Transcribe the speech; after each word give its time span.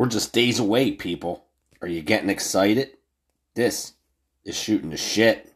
We're 0.00 0.06
just 0.06 0.32
days 0.32 0.58
away, 0.58 0.92
people. 0.92 1.44
Are 1.82 1.86
you 1.86 2.00
getting 2.00 2.30
excited? 2.30 2.96
This 3.54 3.92
is 4.46 4.56
shooting 4.56 4.88
the 4.88 4.96
shit. 4.96 5.49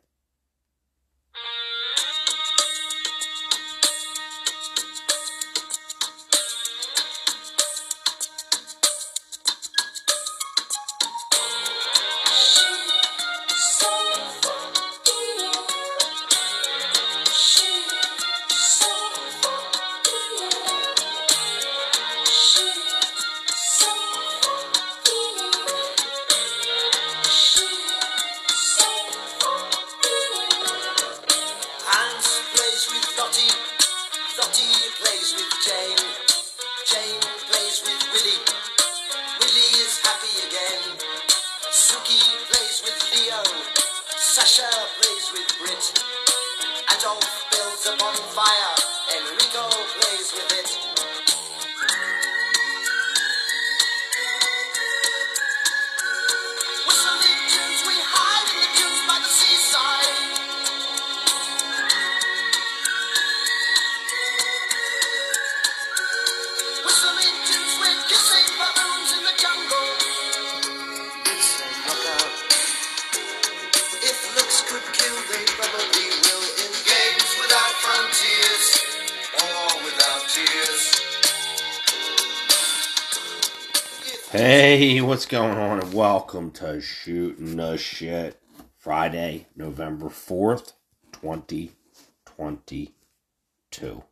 Welcome 85.95 86.51
to 86.51 86.81
Shooting 86.81 87.57
the 87.57 87.77
Shit. 87.77 88.41
Friday, 88.77 89.47
November 89.55 90.07
4th, 90.07 90.73
2022. 91.13 94.03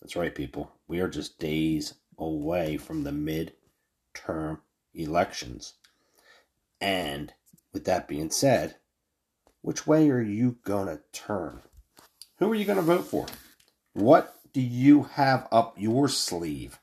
That's 0.00 0.16
right, 0.16 0.34
people. 0.34 0.72
We 0.88 0.98
are 0.98 1.08
just 1.08 1.38
days 1.38 1.94
away 2.18 2.76
from 2.76 3.04
the 3.04 3.12
mid-term 3.12 4.62
elections. 4.94 5.74
And 6.80 7.32
with 7.72 7.84
that 7.84 8.08
being 8.08 8.30
said, 8.30 8.74
which 9.60 9.86
way 9.86 10.10
are 10.10 10.20
you 10.20 10.56
going 10.64 10.88
to 10.88 11.02
turn? 11.12 11.62
Who 12.38 12.50
are 12.50 12.56
you 12.56 12.64
going 12.64 12.78
to 12.78 12.82
vote 12.82 13.06
for? 13.06 13.26
What 13.92 14.34
do 14.52 14.60
you 14.60 15.04
have 15.04 15.46
up 15.52 15.76
your 15.78 16.08
sleeve? 16.08 16.80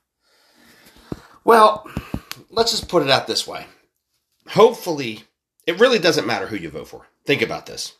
Well, 1.44 1.86
let's 2.48 2.70
just 2.70 2.88
put 2.88 3.02
it 3.02 3.10
out 3.10 3.26
this 3.26 3.46
way. 3.46 3.66
Hopefully, 4.48 5.24
it 5.66 5.78
really 5.78 5.98
doesn't 5.98 6.26
matter 6.26 6.46
who 6.46 6.56
you 6.56 6.70
vote 6.70 6.88
for. 6.88 7.06
Think 7.24 7.42
about 7.42 7.66
this. 7.66 7.94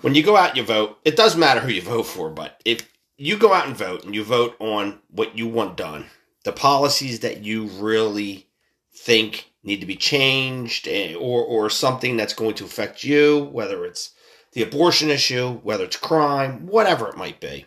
When 0.00 0.14
you 0.14 0.22
go 0.22 0.36
out 0.36 0.50
and 0.50 0.58
you 0.58 0.64
vote, 0.64 0.98
it 1.04 1.16
does 1.16 1.36
matter 1.36 1.60
who 1.60 1.72
you 1.72 1.82
vote 1.82 2.04
for, 2.04 2.30
but 2.30 2.60
if 2.64 2.88
you 3.16 3.36
go 3.36 3.52
out 3.52 3.66
and 3.66 3.76
vote 3.76 4.04
and 4.04 4.14
you 4.14 4.24
vote 4.24 4.56
on 4.60 5.00
what 5.10 5.36
you 5.36 5.46
want 5.46 5.76
done, 5.76 6.06
the 6.44 6.52
policies 6.52 7.20
that 7.20 7.42
you 7.42 7.66
really 7.66 8.48
think 8.94 9.50
need 9.62 9.80
to 9.80 9.86
be 9.86 9.96
changed 9.96 10.86
eh, 10.86 11.14
or 11.14 11.42
or 11.42 11.70
something 11.70 12.16
that's 12.16 12.34
going 12.34 12.54
to 12.54 12.64
affect 12.64 13.02
you, 13.02 13.44
whether 13.52 13.84
it's 13.84 14.10
the 14.52 14.62
abortion 14.62 15.10
issue, 15.10 15.54
whether 15.62 15.84
it's 15.84 15.96
crime, 15.96 16.66
whatever 16.66 17.08
it 17.08 17.16
might 17.16 17.40
be. 17.40 17.66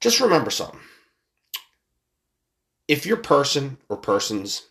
Just 0.00 0.20
remember 0.20 0.50
something. 0.50 0.80
If 2.86 3.04
your 3.04 3.16
person 3.16 3.78
or 3.88 3.96
persons 3.96 4.68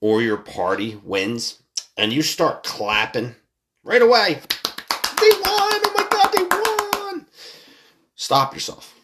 or 0.00 0.22
your 0.22 0.36
party 0.36 1.00
wins 1.02 1.61
and 1.96 2.12
you 2.12 2.22
start 2.22 2.64
clapping 2.64 3.34
right 3.84 4.02
away, 4.02 4.40
they 5.20 5.30
won! 5.30 5.42
Oh 5.44 5.92
my 5.96 6.06
god, 6.10 6.32
they 6.32 6.42
won! 6.44 7.26
Stop 8.14 8.54
yourself. 8.54 8.94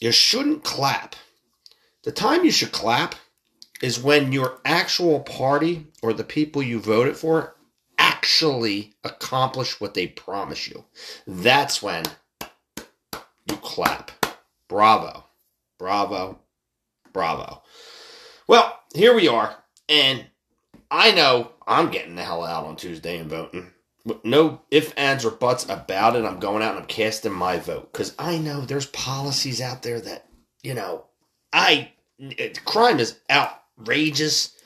You 0.00 0.12
shouldn't 0.12 0.64
clap. 0.64 1.16
The 2.04 2.12
time 2.12 2.44
you 2.44 2.50
should 2.50 2.72
clap 2.72 3.14
is 3.82 4.02
when 4.02 4.32
your 4.32 4.60
actual 4.64 5.20
party 5.20 5.86
or 6.02 6.12
the 6.12 6.24
people 6.24 6.62
you 6.62 6.80
voted 6.80 7.16
for 7.16 7.56
actually 7.98 8.94
accomplish 9.04 9.80
what 9.80 9.94
they 9.94 10.06
promise 10.06 10.68
you. 10.68 10.84
That's 11.26 11.82
when 11.82 12.04
you 13.46 13.56
clap. 13.56 14.12
Bravo. 14.68 15.24
Bravo. 15.78 16.38
Bravo. 17.12 17.62
Well, 18.46 18.78
here 18.94 19.14
we 19.14 19.28
are. 19.28 19.56
And 19.88 20.26
I 20.90 21.12
know 21.12 21.52
I'm 21.66 21.90
getting 21.90 22.14
the 22.14 22.22
hell 22.22 22.44
out 22.44 22.64
on 22.64 22.76
Tuesday 22.76 23.18
and 23.18 23.30
voting. 23.30 23.72
No 24.24 24.62
ifs, 24.70 24.92
ands, 24.92 25.24
or 25.24 25.30
buts 25.30 25.64
about 25.64 26.16
it. 26.16 26.24
I'm 26.24 26.40
going 26.40 26.62
out 26.62 26.74
and 26.74 26.80
I'm 26.80 26.86
casting 26.86 27.32
my 27.32 27.58
vote. 27.58 27.92
Because 27.92 28.14
I 28.18 28.38
know 28.38 28.62
there's 28.62 28.86
policies 28.86 29.60
out 29.60 29.82
there 29.82 30.00
that, 30.00 30.26
you 30.62 30.74
know, 30.74 31.04
I. 31.52 31.92
It, 32.18 32.64
crime 32.64 32.98
is 32.98 33.18
outrageous. 33.30 34.56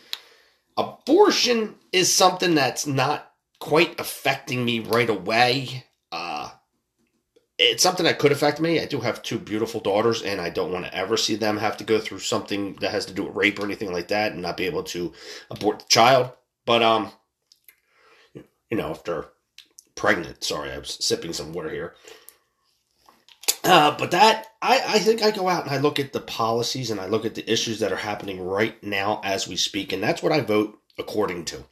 Abortion 0.76 1.74
is 1.92 2.12
something 2.12 2.54
that's 2.54 2.86
not 2.86 3.30
quite 3.58 3.98
affecting 4.00 4.64
me 4.64 4.80
right 4.80 5.10
away. 5.10 5.84
It's 7.64 7.82
something 7.82 8.04
that 8.04 8.18
could 8.18 8.32
affect 8.32 8.60
me. 8.60 8.80
I 8.80 8.86
do 8.86 9.00
have 9.00 9.22
two 9.22 9.38
beautiful 9.38 9.80
daughters, 9.80 10.22
and 10.22 10.40
I 10.40 10.50
don't 10.50 10.72
want 10.72 10.84
to 10.84 10.94
ever 10.94 11.16
see 11.16 11.36
them 11.36 11.58
have 11.58 11.76
to 11.76 11.84
go 11.84 12.00
through 12.00 12.18
something 12.18 12.74
that 12.80 12.90
has 12.90 13.06
to 13.06 13.14
do 13.14 13.22
with 13.22 13.36
rape 13.36 13.60
or 13.60 13.64
anything 13.64 13.92
like 13.92 14.08
that, 14.08 14.32
and 14.32 14.42
not 14.42 14.56
be 14.56 14.66
able 14.66 14.82
to 14.84 15.12
abort 15.48 15.78
the 15.78 15.84
child. 15.88 16.32
But 16.66 16.82
um, 16.82 17.12
you 18.34 18.76
know, 18.76 18.90
if 18.90 19.04
they're 19.04 19.26
pregnant, 19.94 20.42
sorry, 20.42 20.72
I 20.72 20.78
was 20.78 20.98
sipping 21.04 21.32
some 21.32 21.52
water 21.52 21.70
here. 21.70 21.94
Uh, 23.62 23.96
but 23.96 24.10
that 24.10 24.48
I, 24.60 24.82
I 24.88 24.98
think 24.98 25.22
I 25.22 25.30
go 25.30 25.48
out 25.48 25.64
and 25.64 25.72
I 25.72 25.78
look 25.78 26.00
at 26.00 26.12
the 26.12 26.20
policies 26.20 26.90
and 26.90 27.00
I 27.00 27.06
look 27.06 27.24
at 27.24 27.36
the 27.36 27.48
issues 27.50 27.78
that 27.78 27.92
are 27.92 27.96
happening 27.96 28.44
right 28.44 28.82
now 28.82 29.20
as 29.22 29.46
we 29.46 29.54
speak, 29.54 29.92
and 29.92 30.02
that's 30.02 30.22
what 30.22 30.32
I 30.32 30.40
vote 30.40 30.80
according 30.98 31.44
to. 31.46 31.64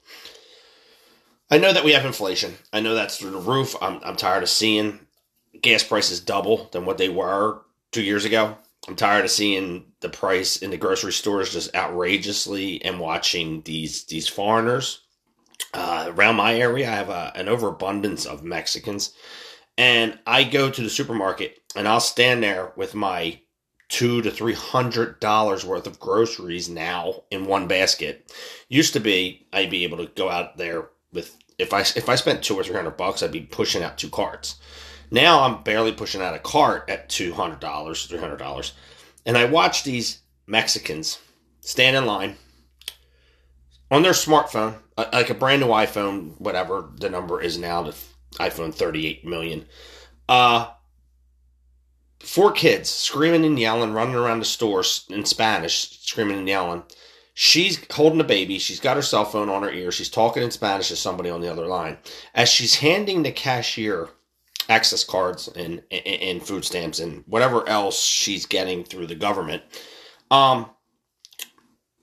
I 1.50 1.58
know 1.58 1.72
that 1.72 1.84
we 1.84 1.92
have 1.92 2.06
inflation. 2.06 2.54
I 2.72 2.78
know 2.78 2.94
that's 2.94 3.16
through 3.16 3.32
the 3.32 3.38
roof. 3.38 3.74
I'm, 3.82 3.98
I'm 4.04 4.14
tired 4.14 4.44
of 4.44 4.48
seeing 4.48 5.00
gas 5.60 5.82
prices 5.82 6.20
double 6.20 6.68
than 6.72 6.84
what 6.84 6.98
they 6.98 7.08
were 7.08 7.62
two 7.92 8.02
years 8.02 8.24
ago. 8.24 8.56
I'm 8.88 8.96
tired 8.96 9.24
of 9.24 9.30
seeing 9.30 9.92
the 10.00 10.08
price 10.08 10.56
in 10.56 10.70
the 10.70 10.76
grocery 10.76 11.12
stores 11.12 11.52
just 11.52 11.74
outrageously 11.74 12.82
and 12.84 12.98
watching 12.98 13.62
these 13.62 14.04
these 14.04 14.26
foreigners 14.26 15.02
uh, 15.74 16.06
around 16.08 16.36
my 16.36 16.54
area. 16.54 16.90
I 16.90 16.94
have 16.94 17.10
a, 17.10 17.32
an 17.34 17.48
overabundance 17.48 18.24
of 18.24 18.42
Mexicans, 18.42 19.12
and 19.76 20.18
I 20.26 20.44
go 20.44 20.70
to 20.70 20.82
the 20.82 20.90
supermarket 20.90 21.58
and 21.76 21.86
I'll 21.86 22.00
stand 22.00 22.42
there 22.42 22.72
with 22.76 22.94
my 22.94 23.40
two 23.88 24.22
to 24.22 24.30
three 24.30 24.54
hundred 24.54 25.20
dollars 25.20 25.64
worth 25.64 25.86
of 25.86 26.00
groceries 26.00 26.68
now 26.68 27.24
in 27.30 27.44
one 27.44 27.68
basket. 27.68 28.32
Used 28.68 28.94
to 28.94 29.00
be 29.00 29.46
I'd 29.52 29.70
be 29.70 29.84
able 29.84 29.98
to 29.98 30.06
go 30.06 30.30
out 30.30 30.56
there 30.56 30.88
with 31.12 31.36
if 31.58 31.74
I 31.74 31.80
if 31.80 32.08
I 32.08 32.14
spent 32.14 32.42
two 32.42 32.54
or 32.54 32.64
three 32.64 32.76
hundred 32.76 32.96
bucks, 32.96 33.22
I'd 33.22 33.32
be 33.32 33.42
pushing 33.42 33.82
out 33.82 33.98
two 33.98 34.08
carts. 34.08 34.56
Now 35.10 35.42
I'm 35.42 35.62
barely 35.62 35.92
pushing 35.92 36.22
out 36.22 36.34
a 36.34 36.38
cart 36.38 36.88
at 36.88 37.08
two 37.08 37.32
hundred 37.32 37.60
dollars, 37.60 38.06
three 38.06 38.18
hundred 38.18 38.38
dollars, 38.38 38.72
and 39.26 39.36
I 39.36 39.44
watch 39.46 39.82
these 39.82 40.20
Mexicans 40.46 41.18
stand 41.60 41.96
in 41.96 42.06
line 42.06 42.36
on 43.90 44.02
their 44.02 44.12
smartphone, 44.12 44.76
uh, 44.96 45.06
like 45.12 45.30
a 45.30 45.34
brand 45.34 45.62
new 45.62 45.68
iPhone, 45.68 46.40
whatever 46.40 46.90
the 46.96 47.10
number 47.10 47.40
is 47.40 47.58
now, 47.58 47.82
the 47.82 47.96
iPhone 48.34 48.72
38 48.72 49.26
million. 49.26 49.66
Uh, 50.28 50.68
four 52.20 52.52
kids 52.52 52.88
screaming 52.88 53.44
and 53.44 53.58
yelling, 53.58 53.92
running 53.92 54.14
around 54.14 54.38
the 54.38 54.44
store 54.44 54.84
in 55.08 55.24
Spanish, 55.24 55.98
screaming 56.02 56.38
and 56.38 56.48
yelling. 56.48 56.84
She's 57.34 57.84
holding 57.92 58.20
a 58.20 58.24
baby. 58.24 58.58
She's 58.58 58.80
got 58.80 58.96
her 58.96 59.02
cell 59.02 59.24
phone 59.24 59.48
on 59.48 59.62
her 59.62 59.70
ear. 59.70 59.90
She's 59.90 60.10
talking 60.10 60.42
in 60.42 60.50
Spanish 60.50 60.88
to 60.88 60.96
somebody 60.96 61.30
on 61.30 61.40
the 61.40 61.50
other 61.50 61.66
line. 61.66 61.98
As 62.34 62.48
she's 62.48 62.76
handing 62.76 63.22
the 63.22 63.32
cashier 63.32 64.10
access 64.70 65.02
cards 65.02 65.48
and, 65.48 65.82
and, 65.90 66.42
food 66.42 66.64
stamps 66.64 67.00
and 67.00 67.24
whatever 67.26 67.68
else 67.68 68.00
she's 68.00 68.46
getting 68.46 68.84
through 68.84 69.06
the 69.06 69.16
government, 69.16 69.62
um, 70.30 70.70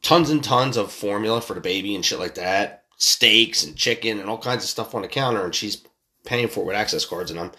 tons 0.02 0.30
and 0.30 0.44
tons 0.44 0.76
of 0.76 0.92
formula 0.92 1.40
for 1.40 1.54
the 1.54 1.62
baby 1.62 1.96
and 1.96 2.06
shit 2.06 2.20
like 2.20 2.36
that, 2.36 2.84
steaks 2.98 3.64
and 3.64 3.78
chicken 3.78 4.20
and 4.20 4.30
all 4.30 4.38
kinds 4.38 4.64
of 4.64 4.70
stuff 4.70 4.94
on 4.94 5.02
the 5.02 5.08
counter, 5.08 5.46
and 5.46 5.56
she's 5.56 5.82
paying 6.26 6.50
for 6.50 6.60
it 6.60 6.68
with 6.68 6.76
access 6.76 7.06
cards, 7.06 7.32
and 7.32 7.40
I'm 7.40 7.52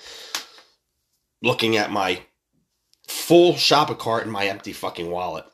looking 1.42 1.78
at 1.78 1.90
my 1.90 2.20
full 3.06 3.56
shopping 3.56 3.96
cart 3.96 4.24
and 4.24 4.32
my 4.32 4.46
empty 4.46 4.74
fucking 4.74 5.10
wallet. 5.10 5.46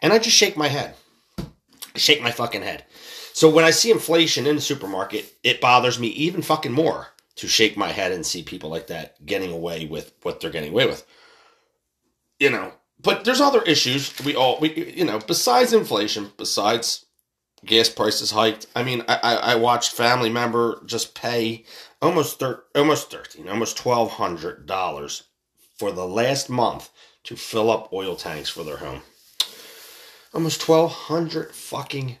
And 0.00 0.10
I 0.10 0.18
just 0.18 0.36
shake 0.36 0.56
my 0.56 0.68
head. 0.68 0.94
I 1.38 1.98
shake 1.98 2.22
my 2.22 2.30
fucking 2.30 2.62
head. 2.62 2.86
So 3.34 3.50
when 3.50 3.64
I 3.64 3.70
see 3.70 3.90
inflation 3.90 4.46
in 4.46 4.56
the 4.56 4.62
supermarket, 4.62 5.34
it 5.42 5.60
bothers 5.60 5.98
me 5.98 6.08
even 6.08 6.40
fucking 6.40 6.72
more 6.72 7.08
to 7.36 7.48
shake 7.48 7.76
my 7.76 7.92
head 7.92 8.12
and 8.12 8.24
see 8.24 8.42
people 8.42 8.70
like 8.70 8.88
that 8.88 9.24
getting 9.24 9.52
away 9.52 9.86
with 9.86 10.12
what 10.22 10.40
they're 10.40 10.50
getting 10.50 10.72
away 10.72 10.86
with. 10.86 11.06
You 12.38 12.50
know, 12.50 12.72
but 13.02 13.24
there's 13.24 13.40
other 13.40 13.62
issues 13.62 14.12
we 14.24 14.34
all 14.34 14.58
we 14.60 14.72
you 14.96 15.04
know 15.04 15.18
besides 15.18 15.72
inflation, 15.72 16.32
besides 16.36 17.06
gas 17.64 17.88
prices 17.88 18.30
hiked. 18.30 18.66
I 18.74 18.82
mean, 18.82 19.04
I 19.08 19.36
I, 19.36 19.54
watched 19.56 19.92
family 19.92 20.30
member 20.30 20.82
just 20.86 21.14
pay 21.14 21.64
almost 22.00 22.38
thir- 22.38 22.64
almost 22.74 23.10
thirteen, 23.10 23.48
almost 23.48 23.76
twelve 23.76 24.12
hundred 24.12 24.66
dollars 24.66 25.24
for 25.76 25.92
the 25.92 26.06
last 26.06 26.50
month 26.50 26.90
to 27.24 27.36
fill 27.36 27.70
up 27.70 27.92
oil 27.92 28.16
tanks 28.16 28.48
for 28.48 28.64
their 28.64 28.78
home. 28.78 29.02
Almost 30.32 30.60
twelve 30.60 30.92
hundred 30.92 31.54
fucking 31.54 32.18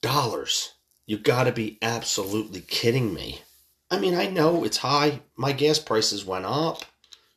dollars. 0.00 0.74
You 1.06 1.18
gotta 1.18 1.52
be 1.52 1.78
absolutely 1.80 2.60
kidding 2.60 3.14
me. 3.14 3.40
I 3.90 3.98
mean, 3.98 4.14
I 4.14 4.26
know 4.26 4.64
it's 4.64 4.76
high. 4.78 5.20
My 5.36 5.52
gas 5.52 5.78
prices 5.78 6.24
went 6.24 6.44
up. 6.44 6.82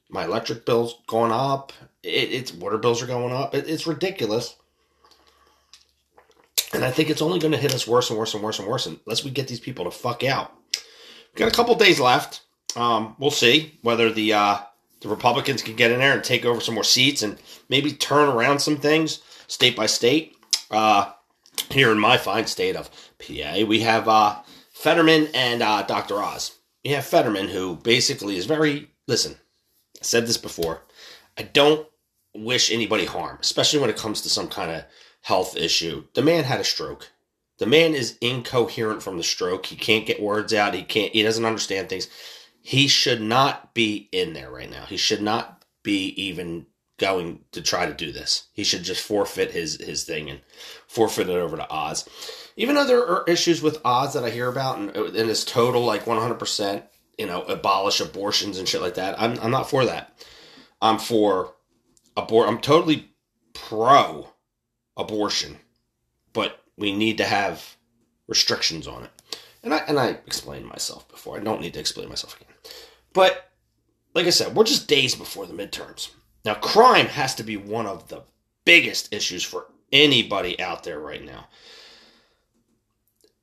My 0.10 0.26
electric 0.26 0.66
bills 0.66 0.96
going 1.08 1.32
up. 1.32 1.72
It, 2.04 2.32
it's 2.32 2.54
water 2.54 2.78
bills 2.78 3.02
are 3.02 3.08
going 3.08 3.34
up. 3.34 3.56
It, 3.56 3.70
it's 3.70 3.88
ridiculous. 3.88 4.56
And 6.74 6.84
I 6.84 6.92
think 6.92 7.10
it's 7.10 7.22
only 7.22 7.40
going 7.40 7.52
to 7.52 7.58
hit 7.58 7.74
us 7.74 7.88
worse 7.88 8.10
and 8.10 8.20
worse 8.20 8.34
and 8.34 8.44
worse 8.44 8.60
and 8.60 8.68
worse 8.68 8.86
unless 8.86 9.24
we 9.24 9.32
get 9.32 9.48
these 9.48 9.60
people 9.60 9.86
to 9.86 9.92
fuck 9.92 10.24
out. 10.24 10.54
We've 10.74 11.36
got 11.36 11.48
a 11.48 11.56
couple 11.56 11.76
days 11.76 12.00
left. 12.00 12.42
Um, 12.76 13.16
we'll 13.20 13.32
see 13.32 13.78
whether 13.82 14.12
the 14.12 14.34
uh, 14.34 14.60
the 15.02 15.10
Republicans 15.10 15.62
can 15.62 15.76
get 15.76 15.92
in 15.92 16.00
there 16.00 16.14
and 16.14 16.24
take 16.24 16.46
over 16.46 16.62
some 16.62 16.76
more 16.76 16.84
seats 16.84 17.22
and 17.22 17.38
maybe 17.70 17.92
turn 17.92 18.30
around 18.30 18.60
some 18.60 18.78
things 18.78 19.22
state 19.48 19.76
by 19.76 19.86
state. 19.86 20.36
Uh, 20.70 21.12
here 21.70 21.92
in 21.92 22.00
my 22.00 22.18
fine 22.18 22.48
state 22.48 22.76
of 22.76 22.90
PA, 23.20 23.66
we 23.66 23.82
have 23.82 24.08
uh, 24.08 24.38
Fetterman 24.82 25.28
and 25.36 25.62
uh, 25.62 25.84
Dr. 25.84 26.20
Oz. 26.24 26.58
You 26.84 26.96
have 26.96 27.06
Fetterman, 27.06 27.50
who 27.50 27.76
basically 27.76 28.36
is 28.36 28.48
very 28.48 28.90
listen. 29.08 29.34
I 29.34 30.04
said 30.04 30.26
this 30.26 30.38
before. 30.38 30.82
I 31.38 31.44
don't 31.44 31.88
wish 32.34 32.72
anybody 32.72 33.06
harm, 33.06 33.38
especially 33.42 33.80
when 33.80 33.92
it 33.92 33.98
comes 33.98 34.22
to 34.22 34.30
some 34.30 34.48
kind 34.48 34.72
of 34.72 34.86
health 35.22 35.56
issue. 35.56 36.06
The 36.16 36.24
man 36.24 36.46
had 36.46 36.60
a 36.60 36.64
stroke. 36.64 37.12
The 37.60 37.68
man 37.68 37.94
is 37.94 38.18
incoherent 38.22 39.04
from 39.04 39.18
the 39.18 39.24
stroke. 39.24 39.68
He 39.68 39.76
can't 39.76 40.08
get 40.08 40.20
words 40.20 40.52
out. 40.52 40.74
He 40.74 40.82
can't. 40.82 41.14
He 41.14 41.22
doesn't 41.22 41.46
understand 41.46 41.88
things. 41.88 42.08
He 42.64 42.88
should 42.88 43.22
not 43.22 43.76
be 43.76 44.10
in 44.12 44.34
there 44.34 44.50
right 44.50 44.70
now. 44.70 44.86
He 44.86 44.98
should 44.98 45.22
not 45.22 45.64
be 45.84 46.08
even 46.20 46.66
going 46.98 47.42
to 47.52 47.62
try 47.62 47.86
to 47.86 47.94
do 47.94 48.12
this. 48.12 48.48
He 48.54 48.64
should 48.64 48.82
just 48.82 49.06
forfeit 49.06 49.52
his 49.52 49.80
his 49.80 50.06
thing 50.06 50.28
and 50.28 50.42
forfeit 50.88 51.30
it 51.30 51.36
over 51.36 51.58
to 51.58 51.72
Oz. 51.72 52.10
Even 52.62 52.76
though 52.76 52.86
there 52.86 53.08
are 53.08 53.26
issues 53.28 53.60
with 53.60 53.84
Oz 53.84 54.14
that 54.14 54.24
I 54.24 54.30
hear 54.30 54.48
about 54.48 54.78
and, 54.78 54.96
and 54.96 55.30
his 55.30 55.44
total 55.44 55.84
like 55.84 56.06
100%, 56.06 56.84
you 57.18 57.26
know, 57.26 57.42
abolish 57.42 58.00
abortions 58.00 58.60
and 58.60 58.70
shit 58.70 58.84
like 58.84 58.94
that. 58.96 59.20
I'm 59.20 59.40
I'm 59.40 59.50
not 59.50 59.68
for 59.68 59.84
that. 59.86 60.24
I'm 60.80 61.00
for 61.00 61.56
abort. 62.16 62.48
I'm 62.48 62.62
totally 62.62 63.10
pro 63.56 64.30
abortion, 64.96 65.58
but 66.34 66.64
we 66.78 66.96
need 66.96 67.18
to 67.18 67.24
have 67.24 67.78
restrictions 68.28 68.88
on 68.88 69.06
it. 69.06 69.12
And 69.64 69.74
I 69.74 69.78
and 69.80 69.98
I 69.98 70.10
explained 70.28 70.68
myself 70.68 71.10
before. 71.10 71.38
I 71.38 71.44
don't 71.44 71.62
need 71.62 71.74
to 71.74 71.80
explain 71.80 72.10
myself 72.10 72.40
again. 72.40 72.54
But 73.12 73.50
like 74.14 74.28
I 74.28 74.32
said, 74.32 74.56
we're 74.56 74.66
just 74.66 74.88
days 74.88 75.16
before 75.16 75.48
the 75.48 75.54
midterms. 75.54 76.12
Now, 76.46 76.54
crime 76.54 77.08
has 77.08 77.34
to 77.36 77.44
be 77.44 77.58
one 77.58 77.88
of 77.88 78.10
the 78.10 78.22
biggest 78.66 79.12
issues 79.12 79.44
for 79.44 79.66
anybody 79.92 80.60
out 80.60 80.84
there 80.84 81.00
right 81.00 81.26
now. 81.26 81.48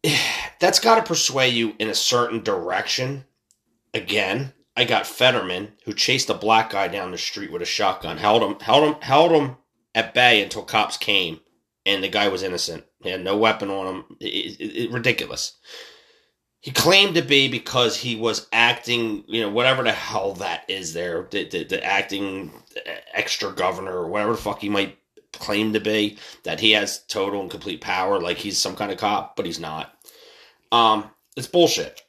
That's 0.60 0.80
got 0.80 0.96
to 0.96 1.02
persuade 1.02 1.54
you 1.54 1.74
in 1.78 1.88
a 1.88 1.94
certain 1.94 2.42
direction. 2.42 3.24
Again, 3.94 4.52
I 4.76 4.84
got 4.84 5.06
Fetterman 5.06 5.72
who 5.84 5.92
chased 5.92 6.30
a 6.30 6.34
black 6.34 6.70
guy 6.70 6.88
down 6.88 7.10
the 7.10 7.18
street 7.18 7.50
with 7.50 7.62
a 7.62 7.66
shotgun, 7.66 8.18
held 8.18 8.42
him, 8.42 8.60
held 8.60 8.84
him, 8.84 9.00
held 9.00 9.32
him 9.32 9.56
at 9.94 10.14
bay 10.14 10.42
until 10.42 10.62
cops 10.62 10.96
came, 10.96 11.40
and 11.84 12.02
the 12.02 12.08
guy 12.08 12.28
was 12.28 12.42
innocent. 12.42 12.84
He 13.02 13.10
had 13.10 13.24
no 13.24 13.36
weapon 13.36 13.70
on 13.70 13.86
him. 13.86 14.04
It, 14.20 14.60
it, 14.60 14.84
it, 14.84 14.90
ridiculous. 14.90 15.56
He 16.60 16.70
claimed 16.72 17.14
to 17.14 17.22
be 17.22 17.48
because 17.48 17.96
he 17.96 18.16
was 18.16 18.48
acting, 18.52 19.24
you 19.28 19.40
know, 19.40 19.48
whatever 19.48 19.84
the 19.84 19.92
hell 19.92 20.34
that 20.34 20.64
is 20.68 20.92
there, 20.92 21.26
the, 21.30 21.48
the, 21.48 21.64
the 21.64 21.84
acting 21.84 22.50
uh, 22.76 22.90
extra 23.14 23.52
governor 23.52 23.96
or 23.96 24.08
whatever 24.08 24.32
the 24.32 24.38
fuck 24.38 24.60
he 24.60 24.68
might 24.68 24.97
claim 25.32 25.72
to 25.72 25.80
be, 25.80 26.18
that 26.44 26.60
he 26.60 26.72
has 26.72 27.04
total 27.06 27.40
and 27.40 27.50
complete 27.50 27.80
power, 27.80 28.20
like 28.20 28.38
he's 28.38 28.58
some 28.58 28.76
kind 28.76 28.90
of 28.90 28.98
cop, 28.98 29.36
but 29.36 29.46
he's 29.46 29.60
not. 29.60 29.92
Um, 30.72 31.10
it's 31.36 31.46
bullshit. 31.46 32.02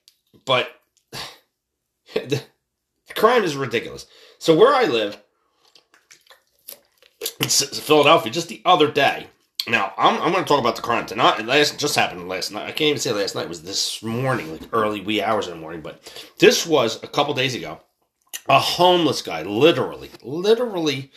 But 0.45 0.69
the, 2.13 2.42
crime 3.16 3.44
is 3.44 3.56
ridiculous. 3.56 4.06
So 4.38 4.56
where 4.56 4.74
I 4.74 4.86
live, 4.86 5.21
it's 7.39 7.80
Philadelphia, 7.80 8.31
just 8.31 8.48
the 8.48 8.62
other 8.66 8.92
day, 8.92 9.27
now, 9.69 9.94
I'm, 9.98 10.19
I'm 10.22 10.31
going 10.31 10.44
to 10.44 10.48
talk 10.48 10.60
about 10.60 10.75
the 10.75 10.81
crime 10.81 11.06
tonight. 11.06 11.45
Last 11.45 11.80
just 11.80 11.95
happened 11.95 12.27
last 12.27 12.51
night. 12.51 12.63
I 12.63 12.72
can't 12.72 12.89
even 12.89 13.00
say 13.00 13.12
last 13.12 13.36
night. 13.36 13.44
It 13.44 13.50
was 13.50 13.62
this 13.62 14.01
morning, 14.01 14.51
like 14.51 14.62
early 14.74 15.01
wee 15.01 15.22
hours 15.22 15.48
in 15.48 15.54
the 15.54 15.60
morning. 15.60 15.81
But 15.81 16.01
this 16.39 16.65
was 16.65 17.01
a 17.04 17.07
couple 17.07 17.33
days 17.33 17.56
ago. 17.56 17.80
A 18.48 18.60
homeless 18.60 19.22
guy, 19.22 19.44
literally, 19.44 20.10
literally, 20.24 21.12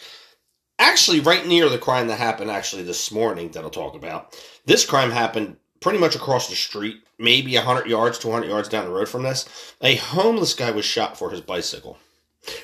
actually 0.78 1.20
right 1.20 1.46
near 1.46 1.68
the 1.68 1.78
crime 1.78 2.08
that 2.08 2.18
happened 2.18 2.50
actually 2.50 2.82
this 2.82 3.10
morning 3.10 3.50
that 3.52 3.64
I'll 3.64 3.70
talk 3.70 3.94
about. 3.94 4.36
This 4.66 4.84
crime 4.84 5.10
happened 5.10 5.56
pretty 5.80 5.98
much 5.98 6.14
across 6.14 6.48
the 6.48 6.54
street, 6.54 7.02
maybe 7.18 7.54
100 7.56 7.86
yards, 7.86 8.18
200 8.18 8.46
yards 8.48 8.68
down 8.68 8.84
the 8.84 8.90
road 8.90 9.08
from 9.08 9.22
this. 9.22 9.74
A 9.80 9.96
homeless 9.96 10.54
guy 10.54 10.70
was 10.70 10.84
shot 10.84 11.16
for 11.16 11.30
his 11.30 11.40
bicycle. 11.40 11.98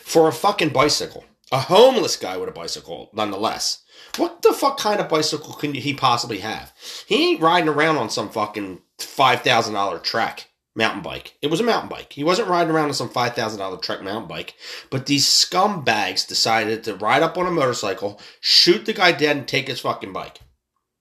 For 0.02 0.28
a 0.28 0.32
fucking 0.32 0.70
bicycle. 0.70 1.24
A 1.50 1.60
homeless 1.60 2.16
guy 2.16 2.36
with 2.36 2.48
a 2.48 2.52
bicycle, 2.52 3.10
nonetheless. 3.12 3.82
What 4.16 4.42
the 4.42 4.52
fuck 4.52 4.78
kind 4.78 5.00
of 5.00 5.08
bicycle 5.08 5.54
can 5.54 5.74
he 5.74 5.94
possibly 5.94 6.38
have? 6.38 6.72
He 7.06 7.30
ain't 7.30 7.40
riding 7.40 7.68
around 7.68 7.96
on 7.96 8.10
some 8.10 8.28
fucking 8.28 8.80
five 8.98 9.42
thousand 9.42 9.74
dollar 9.74 9.98
Trek 9.98 10.47
mountain 10.78 11.02
bike. 11.02 11.34
It 11.42 11.48
was 11.48 11.60
a 11.60 11.64
mountain 11.64 11.90
bike. 11.90 12.12
He 12.14 12.24
wasn't 12.24 12.48
riding 12.48 12.72
around 12.72 12.88
on 12.88 12.94
some 12.94 13.10
five 13.10 13.34
thousand 13.34 13.58
dollar 13.58 13.76
Trek 13.76 14.02
mountain 14.02 14.28
bike. 14.28 14.54
But 14.88 15.04
these 15.04 15.26
scumbags 15.26 16.26
decided 16.26 16.84
to 16.84 16.94
ride 16.94 17.22
up 17.22 17.36
on 17.36 17.46
a 17.46 17.50
motorcycle, 17.50 18.18
shoot 18.40 18.86
the 18.86 18.94
guy 18.94 19.12
dead, 19.12 19.36
and 19.36 19.48
take 19.48 19.68
his 19.68 19.80
fucking 19.80 20.12
bike. 20.14 20.38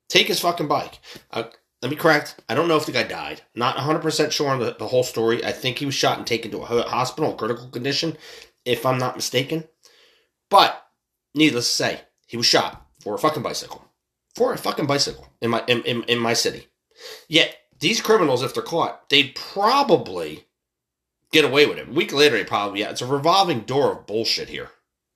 Take 0.09 0.27
his 0.27 0.39
fucking 0.41 0.67
bike. 0.67 0.99
Uh, 1.31 1.43
let 1.81 1.91
me 1.91 1.95
correct. 1.95 2.41
I 2.49 2.55
don't 2.55 2.67
know 2.67 2.77
if 2.77 2.87
the 2.87 2.91
guy 2.91 3.03
died. 3.03 3.43
Not 3.55 3.77
100% 3.77 4.31
sure 4.31 4.49
on 4.49 4.59
the, 4.59 4.75
the 4.77 4.87
whole 4.87 5.03
story. 5.03 5.45
I 5.45 5.51
think 5.51 5.77
he 5.77 5.85
was 5.85 5.93
shot 5.93 6.17
and 6.17 6.25
taken 6.25 6.49
to 6.51 6.59
a 6.59 6.83
hospital 6.83 7.31
in 7.31 7.37
critical 7.37 7.67
condition, 7.67 8.17
if 8.65 8.85
I'm 8.85 8.97
not 8.97 9.15
mistaken. 9.15 9.65
But, 10.49 10.81
needless 11.35 11.67
to 11.67 11.73
say, 11.73 12.01
he 12.25 12.37
was 12.37 12.47
shot 12.47 12.87
for 13.01 13.13
a 13.13 13.19
fucking 13.19 13.43
bicycle. 13.43 13.85
For 14.35 14.53
a 14.53 14.57
fucking 14.57 14.87
bicycle 14.87 15.27
in 15.41 15.51
my 15.51 15.63
in, 15.67 15.83
in, 15.83 16.03
in 16.03 16.19
my 16.19 16.33
city. 16.33 16.67
Yet 17.27 17.55
these 17.79 18.01
criminals, 18.01 18.43
if 18.43 18.53
they're 18.53 18.63
caught, 18.63 19.09
they'd 19.09 19.35
probably 19.35 20.45
get 21.31 21.45
away 21.45 21.65
with 21.65 21.77
it. 21.77 21.89
A 21.89 21.91
week 21.91 22.13
later, 22.13 22.37
they 22.37 22.43
probably 22.43 22.81
yeah. 22.81 22.89
It's 22.89 23.01
a 23.01 23.07
revolving 23.07 23.61
door 23.61 23.91
of 23.91 24.07
bullshit 24.07 24.49
here. 24.49 24.71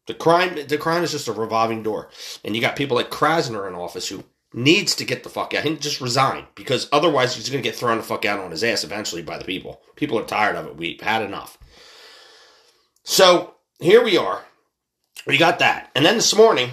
The 0.07 0.13
crime, 0.13 0.57
the 0.67 0.77
crime 0.77 1.03
is 1.03 1.11
just 1.11 1.27
a 1.27 1.33
revolving 1.33 1.83
door, 1.83 2.09
and 2.43 2.55
you 2.55 2.61
got 2.61 2.75
people 2.75 2.97
like 2.97 3.11
Krasner 3.11 3.67
in 3.67 3.75
office 3.75 4.09
who 4.09 4.23
needs 4.53 4.95
to 4.95 5.05
get 5.05 5.23
the 5.23 5.29
fuck 5.29 5.53
out. 5.53 5.63
He 5.63 5.75
just 5.77 6.01
resign 6.01 6.45
because 6.55 6.89
otherwise 6.91 7.35
he's 7.35 7.49
going 7.49 7.63
to 7.63 7.69
get 7.69 7.77
thrown 7.77 7.97
the 7.97 8.03
fuck 8.03 8.25
out 8.25 8.39
on 8.39 8.51
his 8.51 8.63
ass 8.63 8.83
eventually 8.83 9.21
by 9.21 9.37
the 9.37 9.45
people. 9.45 9.81
People 9.95 10.19
are 10.19 10.25
tired 10.25 10.55
of 10.55 10.65
it. 10.67 10.75
We've 10.75 10.99
had 10.99 11.21
enough. 11.21 11.57
So 13.03 13.55
here 13.79 14.03
we 14.03 14.17
are. 14.17 14.43
We 15.25 15.37
got 15.37 15.59
that, 15.59 15.91
and 15.95 16.03
then 16.03 16.15
this 16.15 16.35
morning 16.35 16.71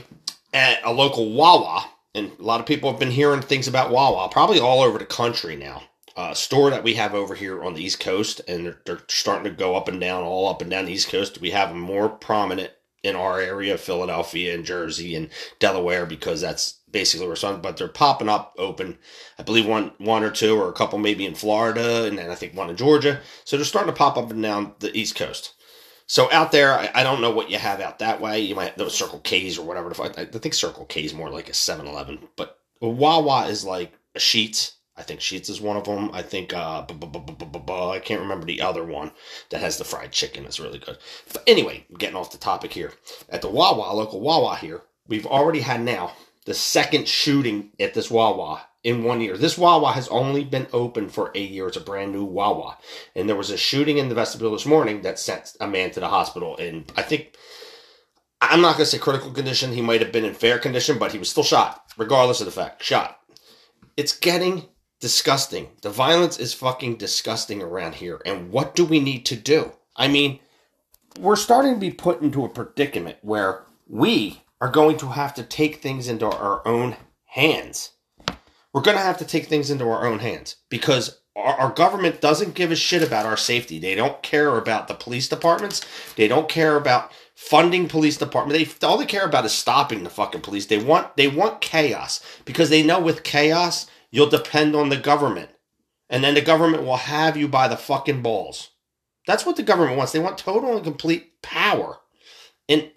at 0.54 0.80
a 0.82 0.92
local 0.92 1.32
Wawa, 1.32 1.84
and 2.14 2.32
a 2.38 2.42
lot 2.42 2.60
of 2.60 2.66
people 2.66 2.90
have 2.90 3.00
been 3.00 3.10
hearing 3.10 3.42
things 3.42 3.68
about 3.68 3.90
Wawa, 3.90 4.28
probably 4.28 4.58
all 4.60 4.82
over 4.82 4.98
the 4.98 5.06
country 5.06 5.56
now. 5.56 5.82
Uh, 6.16 6.34
store 6.34 6.70
that 6.70 6.82
we 6.82 6.94
have 6.94 7.14
over 7.14 7.36
here 7.36 7.62
on 7.62 7.74
the 7.74 7.82
East 7.82 8.00
Coast, 8.00 8.40
and 8.48 8.66
they're, 8.66 8.80
they're 8.84 9.02
starting 9.06 9.44
to 9.44 9.56
go 9.56 9.76
up 9.76 9.86
and 9.86 10.00
down, 10.00 10.24
all 10.24 10.48
up 10.48 10.60
and 10.60 10.70
down 10.70 10.86
the 10.86 10.92
East 10.92 11.08
Coast. 11.08 11.40
We 11.40 11.50
have 11.50 11.68
them 11.68 11.78
more 11.78 12.08
prominent 12.08 12.72
in 13.04 13.14
our 13.14 13.40
area, 13.40 13.78
Philadelphia 13.78 14.52
and 14.52 14.64
Jersey 14.64 15.14
and 15.14 15.30
Delaware, 15.60 16.06
because 16.06 16.40
that's 16.40 16.80
basically 16.90 17.28
where 17.28 17.36
some. 17.36 17.60
But 17.60 17.76
they're 17.76 17.86
popping 17.86 18.28
up 18.28 18.54
open. 18.58 18.98
I 19.38 19.44
believe 19.44 19.66
one, 19.66 19.92
one 19.98 20.24
or 20.24 20.30
two, 20.30 20.60
or 20.60 20.68
a 20.68 20.72
couple 20.72 20.98
maybe 20.98 21.24
in 21.24 21.36
Florida, 21.36 22.06
and 22.06 22.18
then 22.18 22.30
I 22.30 22.34
think 22.34 22.54
one 22.54 22.70
in 22.70 22.76
Georgia. 22.76 23.20
So 23.44 23.56
they're 23.56 23.64
starting 23.64 23.92
to 23.92 23.96
pop 23.96 24.16
up 24.16 24.32
and 24.32 24.42
down 24.42 24.74
the 24.80 24.96
East 24.96 25.14
Coast. 25.14 25.54
So 26.08 26.32
out 26.32 26.52
there, 26.52 26.72
I, 26.72 26.90
I, 26.94 27.02
don't 27.02 27.20
know 27.20 27.30
what 27.30 27.50
you 27.50 27.58
have 27.58 27.82
out 27.82 27.98
that 27.98 28.18
way. 28.18 28.40
You 28.40 28.54
might 28.54 28.78
those 28.78 28.96
Circle 28.96 29.20
K's 29.20 29.58
or 29.58 29.66
whatever. 29.66 29.92
I, 30.02 30.22
I 30.22 30.24
think 30.24 30.54
Circle 30.54 30.86
K 30.86 31.04
is 31.04 31.12
more 31.12 31.28
like 31.28 31.50
a 31.50 31.52
7-Eleven, 31.52 32.28
but 32.34 32.58
Wawa 32.80 33.46
is 33.48 33.62
like 33.62 33.92
a 34.14 34.18
Sheetz. 34.18 34.72
I 34.96 35.02
think 35.02 35.20
Sheetz 35.20 35.50
is 35.50 35.60
one 35.60 35.76
of 35.76 35.84
them. 35.84 36.10
I 36.14 36.22
think 36.22 36.54
uh, 36.54 36.86
I 36.88 38.00
can't 38.02 38.22
remember 38.22 38.46
the 38.46 38.62
other 38.62 38.84
one 38.84 39.12
that 39.50 39.60
has 39.60 39.76
the 39.76 39.84
fried 39.84 40.10
chicken. 40.10 40.46
It's 40.46 40.58
really 40.58 40.78
good. 40.78 40.96
But 41.30 41.44
anyway, 41.46 41.86
getting 41.98 42.16
off 42.16 42.32
the 42.32 42.38
topic 42.38 42.72
here. 42.72 42.94
At 43.28 43.42
the 43.42 43.50
Wawa, 43.50 43.94
local 43.94 44.20
Wawa 44.20 44.56
here, 44.56 44.82
we've 45.06 45.26
already 45.26 45.60
had 45.60 45.82
now 45.82 46.14
the 46.48 46.54
second 46.54 47.06
shooting 47.06 47.68
at 47.78 47.92
this 47.92 48.10
Wawa 48.10 48.62
in 48.82 49.04
one 49.04 49.20
year. 49.20 49.36
This 49.36 49.58
Wawa 49.58 49.92
has 49.92 50.08
only 50.08 50.44
been 50.44 50.66
open 50.72 51.10
for 51.10 51.30
a 51.34 51.40
year. 51.42 51.68
It's 51.68 51.76
a 51.76 51.80
brand 51.80 52.10
new 52.10 52.24
Wawa. 52.24 52.78
And 53.14 53.28
there 53.28 53.36
was 53.36 53.50
a 53.50 53.58
shooting 53.58 53.98
in 53.98 54.08
the 54.08 54.14
vestibule 54.14 54.52
this 54.52 54.64
morning 54.64 55.02
that 55.02 55.18
sent 55.18 55.54
a 55.60 55.68
man 55.68 55.90
to 55.90 56.00
the 56.00 56.08
hospital. 56.08 56.56
And 56.56 56.90
I 56.96 57.02
think, 57.02 57.36
I'm 58.40 58.62
not 58.62 58.78
going 58.78 58.86
to 58.86 58.86
say 58.86 58.96
critical 58.96 59.30
condition. 59.30 59.74
He 59.74 59.82
might 59.82 60.00
have 60.00 60.10
been 60.10 60.24
in 60.24 60.32
fair 60.32 60.58
condition, 60.58 60.98
but 60.98 61.12
he 61.12 61.18
was 61.18 61.28
still 61.28 61.42
shot, 61.42 61.84
regardless 61.98 62.40
of 62.40 62.46
the 62.46 62.50
fact. 62.50 62.82
Shot. 62.82 63.20
It's 63.98 64.16
getting 64.16 64.68
disgusting. 65.00 65.68
The 65.82 65.90
violence 65.90 66.38
is 66.38 66.54
fucking 66.54 66.96
disgusting 66.96 67.60
around 67.60 67.96
here. 67.96 68.22
And 68.24 68.50
what 68.50 68.74
do 68.74 68.86
we 68.86 69.00
need 69.00 69.26
to 69.26 69.36
do? 69.36 69.72
I 69.96 70.08
mean, 70.08 70.40
we're 71.20 71.36
starting 71.36 71.74
to 71.74 71.80
be 71.80 71.90
put 71.90 72.22
into 72.22 72.46
a 72.46 72.48
predicament 72.48 73.18
where 73.20 73.64
we 73.86 74.40
are 74.60 74.70
going 74.70 74.96
to 74.98 75.08
have 75.08 75.34
to 75.34 75.42
take 75.42 75.76
things 75.76 76.08
into 76.08 76.26
our 76.26 76.66
own 76.66 76.96
hands. 77.26 77.92
We're 78.72 78.82
going 78.82 78.96
to 78.96 79.02
have 79.02 79.18
to 79.18 79.24
take 79.24 79.46
things 79.46 79.70
into 79.70 79.88
our 79.88 80.06
own 80.06 80.18
hands 80.18 80.56
because 80.68 81.20
our, 81.34 81.54
our 81.54 81.70
government 81.70 82.20
doesn't 82.20 82.54
give 82.54 82.70
a 82.70 82.76
shit 82.76 83.02
about 83.02 83.26
our 83.26 83.36
safety. 83.36 83.78
They 83.78 83.94
don't 83.94 84.22
care 84.22 84.56
about 84.56 84.88
the 84.88 84.94
police 84.94 85.28
departments. 85.28 85.84
They 86.16 86.28
don't 86.28 86.48
care 86.48 86.76
about 86.76 87.12
funding 87.34 87.88
police 87.88 88.16
department. 88.16 88.58
They 88.58 88.86
all 88.86 88.98
they 88.98 89.06
care 89.06 89.24
about 89.24 89.44
is 89.44 89.52
stopping 89.52 90.02
the 90.02 90.10
fucking 90.10 90.40
police. 90.40 90.66
They 90.66 90.82
want 90.82 91.16
they 91.16 91.28
want 91.28 91.60
chaos 91.60 92.20
because 92.44 92.70
they 92.70 92.82
know 92.82 93.00
with 93.00 93.22
chaos 93.22 93.86
you'll 94.10 94.28
depend 94.28 94.74
on 94.74 94.88
the 94.88 94.96
government, 94.96 95.50
and 96.10 96.24
then 96.24 96.34
the 96.34 96.40
government 96.40 96.82
will 96.82 96.96
have 96.96 97.36
you 97.36 97.46
by 97.46 97.68
the 97.68 97.76
fucking 97.76 98.22
balls. 98.22 98.70
That's 99.26 99.46
what 99.46 99.56
the 99.56 99.62
government 99.62 99.96
wants. 99.96 100.12
They 100.12 100.18
want 100.18 100.38
total 100.38 100.74
and 100.74 100.84
complete 100.84 101.42
power. 101.42 101.98
And 102.68 102.90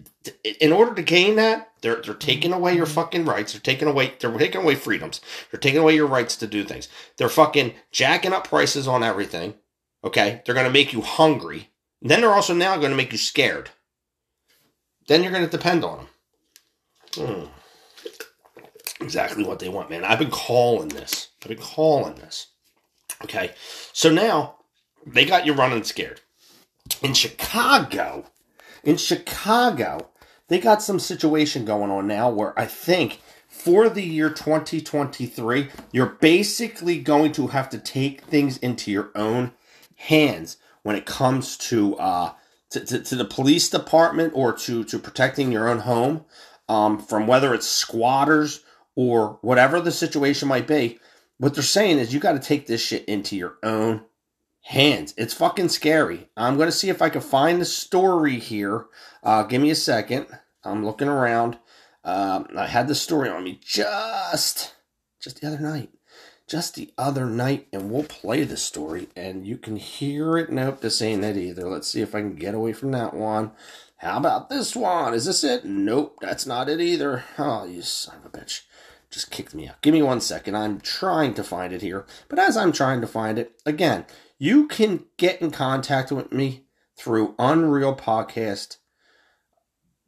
in 0.60 0.72
order 0.72 0.94
to 0.94 1.02
gain 1.02 1.36
that, 1.36 1.72
they're 1.80 2.00
they're 2.00 2.14
taking 2.14 2.52
away 2.52 2.74
your 2.74 2.86
fucking 2.86 3.24
rights. 3.24 3.52
They're 3.52 3.60
taking 3.60 3.88
away 3.88 4.14
they're 4.18 4.36
taking 4.38 4.62
away 4.62 4.74
freedoms. 4.74 5.20
They're 5.50 5.60
taking 5.60 5.80
away 5.80 5.94
your 5.94 6.06
rights 6.06 6.36
to 6.36 6.46
do 6.46 6.64
things. 6.64 6.88
They're 7.16 7.28
fucking 7.28 7.74
jacking 7.90 8.32
up 8.32 8.46
prices 8.46 8.86
on 8.86 9.02
everything. 9.02 9.54
Okay? 10.04 10.42
They're 10.44 10.54
going 10.54 10.66
to 10.66 10.72
make 10.72 10.92
you 10.92 11.00
hungry. 11.00 11.70
And 12.00 12.10
then 12.10 12.20
they're 12.20 12.32
also 12.32 12.54
now 12.54 12.76
going 12.76 12.90
to 12.90 12.96
make 12.96 13.12
you 13.12 13.18
scared. 13.18 13.70
Then 15.08 15.22
you're 15.22 15.32
going 15.32 15.44
to 15.44 15.50
depend 15.50 15.84
on 15.84 15.98
them. 15.98 16.08
Hmm. 17.14 19.04
Exactly 19.04 19.44
what 19.44 19.58
they 19.58 19.68
want, 19.68 19.90
man. 19.90 20.04
I've 20.04 20.18
been 20.18 20.30
calling 20.30 20.88
this. 20.88 21.28
I've 21.42 21.48
been 21.48 21.58
calling 21.58 22.14
this. 22.14 22.48
Okay? 23.24 23.52
So 23.92 24.10
now 24.10 24.56
they 25.06 25.24
got 25.24 25.46
you 25.46 25.52
running 25.52 25.84
scared. 25.84 26.20
In 27.02 27.14
Chicago, 27.14 28.26
in 28.84 28.96
Chicago, 28.96 30.10
they 30.52 30.60
got 30.60 30.82
some 30.82 30.98
situation 30.98 31.64
going 31.64 31.90
on 31.90 32.06
now 32.06 32.28
where 32.28 32.58
I 32.58 32.66
think 32.66 33.20
for 33.48 33.88
the 33.88 34.02
year 34.02 34.28
2023, 34.28 35.68
you're 35.92 36.06
basically 36.06 37.00
going 37.00 37.32
to 37.32 37.48
have 37.48 37.70
to 37.70 37.78
take 37.78 38.22
things 38.22 38.56
into 38.58 38.90
your 38.90 39.10
own 39.14 39.52
hands 39.96 40.56
when 40.82 40.96
it 40.96 41.06
comes 41.06 41.56
to 41.56 41.96
uh, 41.96 42.32
to, 42.70 42.80
to, 42.84 43.00
to 43.00 43.16
the 43.16 43.24
police 43.24 43.68
department 43.68 44.32
or 44.34 44.52
to, 44.52 44.82
to 44.84 44.98
protecting 44.98 45.52
your 45.52 45.68
own 45.68 45.80
home 45.80 46.24
um, 46.68 46.98
from 46.98 47.26
whether 47.26 47.54
it's 47.54 47.66
squatters 47.66 48.64
or 48.94 49.38
whatever 49.42 49.80
the 49.80 49.92
situation 49.92 50.48
might 50.48 50.66
be. 50.66 50.98
What 51.38 51.54
they're 51.54 51.62
saying 51.62 51.98
is 51.98 52.14
you 52.14 52.20
got 52.20 52.32
to 52.32 52.38
take 52.38 52.66
this 52.66 52.80
shit 52.80 53.04
into 53.04 53.36
your 53.36 53.58
own 53.62 54.04
hands. 54.62 55.12
It's 55.16 55.34
fucking 55.34 55.68
scary. 55.68 56.30
I'm 56.36 56.56
to 56.56 56.72
see 56.72 56.88
if 56.88 57.02
I 57.02 57.10
can 57.10 57.20
find 57.20 57.60
the 57.60 57.64
story 57.66 58.38
here. 58.38 58.86
Uh, 59.22 59.42
give 59.42 59.60
me 59.60 59.70
a 59.70 59.74
second. 59.74 60.26
I'm 60.64 60.84
looking 60.84 61.08
around. 61.08 61.58
Um, 62.04 62.48
I 62.56 62.66
had 62.66 62.88
the 62.88 62.94
story 62.94 63.28
on 63.28 63.44
me 63.44 63.60
just 63.64 64.74
just 65.20 65.40
the 65.40 65.46
other 65.46 65.60
night. 65.60 65.90
Just 66.48 66.74
the 66.74 66.92
other 66.98 67.26
night, 67.26 67.68
and 67.72 67.90
we'll 67.90 68.02
play 68.02 68.44
the 68.44 68.56
story, 68.56 69.08
and 69.16 69.46
you 69.46 69.56
can 69.56 69.76
hear 69.76 70.36
it. 70.36 70.50
Nope, 70.50 70.80
this 70.80 71.00
ain't 71.00 71.24
it 71.24 71.36
either. 71.36 71.68
Let's 71.68 71.88
see 71.88 72.02
if 72.02 72.14
I 72.14 72.20
can 72.20 72.34
get 72.34 72.54
away 72.54 72.72
from 72.72 72.90
that 72.90 73.14
one. 73.14 73.52
How 73.98 74.18
about 74.18 74.50
this 74.50 74.74
one? 74.74 75.14
Is 75.14 75.24
this 75.26 75.44
it? 75.44 75.64
Nope, 75.64 76.18
that's 76.20 76.44
not 76.44 76.68
it 76.68 76.80
either. 76.80 77.24
Oh, 77.38 77.64
you 77.64 77.80
son 77.82 78.16
of 78.16 78.34
a 78.34 78.36
bitch. 78.36 78.62
Just 79.10 79.30
kicked 79.30 79.54
me 79.54 79.68
out. 79.68 79.80
Give 79.80 79.94
me 79.94 80.02
one 80.02 80.20
second. 80.20 80.56
I'm 80.56 80.80
trying 80.80 81.34
to 81.34 81.44
find 81.44 81.72
it 81.72 81.82
here. 81.82 82.04
But 82.28 82.40
as 82.40 82.56
I'm 82.56 82.72
trying 82.72 83.00
to 83.02 83.06
find 83.06 83.38
it, 83.38 83.62
again, 83.64 84.04
you 84.38 84.66
can 84.66 85.04
get 85.18 85.40
in 85.40 85.52
contact 85.52 86.10
with 86.10 86.32
me 86.32 86.64
through 86.96 87.36
Unreal 87.38 87.94
Podcast. 87.94 88.78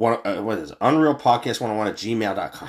What, 0.05 0.27
uh, 0.27 0.43
what 0.43 0.59
is 0.59 0.71
it? 0.71 0.77
Unreal 0.83 1.15
Podcast 1.15 1.63
101 1.63 1.87
at 1.87 1.95
gmail.com. 1.95 2.69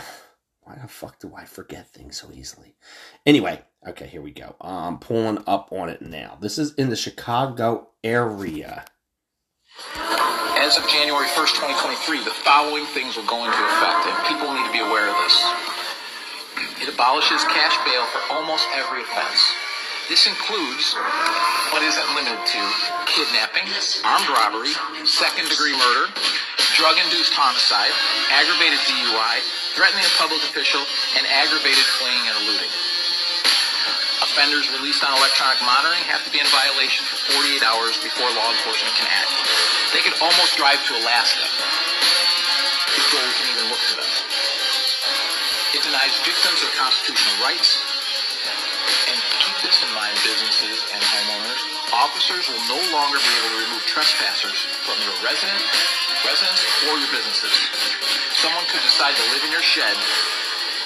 Why 0.61 0.77
the 0.81 0.87
fuck 0.87 1.19
do 1.19 1.33
I 1.35 1.43
forget 1.43 1.91
things 1.91 2.15
so 2.15 2.29
easily? 2.33 2.77
Anyway, 3.25 3.61
okay, 3.85 4.07
here 4.07 4.21
we 4.21 4.31
go. 4.31 4.55
I'm 4.61 4.99
pulling 4.99 5.43
up 5.45 5.67
on 5.73 5.89
it 5.89 6.01
now. 6.01 6.37
This 6.39 6.57
is 6.57 6.73
in 6.75 6.87
the 6.87 6.95
Chicago 6.95 7.89
area. 8.05 8.85
As 9.95 10.77
of 10.77 10.87
January 10.87 11.27
1st, 11.35 11.59
2023, 11.59 12.23
the 12.23 12.31
following 12.31 12.85
things 12.95 13.17
will 13.17 13.27
go 13.27 13.43
into 13.43 13.51
effect, 13.51 14.07
and 14.07 14.15
people 14.31 14.53
need 14.55 14.65
to 14.67 14.71
be 14.71 14.79
aware 14.79 15.09
of 15.11 15.15
this. 15.27 16.87
It 16.87 16.87
abolishes 16.87 17.43
cash 17.51 17.75
bail 17.83 18.05
for 18.15 18.33
almost 18.33 18.63
every 18.79 19.01
offense. 19.01 19.43
This 20.05 20.29
includes, 20.29 20.93
but 21.74 21.81
isn't 21.81 22.09
limited 22.13 22.38
to, 22.38 22.62
kidnapping, 23.09 23.65
armed 24.05 24.29
robbery, 24.29 24.69
second 25.01 25.50
degree 25.50 25.74
murder, 25.74 26.13
drug 26.77 27.01
induced 27.01 27.33
homicide, 27.33 27.89
aggravated 28.29 28.77
DUI, 28.85 29.41
threatening 29.74 30.05
a 30.05 30.13
public 30.21 30.45
official, 30.45 30.85
and 31.17 31.25
aggravated 31.25 31.81
fleeing 31.97 32.21
and 32.21 32.38
eluding. 32.45 32.69
Offenders 34.29 34.69
released 34.77 35.01
on 35.01 35.09
electronic 35.17 35.57
monitoring 35.65 36.05
have 36.05 36.21
to 36.21 36.29
be 36.29 36.38
in 36.38 36.50
violation 36.53 37.01
for 37.09 37.41
48 37.41 37.65
hours 37.65 37.97
before 38.05 38.29
law 38.29 38.50
enforcement 38.53 38.93
can 39.00 39.09
act. 39.09 39.33
They 39.89 40.05
could 40.05 40.21
almost 40.21 40.53
drive 40.53 40.85
to 40.85 40.93
Alaska 41.01 41.50
before 42.93 43.25
we 43.25 43.33
can 43.41 43.47
even 43.57 43.74
look 43.74 43.81
for 43.89 43.97
them. 44.05 44.13
It 45.74 45.81
denies 45.81 46.13
victims 46.21 46.62
their 46.62 46.74
constitutional 46.77 47.41
rights. 47.41 47.84
Mind, 49.65 50.13
businesses 50.22 50.86
and 50.93 51.01
homeowners. 51.01 51.57
Officers 51.89 52.45
will 52.45 52.62
no 52.69 52.77
longer 52.93 53.17
be 53.17 53.34
able 53.41 53.50
to 53.50 53.60
remove 53.65 53.81
trespassers 53.89 54.62
from 54.86 54.93
your 55.01 55.10
resident, 55.25 55.57
residence 56.22 56.62
or 56.86 57.01
your 57.01 57.10
businesses. 57.10 57.50
Someone 58.38 58.62
could 58.69 58.86
decide 58.86 59.17
to 59.17 59.25
live 59.34 59.41
in 59.41 59.50
your 59.50 59.65
shed, 59.65 59.98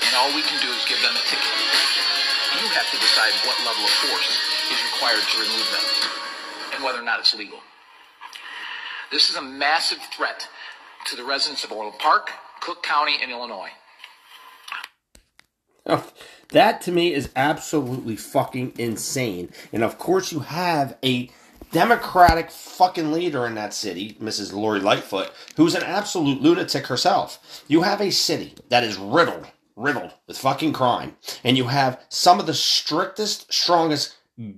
and 0.08 0.16
all 0.16 0.32
we 0.32 0.48
can 0.48 0.56
do 0.64 0.72
is 0.72 0.88
give 0.88 0.96
them 1.04 1.12
a 1.12 1.24
ticket. 1.28 1.56
You 2.56 2.72
have 2.72 2.88
to 2.88 2.98
decide 3.04 3.36
what 3.44 3.60
level 3.68 3.84
of 3.84 3.92
force 4.08 4.32
is 4.72 4.80
required 4.96 5.28
to 5.28 5.36
remove 5.44 5.68
them, 5.76 5.86
and 6.76 6.80
whether 6.80 7.04
or 7.04 7.06
not 7.06 7.20
it's 7.20 7.36
legal. 7.36 7.60
This 9.12 9.30
is 9.30 9.36
a 9.36 9.44
massive 9.44 10.00
threat 10.16 10.48
to 11.12 11.20
the 11.20 11.26
residents 11.28 11.66
of 11.66 11.76
Orland 11.76 12.00
Park, 12.00 12.32
Cook 12.62 12.82
County, 12.84 13.20
and 13.22 13.30
Illinois. 13.30 13.76
Oh, 15.86 16.08
that 16.50 16.82
to 16.82 16.92
me 16.92 17.14
is 17.14 17.30
absolutely 17.36 18.16
fucking 18.16 18.74
insane. 18.78 19.52
And 19.72 19.84
of 19.84 19.98
course, 19.98 20.32
you 20.32 20.40
have 20.40 20.98
a 21.04 21.30
Democratic 21.72 22.50
fucking 22.50 23.12
leader 23.12 23.46
in 23.46 23.56
that 23.56 23.74
city, 23.74 24.18
Mrs. 24.20 24.54
Lori 24.54 24.80
Lightfoot, 24.80 25.32
who's 25.56 25.76
an 25.76 25.84
absolute 25.84 26.42
lunatic 26.42 26.88
herself. 26.88 27.64
You 27.68 27.84
have 27.84 28.02
a 28.02 28.12
city 28.12 28.56
that 28.70 28.84
is 28.84 28.98
riddled, 28.98 29.46
riddled 29.76 30.14
with 30.28 30.38
fucking 30.38 30.74
crime, 30.74 31.16
and 31.44 31.56
you 31.58 31.66
have 31.66 32.02
some 32.10 32.40
of 32.40 32.48
the 32.48 32.56
strictest, 32.56 33.54
strongest 33.54 34.16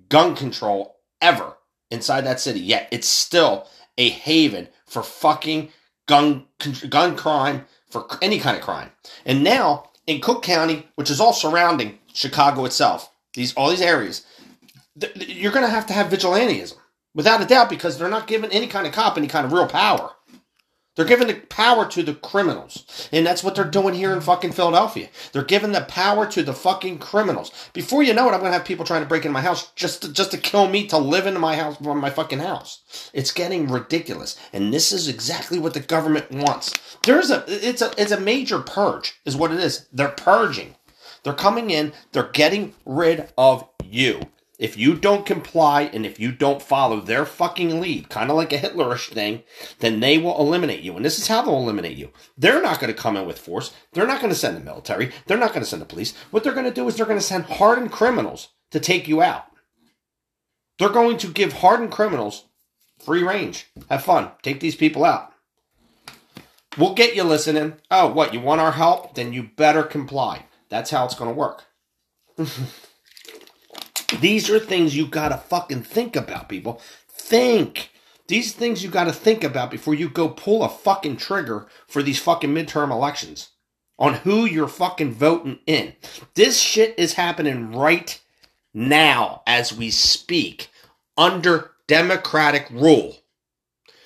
gun 0.07 0.36
control 0.36 0.95
ever 1.19 1.57
inside 1.89 2.21
that 2.21 2.39
city. 2.39 2.62
Yet 2.62 2.88
it's 2.91 3.07
still 3.07 3.67
a 3.98 4.10
haven 4.10 4.69
for 4.86 5.03
fucking 5.03 5.69
gun 6.07 6.45
gun 6.89 7.17
crime 7.17 7.65
for 7.89 8.07
any 8.21 8.39
kind 8.39 8.55
of 8.55 8.63
crime. 8.63 8.91
And 9.25 9.43
now 9.43 9.90
in 10.08 10.22
Cook 10.22 10.43
County, 10.43 10.88
which 10.96 11.10
is 11.10 11.20
all 11.20 11.34
surrounding 11.34 12.00
Chicago 12.13 12.65
itself, 12.65 13.12
these 13.34 13.53
all 13.53 13.70
these 13.70 13.81
areas, 13.81 14.25
th- 15.00 15.13
you're 15.15 15.51
going 15.51 15.65
to 15.65 15.72
have 15.72 15.88
to 15.88 15.93
have 15.93 16.12
vigilantism 16.12 16.75
without 17.13 17.41
a 17.41 17.46
doubt 17.46 17.70
because 17.70 17.98
they're 17.98 18.10
not 18.10 18.27
giving 18.27 18.51
any 18.51 18.67
kind 18.67 18.88
of 18.88 18.93
cop 18.93 19.17
any 19.17 19.27
kind 19.27 19.46
of 19.46 19.53
real 19.53 19.67
power. 19.67 20.12
They're 20.95 21.05
giving 21.05 21.27
the 21.27 21.36
power 21.36 21.88
to 21.89 22.03
the 22.03 22.13
criminals. 22.13 23.10
And 23.13 23.25
that's 23.25 23.43
what 23.43 23.55
they're 23.55 23.63
doing 23.63 23.93
here 23.93 24.12
in 24.12 24.19
fucking 24.19 24.51
Philadelphia. 24.51 25.07
They're 25.31 25.43
giving 25.43 25.71
the 25.71 25.81
power 25.81 26.25
to 26.27 26.43
the 26.43 26.53
fucking 26.53 27.00
criminals. 27.00 27.51
Before 27.71 28.03
you 28.03 28.13
know 28.13 28.27
it, 28.27 28.33
I'm 28.33 28.41
going 28.41 28.51
to 28.51 28.57
have 28.57 28.65
people 28.65 28.83
trying 28.83 29.01
to 29.01 29.07
break 29.07 29.24
into 29.24 29.33
my 29.33 29.41
house 29.41 29.71
just 29.71 30.01
to, 30.01 30.12
just 30.12 30.31
to 30.31 30.38
kill 30.38 30.67
me 30.67 30.88
to 30.88 30.98
live 30.98 31.27
in 31.27 31.39
my 31.39 31.55
house, 31.55 31.79
my 31.79 32.10
fucking 32.10 32.39
house. 32.39 32.81
It's 33.13 33.31
getting 33.31 33.67
ridiculous. 33.67 34.38
And 34.51 34.74
this 34.74 34.91
is 34.91 35.07
exactly 35.07 35.60
what 35.60 35.74
the 35.74 35.79
government 35.79 36.29
wants. 36.29 36.74
There's 37.03 37.31
a, 37.31 37.45
it's 37.48 37.81
a, 37.81 37.93
it's 37.98 38.12
a 38.12 38.19
major 38.19 38.60
purge 38.60 39.13
is 39.25 39.38
what 39.38 39.51
it 39.51 39.60
is. 39.60 39.88
They're 39.93 40.10
purging. 40.10 40.75
They're 41.24 41.33
coming 41.33 41.69
in, 41.69 41.93
they're 42.12 42.31
getting 42.31 42.74
rid 42.86 43.31
of 43.38 43.67
you. 43.83 44.21
If 44.62 44.77
you 44.77 44.94
don't 44.94 45.25
comply 45.25 45.89
and 45.91 46.06
if 46.06 46.20
you 46.20 46.32
don't 46.32 46.62
follow 46.62 47.01
their 47.01 47.25
fucking 47.25 47.82
lead, 47.82 48.10
kind 48.10 48.30
of 48.30 48.38
like 48.38 48.53
a 48.53 48.60
Hitlerish 48.60 49.10
thing, 49.10 49.41
then 49.80 50.00
they 50.00 50.20
will 50.20 50.39
eliminate 50.39 50.84
you. 50.84 50.96
And 50.96 51.03
this 51.03 51.18
is 51.18 51.27
how 51.27 51.41
they'll 51.41 51.56
eliminate 51.56 51.98
you. 51.98 52.12
They're 52.38 52.62
not 52.62 52.80
going 52.80 52.94
to 52.94 53.01
come 53.01 53.18
in 53.18 53.25
with 53.25 53.39
force. 53.39 53.74
They're 53.94 54.06
not 54.06 54.22
going 54.22 54.32
to 54.32 54.38
send 54.38 54.56
the 54.56 54.62
military. 54.62 55.13
They're 55.25 55.39
not 55.39 55.50
going 55.50 55.63
to 55.63 55.68
send 55.68 55.82
the 55.82 55.88
police. 55.88 56.15
What 56.30 56.44
they're 56.44 56.53
going 56.53 56.68
to 56.68 56.74
do 56.74 56.88
is 56.88 56.96
they're 56.96 57.08
going 57.08 57.18
to 57.18 57.25
send 57.25 57.46
hardened 57.46 57.91
criminals 57.91 58.50
to 58.70 58.80
take 58.80 59.08
you 59.08 59.20
out. 59.20 59.46
They're 60.77 60.89
going 60.89 61.18
to 61.18 61.27
give 61.30 61.53
hardened 61.53 61.91
criminals 61.91 62.46
free 63.00 63.24
range. 63.24 63.65
Have 63.89 64.03
fun. 64.03 64.30
Take 64.44 64.60
these 64.60 64.75
people 64.75 65.03
out. 65.03 65.34
We'll 66.77 66.94
get 66.94 67.15
you 67.15 67.24
listening. 67.24 67.77
Oh, 67.89 68.12
what? 68.12 68.32
You 68.32 68.41
want 68.41 68.62
our 68.62 68.74
help? 68.74 69.15
Then 69.15 69.34
you 69.34 69.50
better 69.56 69.82
comply. 69.82 70.46
That's 70.70 70.91
how 70.91 71.06
it's 71.06 71.15
going 71.15 71.32
to 71.32 71.36
work. 71.36 71.63
These 74.20 74.50
are 74.50 74.60
things 74.60 74.96
you 74.96 75.08
got 75.08 75.30
to 75.30 75.38
fucking 75.38 75.84
think 75.84 76.15
about, 76.15 76.50
people. 76.50 76.82
Think. 77.08 77.91
These 78.27 78.53
things 78.53 78.84
you 78.84 78.89
got 78.89 79.06
to 79.06 79.13
think 79.13 79.44
about 79.44 79.72
before 79.72 79.94
you 79.94 80.10
go 80.10 80.30
pull 80.30 80.63
a 80.63 80.70
fucking 80.70 81.18
trigger 81.18 81.68
for 81.88 82.01
these 82.03 82.20
fucking 82.20 82.53
midterm 82.53 82.91
elections 82.91 83.50
on 84.00 84.15
who 84.15 84.46
you're 84.46 84.68
fucking 84.68 85.13
voting 85.13 85.60
in. 85.65 85.94
This 86.34 86.60
shit 86.60 86.96
is 86.98 87.13
happening 87.13 87.72
right 87.72 88.20
now 88.74 89.44
as 89.46 89.75
we 89.75 89.91
speak 89.91 90.70
under 91.18 91.72
Democratic 91.88 92.70
rule. 92.72 93.18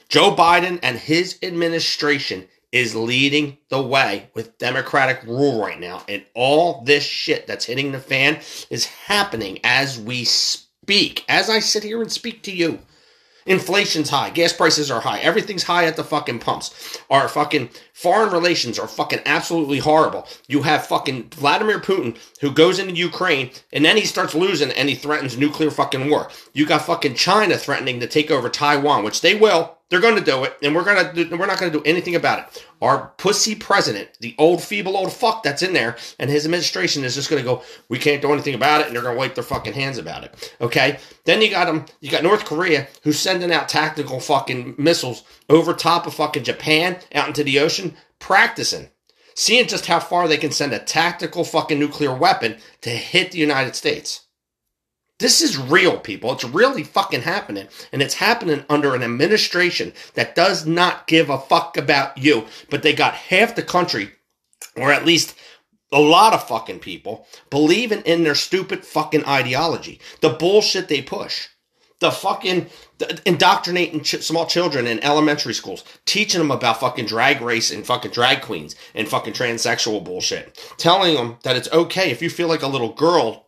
Joe 0.10 0.36
Biden 0.36 0.80
and 0.84 0.98
his 0.98 1.38
administration 1.42 2.48
is 2.76 2.94
leading 2.94 3.58
the 3.70 3.82
way 3.82 4.30
with 4.34 4.58
Democratic 4.58 5.24
rule 5.24 5.62
right 5.62 5.80
now. 5.80 6.04
And 6.10 6.26
all 6.34 6.82
this 6.82 7.06
shit 7.06 7.48
that's 7.48 7.64
hitting 7.64 7.94
the 7.94 8.00
fan 8.00 8.42
is 8.70 8.86
happening 8.86 9.60
as 9.64 9.98
we 9.98 10.26
speak. 10.26 11.24
As 11.30 11.50
I 11.50 11.60
sit 11.60 11.84
here 11.84 12.02
and 12.02 12.12
speak 12.12 12.44
to 12.44 12.52
you. 12.52 12.80
Inflation's 13.46 14.10
high. 14.10 14.30
Gas 14.30 14.52
prices 14.52 14.92
are 14.92 15.00
high. 15.00 15.20
Everything's 15.20 15.64
high 15.64 15.86
at 15.86 15.96
the 15.96 16.04
fucking 16.04 16.40
pumps. 16.40 17.00
Our 17.10 17.30
fucking 17.30 17.70
foreign 17.94 18.34
relations 18.34 18.78
are 18.78 18.90
fucking 18.90 19.22
absolutely 19.26 19.78
horrible. 19.80 20.28
You 20.48 20.64
have 20.64 20.86
fucking 20.86 21.30
Vladimir 21.30 21.80
Putin 21.80 22.18
who 22.42 22.52
goes 22.52 22.78
into 22.78 22.96
Ukraine 22.96 23.52
and 23.72 23.86
then 23.86 23.96
he 23.96 24.06
starts 24.06 24.36
losing 24.36 24.72
and 24.72 24.90
he 24.90 24.96
threatens 24.96 25.38
nuclear 25.38 25.72
fucking 25.72 26.10
war. 26.10 26.28
You 26.54 26.66
got 26.66 26.82
fucking 26.82 27.14
China 27.14 27.56
threatening 27.56 28.02
to 28.02 28.08
take 28.08 28.32
over 28.32 28.50
Taiwan, 28.50 29.06
which 29.06 29.22
they 29.22 29.36
will. 29.36 29.75
They're 29.90 30.02
going 30.02 30.16
to 30.16 30.24
do 30.24 30.44
it, 30.44 30.58
and 30.64 30.74
we're 30.74 30.84
going 30.84 31.06
to 31.06 31.26
do, 31.26 31.38
we're 31.38 31.46
not 31.46 31.60
going 31.60 31.72
to 31.72 31.78
do 31.78 31.84
anything 31.86 32.16
about 32.16 32.40
it. 32.40 32.66
Our 32.82 33.14
pussy 33.18 33.54
president, 33.54 34.10
the 34.20 34.34
old 34.40 34.64
feeble 34.64 34.98
old 34.98 35.14
fuck 35.14 35.44
that's 35.44 35.62
in 35.62 35.74
there, 35.74 35.96
and 36.18 36.28
his 36.28 36.46
administration 36.46 37.04
is 37.04 37.14
just 37.14 37.30
going 37.30 37.42
to 37.42 37.48
go. 37.48 37.62
We 37.88 38.00
can't 38.00 38.22
do 38.22 38.34
anything 38.34 38.56
about 38.56 38.82
it, 38.82 38.88
and 38.88 38.96
they're 38.96 39.04
going 39.04 39.14
to 39.14 39.20
wipe 39.20 39.36
their 39.36 39.44
fucking 39.44 39.74
hands 39.74 40.00
about 40.00 40.24
it. 40.24 40.56
Okay. 40.60 40.98
Then 41.26 41.42
you 41.42 41.52
got 41.52 41.66
them. 41.66 41.86
You 42.02 42.10
got 42.10 42.24
North 42.24 42.46
Korea 42.46 42.88
who's 43.04 43.20
sending 43.20 43.52
out 43.52 43.70
tactical 43.70 44.20
fucking 44.20 44.76
missiles 44.80 45.24
over 45.50 45.74
top 45.74 46.08
of 46.08 46.16
fucking 46.16 46.44
Japan 46.44 46.98
out 47.14 47.28
into 47.28 47.44
the 47.44 47.60
ocean, 47.60 47.96
practicing, 48.18 48.90
seeing 49.36 49.68
just 49.68 49.86
how 49.86 50.00
far 50.00 50.28
they 50.28 50.38
can 50.38 50.52
send 50.52 50.74
a 50.74 50.80
tactical 50.80 51.44
fucking 51.44 51.80
nuclear 51.80 52.14
weapon 52.14 52.58
to 52.82 52.90
hit 52.90 53.32
the 53.32 53.38
United 53.38 53.76
States. 53.76 54.25
This 55.20 55.42
is 55.42 55.58
real, 55.58 55.98
people. 55.98 56.34
It's 56.34 56.44
really 56.44 56.84
fucking 56.84 57.22
happening. 57.22 57.68
And 57.94 58.02
it's 58.02 58.16
happening 58.16 58.66
under 58.70 58.96
an 58.96 59.04
administration 59.04 59.94
that 60.16 60.36
does 60.36 60.66
not 60.66 61.08
give 61.08 61.30
a 61.30 61.38
fuck 61.38 61.78
about 61.78 62.18
you. 62.18 62.46
But 62.70 62.84
they 62.84 62.94
got 62.94 63.14
half 63.14 63.56
the 63.56 63.64
country, 63.64 64.12
or 64.76 64.92
at 64.92 65.06
least 65.06 65.36
a 65.92 66.02
lot 66.02 66.34
of 66.34 66.48
fucking 66.48 66.80
people, 66.80 67.26
believing 67.50 68.02
in 68.02 68.24
their 68.24 68.36
stupid 68.36 68.84
fucking 68.84 69.26
ideology. 69.26 70.02
The 70.20 70.32
bullshit 70.32 70.90
they 70.90 71.02
push. 71.02 71.48
The 72.00 72.12
fucking 72.12 72.68
the 72.98 73.22
indoctrinating 73.26 74.02
ch- 74.02 74.22
small 74.22 74.46
children 74.46 74.86
in 74.86 75.02
elementary 75.02 75.54
schools, 75.54 75.86
teaching 76.06 76.40
them 76.40 76.52
about 76.52 76.82
fucking 76.82 77.06
drag 77.06 77.40
race 77.40 77.72
and 77.72 77.86
fucking 77.86 78.12
drag 78.12 78.42
queens 78.42 78.76
and 78.94 79.08
fucking 79.08 79.34
transsexual 79.34 80.04
bullshit. 80.04 80.60
Telling 80.78 81.16
them 81.16 81.38
that 81.44 81.56
it's 81.56 81.72
okay 81.72 82.12
if 82.12 82.22
you 82.22 82.30
feel 82.30 82.50
like 82.50 82.64
a 82.64 82.68
little 82.68 82.92
girl 82.92 83.48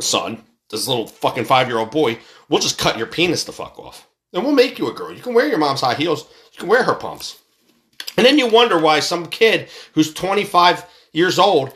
son, 0.00 0.42
this 0.70 0.88
little 0.88 1.06
fucking 1.06 1.44
five 1.44 1.68
year 1.68 1.78
old 1.78 1.90
boy, 1.90 2.18
we'll 2.48 2.60
just 2.60 2.78
cut 2.78 2.98
your 2.98 3.06
penis 3.06 3.44
the 3.44 3.52
fuck 3.52 3.78
off. 3.78 4.08
And 4.32 4.44
we'll 4.44 4.54
make 4.54 4.78
you 4.78 4.88
a 4.88 4.94
girl. 4.94 5.12
You 5.12 5.22
can 5.22 5.34
wear 5.34 5.48
your 5.48 5.58
mom's 5.58 5.80
high 5.80 5.94
heels, 5.94 6.26
you 6.52 6.58
can 6.60 6.68
wear 6.68 6.82
her 6.82 6.94
pumps. 6.94 7.40
And 8.16 8.24
then 8.24 8.38
you 8.38 8.48
wonder 8.48 8.78
why 8.78 9.00
some 9.00 9.26
kid 9.26 9.68
who's 9.92 10.12
25 10.14 10.86
years 11.12 11.38
old, 11.38 11.74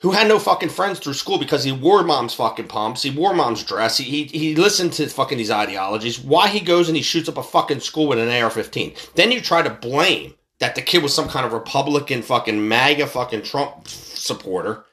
who 0.00 0.10
had 0.10 0.28
no 0.28 0.38
fucking 0.38 0.68
friends 0.68 0.98
through 0.98 1.14
school 1.14 1.38
because 1.38 1.64
he 1.64 1.72
wore 1.72 2.02
mom's 2.02 2.34
fucking 2.34 2.68
pumps, 2.68 3.02
he 3.02 3.10
wore 3.10 3.34
mom's 3.34 3.64
dress, 3.64 3.96
he, 3.96 4.04
he, 4.04 4.24
he 4.24 4.54
listened 4.54 4.92
to 4.94 5.08
fucking 5.08 5.38
these 5.38 5.50
ideologies, 5.50 6.20
why 6.20 6.48
he 6.48 6.60
goes 6.60 6.88
and 6.88 6.96
he 6.96 7.02
shoots 7.02 7.28
up 7.28 7.38
a 7.38 7.42
fucking 7.42 7.80
school 7.80 8.08
with 8.08 8.18
an 8.18 8.42
AR 8.42 8.50
15. 8.50 8.94
Then 9.14 9.32
you 9.32 9.40
try 9.40 9.62
to 9.62 9.70
blame 9.70 10.34
that 10.58 10.74
the 10.74 10.82
kid 10.82 11.02
was 11.02 11.14
some 11.14 11.28
kind 11.28 11.46
of 11.46 11.52
Republican 11.52 12.22
fucking 12.22 12.68
MAGA 12.68 13.06
fucking 13.06 13.42
Trump 13.42 13.88
supporter 13.88 14.84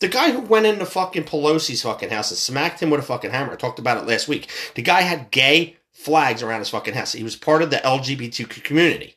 the 0.00 0.08
guy 0.08 0.32
who 0.32 0.40
went 0.40 0.66
into 0.66 0.86
fucking 0.86 1.24
Pelosi's 1.24 1.82
fucking 1.82 2.10
house 2.10 2.30
and 2.30 2.38
smacked 2.38 2.80
him 2.80 2.90
with 2.90 3.00
a 3.00 3.04
fucking 3.04 3.30
hammer. 3.30 3.52
I 3.52 3.56
talked 3.56 3.78
about 3.78 3.98
it 3.98 4.06
last 4.06 4.28
week. 4.28 4.50
The 4.74 4.82
guy 4.82 5.02
had 5.02 5.30
gay 5.30 5.76
flags 5.92 6.42
around 6.42 6.60
his 6.60 6.70
fucking 6.70 6.94
house. 6.94 7.12
He 7.12 7.22
was 7.22 7.36
part 7.36 7.62
of 7.62 7.70
the 7.70 7.76
LGBTQ 7.76 8.64
community. 8.64 9.16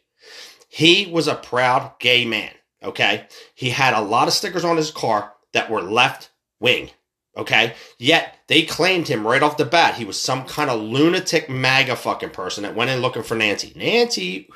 He 0.68 1.06
was 1.06 1.28
a 1.28 1.36
proud 1.36 1.94
gay 2.00 2.26
man. 2.26 2.52
Okay. 2.84 3.28
He 3.56 3.70
had 3.70 3.94
a 3.94 4.02
lot 4.02 4.28
of 4.28 4.34
stickers 4.34 4.66
on 4.66 4.78
his 4.78 4.92
car 4.92 5.34
that 5.54 5.70
were 5.70 5.82
left 5.82 6.32
wing. 6.60 6.90
Okay. 7.38 7.74
Yet 7.98 8.36
they 8.48 8.64
claimed 8.64 9.08
him 9.08 9.26
right 9.26 9.42
off 9.42 9.58
the 9.58 9.66
bat. 9.66 9.96
He 9.96 10.06
was 10.06 10.20
some 10.20 10.46
kind 10.46 10.70
of 10.70 10.82
lunatic 10.82 11.50
MAGA 11.50 11.96
fucking 11.96 12.32
person 12.32 12.64
that 12.64 12.76
went 12.76 12.92
in 12.92 13.02
looking 13.02 13.24
for 13.24 13.36
Nancy. 13.36 13.72
Nancy. 13.76 14.50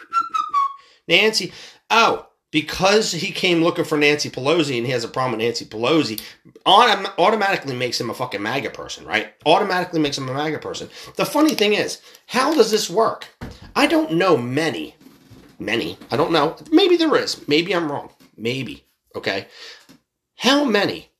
Nancy. 1.08 1.54
Oh, 1.90 2.28
because 2.58 3.12
he 3.12 3.32
came 3.32 3.63
looking 3.63 3.86
for 3.86 4.00
Nancy 4.00 4.32
Pelosi 4.32 4.78
and 4.78 4.86
he 4.88 4.91
has 4.91 5.04
a 5.04 5.08
problem 5.08 5.34
with 5.34 5.41
Nancy 5.41 5.63
Pelosi, 5.63 6.20
autom- 6.65 7.13
automatically 7.20 7.76
makes 7.76 8.02
him 8.02 8.10
a 8.10 8.15
fucking 8.15 8.41
MAGA 8.41 8.72
person, 8.72 9.06
right? 9.06 9.32
Automatically 9.46 10.00
makes 10.00 10.17
him 10.17 10.28
a 10.28 10.34
MAGA 10.34 10.58
person. 10.58 10.89
The 11.17 11.26
funny 11.28 11.54
thing 11.54 11.76
is, 11.76 12.02
how 12.26 12.56
does 12.56 12.72
this 12.72 12.89
work? 12.89 13.28
I 13.76 13.86
don't 13.86 14.13
know 14.13 14.38
many, 14.38 14.96
many, 15.60 16.00
I 16.10 16.17
don't 16.17 16.32
know. 16.32 16.56
Maybe 16.72 16.98
there 16.98 17.15
is. 17.15 17.48
Maybe 17.48 17.76
I'm 17.76 17.91
wrong. 17.91 18.10
Maybe. 18.36 18.86
Okay. 19.15 19.46
How 20.38 20.63
many 20.63 21.12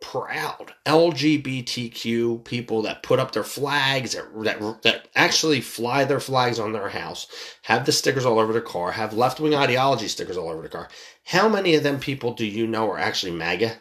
proud 0.00 0.74
LGBTQ 0.86 2.44
people 2.44 2.82
that 2.82 3.02
put 3.02 3.18
up 3.18 3.32
their 3.32 3.44
flags, 3.44 4.14
that, 4.14 4.26
that, 4.42 4.82
that 4.82 5.08
actually 5.14 5.60
fly 5.60 6.04
their 6.04 6.20
flags 6.20 6.58
on 6.58 6.72
their 6.72 6.88
house, 6.88 7.26
have 7.62 7.86
the 7.86 7.92
stickers 7.92 8.24
all 8.24 8.38
over 8.38 8.52
their 8.52 8.62
car, 8.62 8.92
have 8.92 9.12
left 9.14 9.40
wing 9.40 9.54
ideology 9.54 10.08
stickers 10.08 10.36
all 10.36 10.48
over 10.48 10.62
the 10.62 10.68
car. 10.68 10.88
How 11.24 11.48
many 11.48 11.74
of 11.74 11.82
them 11.82 12.00
people 12.00 12.32
do 12.32 12.46
you 12.46 12.66
know 12.66 12.90
are 12.90 12.98
actually 12.98 13.32
MAGA? 13.32 13.76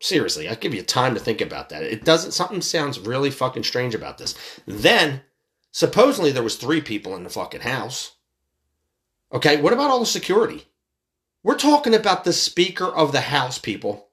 Seriously, 0.00 0.48
I'll 0.48 0.56
give 0.56 0.74
you 0.74 0.82
time 0.82 1.14
to 1.14 1.20
think 1.20 1.40
about 1.40 1.70
that. 1.70 1.82
It 1.82 2.04
doesn't, 2.04 2.32
something 2.32 2.60
sounds 2.60 3.00
really 3.00 3.30
fucking 3.30 3.64
strange 3.64 3.94
about 3.94 4.18
this. 4.18 4.34
Then, 4.66 5.22
supposedly 5.72 6.32
there 6.32 6.42
was 6.42 6.56
three 6.56 6.82
people 6.82 7.16
in 7.16 7.24
the 7.24 7.30
fucking 7.30 7.62
house. 7.62 8.12
Okay, 9.32 9.60
what 9.60 9.72
about 9.72 9.90
all 9.90 10.00
the 10.00 10.06
security? 10.06 10.66
We're 11.42 11.56
talking 11.56 11.94
about 11.94 12.24
the 12.24 12.32
Speaker 12.32 12.86
of 12.86 13.12
the 13.12 13.22
House, 13.22 13.58
people 13.58 14.05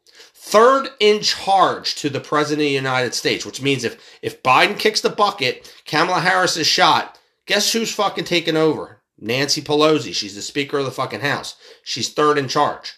third 0.46 0.90
in 1.00 1.22
charge 1.22 1.96
to 1.96 2.10
the 2.10 2.20
president 2.20 2.66
of 2.66 2.70
the 2.70 2.76
United 2.76 3.14
States, 3.14 3.46
which 3.46 3.62
means 3.62 3.84
if 3.84 4.20
if 4.22 4.44
Biden 4.44 4.78
kicks 4.78 5.00
the 5.00 5.10
bucket, 5.10 5.74
Kamala 5.86 6.20
Harris 6.20 6.58
is 6.58 6.68
shot. 6.68 7.18
Guess 7.46 7.72
who's 7.72 7.94
fucking 7.94 8.26
taking 8.26 8.58
over? 8.58 9.02
Nancy 9.18 9.62
Pelosi. 9.62 10.14
She's 10.14 10.36
the 10.36 10.42
Speaker 10.42 10.80
of 10.80 10.86
the 10.86 10.92
fucking 10.92 11.22
House. 11.22 11.56
She's 11.84 12.14
third 12.14 12.38
in 12.38 12.50
charge. 12.50 12.94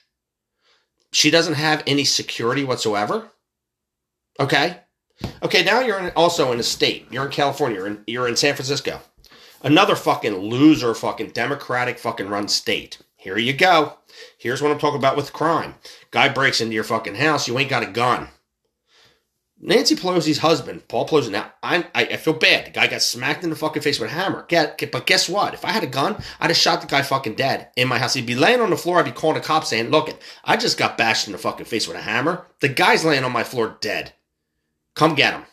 She 1.11 1.29
doesn't 1.29 1.53
have 1.53 1.83
any 1.85 2.03
security 2.03 2.63
whatsoever. 2.63 3.29
Okay. 4.39 4.79
Okay. 5.43 5.63
Now 5.63 5.81
you're 5.81 5.99
in, 5.99 6.11
also 6.15 6.51
in 6.51 6.59
a 6.59 6.63
state. 6.63 7.05
You're 7.11 7.25
in 7.25 7.31
California. 7.31 7.77
You're 7.77 7.87
in, 7.87 8.03
you're 8.07 8.27
in 8.27 8.35
San 8.35 8.55
Francisco. 8.55 9.01
Another 9.61 9.95
fucking 9.95 10.35
loser, 10.35 10.93
fucking 10.93 11.29
Democratic 11.29 11.99
fucking 11.99 12.27
run 12.27 12.47
state. 12.47 12.97
Here 13.25 13.39
you 13.39 13.53
go. 13.53 13.97
Here's 14.37 14.61
what 14.61 14.71
I'm 14.71 14.77
talking 14.77 14.99
about 14.99 15.17
with 15.17 15.33
crime. 15.33 15.73
Guy 16.11 16.29
breaks 16.29 16.61
into 16.61 16.75
your 16.75 16.83
fucking 16.83 17.15
house, 17.15 17.47
you 17.47 17.57
ain't 17.57 17.71
got 17.71 17.81
a 17.81 17.87
gun. 17.87 18.27
Nancy 19.59 19.95
Pelosi's 19.95 20.37
husband, 20.37 20.87
Paul 20.87 21.07
Pelosi. 21.07 21.31
Now, 21.31 21.51
I, 21.63 21.87
I 21.95 22.17
feel 22.17 22.33
bad. 22.33 22.67
The 22.67 22.69
guy 22.69 22.85
got 22.85 23.01
smacked 23.01 23.43
in 23.43 23.49
the 23.49 23.55
fucking 23.55 23.81
face 23.81 23.99
with 23.99 24.11
a 24.11 24.13
hammer. 24.13 24.45
Get, 24.47 24.91
but 24.91 25.07
guess 25.07 25.27
what? 25.27 25.55
If 25.55 25.65
I 25.65 25.71
had 25.71 25.83
a 25.83 25.87
gun, 25.87 26.21
I'd 26.39 26.51
have 26.51 26.57
shot 26.57 26.81
the 26.81 26.87
guy 26.87 27.01
fucking 27.01 27.33
dead 27.33 27.69
in 27.75 27.87
my 27.87 27.97
house. 27.97 28.13
He'd 28.13 28.27
be 28.27 28.35
laying 28.35 28.61
on 28.61 28.69
the 28.69 28.77
floor. 28.77 28.99
I'd 28.99 29.05
be 29.05 29.11
calling 29.11 29.37
the 29.37 29.41
cops 29.41 29.69
saying, 29.69 29.89
"Look, 29.89 30.15
I 30.43 30.55
just 30.55 30.77
got 30.77 30.95
bashed 30.95 31.25
in 31.25 31.31
the 31.31 31.39
fucking 31.39 31.65
face 31.65 31.87
with 31.87 31.97
a 31.97 32.01
hammer. 32.01 32.45
The 32.59 32.69
guy's 32.69 33.03
laying 33.03 33.23
on 33.23 33.31
my 33.31 33.43
floor 33.43 33.79
dead. 33.81 34.13
Come 34.93 35.15
get 35.15 35.33
him." 35.33 35.45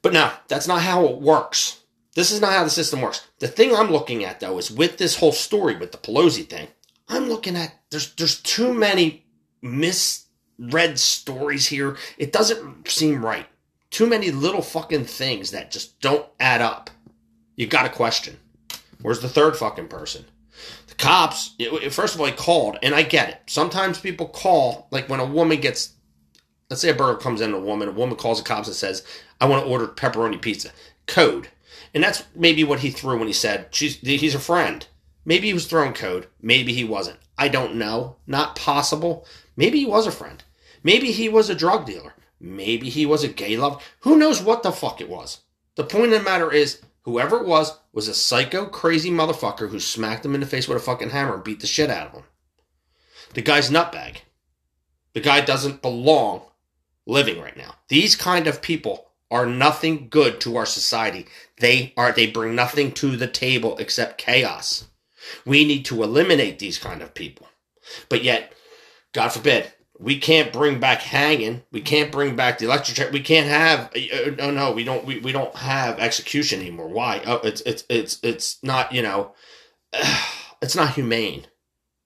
But 0.00 0.14
no, 0.14 0.32
that's 0.48 0.66
not 0.66 0.82
how 0.82 1.06
it 1.06 1.20
works. 1.20 1.81
This 2.14 2.30
is 2.30 2.40
not 2.40 2.52
how 2.52 2.64
the 2.64 2.70
system 2.70 3.00
works. 3.00 3.26
The 3.38 3.48
thing 3.48 3.74
I'm 3.74 3.90
looking 3.90 4.24
at 4.24 4.40
though 4.40 4.58
is 4.58 4.70
with 4.70 4.98
this 4.98 5.16
whole 5.16 5.32
story 5.32 5.76
with 5.76 5.92
the 5.92 5.98
Pelosi 5.98 6.48
thing. 6.48 6.68
I'm 7.08 7.28
looking 7.28 7.56
at 7.56 7.74
there's 7.90 8.14
there's 8.14 8.40
too 8.40 8.72
many 8.72 9.24
misread 9.62 10.98
stories 10.98 11.66
here. 11.66 11.96
It 12.18 12.32
doesn't 12.32 12.88
seem 12.88 13.24
right. 13.24 13.46
Too 13.90 14.06
many 14.06 14.30
little 14.30 14.62
fucking 14.62 15.04
things 15.04 15.50
that 15.50 15.70
just 15.70 16.00
don't 16.00 16.26
add 16.40 16.62
up. 16.62 16.90
You 17.56 17.66
got 17.66 17.86
a 17.86 17.90
question. 17.90 18.38
Where's 19.02 19.20
the 19.20 19.28
third 19.28 19.56
fucking 19.56 19.88
person? 19.88 20.24
The 20.86 20.94
cops, 20.94 21.54
first 21.90 22.14
of 22.14 22.20
all, 22.20 22.26
he 22.26 22.32
called, 22.32 22.78
and 22.82 22.94
I 22.94 23.02
get 23.02 23.28
it. 23.28 23.40
Sometimes 23.46 23.98
people 23.98 24.28
call, 24.28 24.88
like 24.90 25.08
when 25.08 25.20
a 25.20 25.26
woman 25.26 25.60
gets, 25.60 25.92
let's 26.70 26.80
say 26.80 26.90
a 26.90 26.94
burger 26.94 27.18
comes 27.18 27.40
in, 27.40 27.52
a 27.52 27.58
woman, 27.58 27.88
a 27.88 27.92
woman 27.92 28.16
calls 28.16 28.38
the 28.38 28.48
cops 28.48 28.68
and 28.68 28.76
says, 28.76 29.04
I 29.40 29.46
want 29.46 29.64
to 29.64 29.70
order 29.70 29.88
pepperoni 29.88 30.40
pizza. 30.40 30.70
Code. 31.06 31.48
And 31.94 32.02
that's 32.02 32.24
maybe 32.34 32.64
what 32.64 32.80
he 32.80 32.90
threw 32.90 33.18
when 33.18 33.26
he 33.26 33.34
said, 33.34 33.68
he's 33.72 34.34
a 34.34 34.38
friend. 34.38 34.86
Maybe 35.24 35.48
he 35.48 35.54
was 35.54 35.66
throwing 35.66 35.92
code. 35.92 36.26
Maybe 36.40 36.72
he 36.72 36.84
wasn't. 36.84 37.18
I 37.38 37.48
don't 37.48 37.76
know. 37.76 38.16
Not 38.26 38.56
possible. 38.56 39.26
Maybe 39.56 39.80
he 39.80 39.86
was 39.86 40.06
a 40.06 40.12
friend. 40.12 40.42
Maybe 40.82 41.12
he 41.12 41.28
was 41.28 41.48
a 41.48 41.54
drug 41.54 41.86
dealer. 41.86 42.14
Maybe 42.40 42.88
he 42.88 43.06
was 43.06 43.22
a 43.22 43.28
gay 43.28 43.56
lover. 43.56 43.78
Who 44.00 44.16
knows 44.16 44.42
what 44.42 44.62
the 44.62 44.72
fuck 44.72 45.00
it 45.00 45.08
was? 45.08 45.42
The 45.76 45.84
point 45.84 46.12
of 46.12 46.18
the 46.18 46.22
matter 46.22 46.52
is, 46.52 46.80
whoever 47.02 47.38
it 47.38 47.46
was, 47.46 47.78
was 47.92 48.08
a 48.08 48.14
psycho, 48.14 48.66
crazy 48.66 49.10
motherfucker 49.10 49.68
who 49.68 49.78
smacked 49.78 50.24
him 50.24 50.34
in 50.34 50.40
the 50.40 50.46
face 50.46 50.66
with 50.66 50.78
a 50.78 50.80
fucking 50.80 51.10
hammer 51.10 51.34
and 51.34 51.44
beat 51.44 51.60
the 51.60 51.66
shit 51.66 51.90
out 51.90 52.08
of 52.08 52.14
him. 52.14 52.24
The 53.34 53.42
guy's 53.42 53.70
nutbag. 53.70 54.16
The 55.12 55.20
guy 55.20 55.40
doesn't 55.40 55.82
belong 55.82 56.42
living 57.06 57.40
right 57.40 57.56
now. 57.56 57.74
These 57.88 58.16
kind 58.16 58.46
of 58.46 58.60
people 58.62 59.11
are 59.32 59.46
nothing 59.46 60.08
good 60.08 60.40
to 60.42 60.56
our 60.56 60.66
society. 60.66 61.26
They 61.58 61.94
are 61.96 62.12
they 62.12 62.26
bring 62.26 62.54
nothing 62.54 62.92
to 62.92 63.16
the 63.16 63.26
table 63.26 63.76
except 63.78 64.18
chaos. 64.18 64.84
We 65.46 65.64
need 65.64 65.84
to 65.86 66.02
eliminate 66.02 66.58
these 66.58 66.78
kind 66.78 67.02
of 67.02 67.14
people. 67.14 67.48
But 68.08 68.22
yet, 68.22 68.52
God 69.12 69.30
forbid, 69.30 69.72
we 69.98 70.18
can't 70.18 70.52
bring 70.52 70.80
back 70.80 71.00
hanging. 71.00 71.62
We 71.72 71.80
can't 71.80 72.12
bring 72.12 72.36
back 72.36 72.58
the 72.58 72.66
electric 72.66 72.96
chair. 72.96 73.10
We 73.10 73.20
can't 73.20 73.48
have. 73.48 73.90
Uh, 73.96 74.30
no, 74.36 74.50
no, 74.50 74.72
we 74.72 74.84
don't. 74.84 75.04
We, 75.04 75.18
we 75.20 75.32
don't 75.32 75.54
have 75.56 75.98
execution 75.98 76.60
anymore. 76.60 76.88
Why? 76.88 77.22
Oh, 77.24 77.40
it's 77.42 77.62
it's 77.62 77.84
it's 77.88 78.18
it's 78.22 78.62
not. 78.62 78.92
You 78.92 79.02
know, 79.02 79.34
it's 80.62 80.76
not 80.76 80.94
humane. 80.94 81.46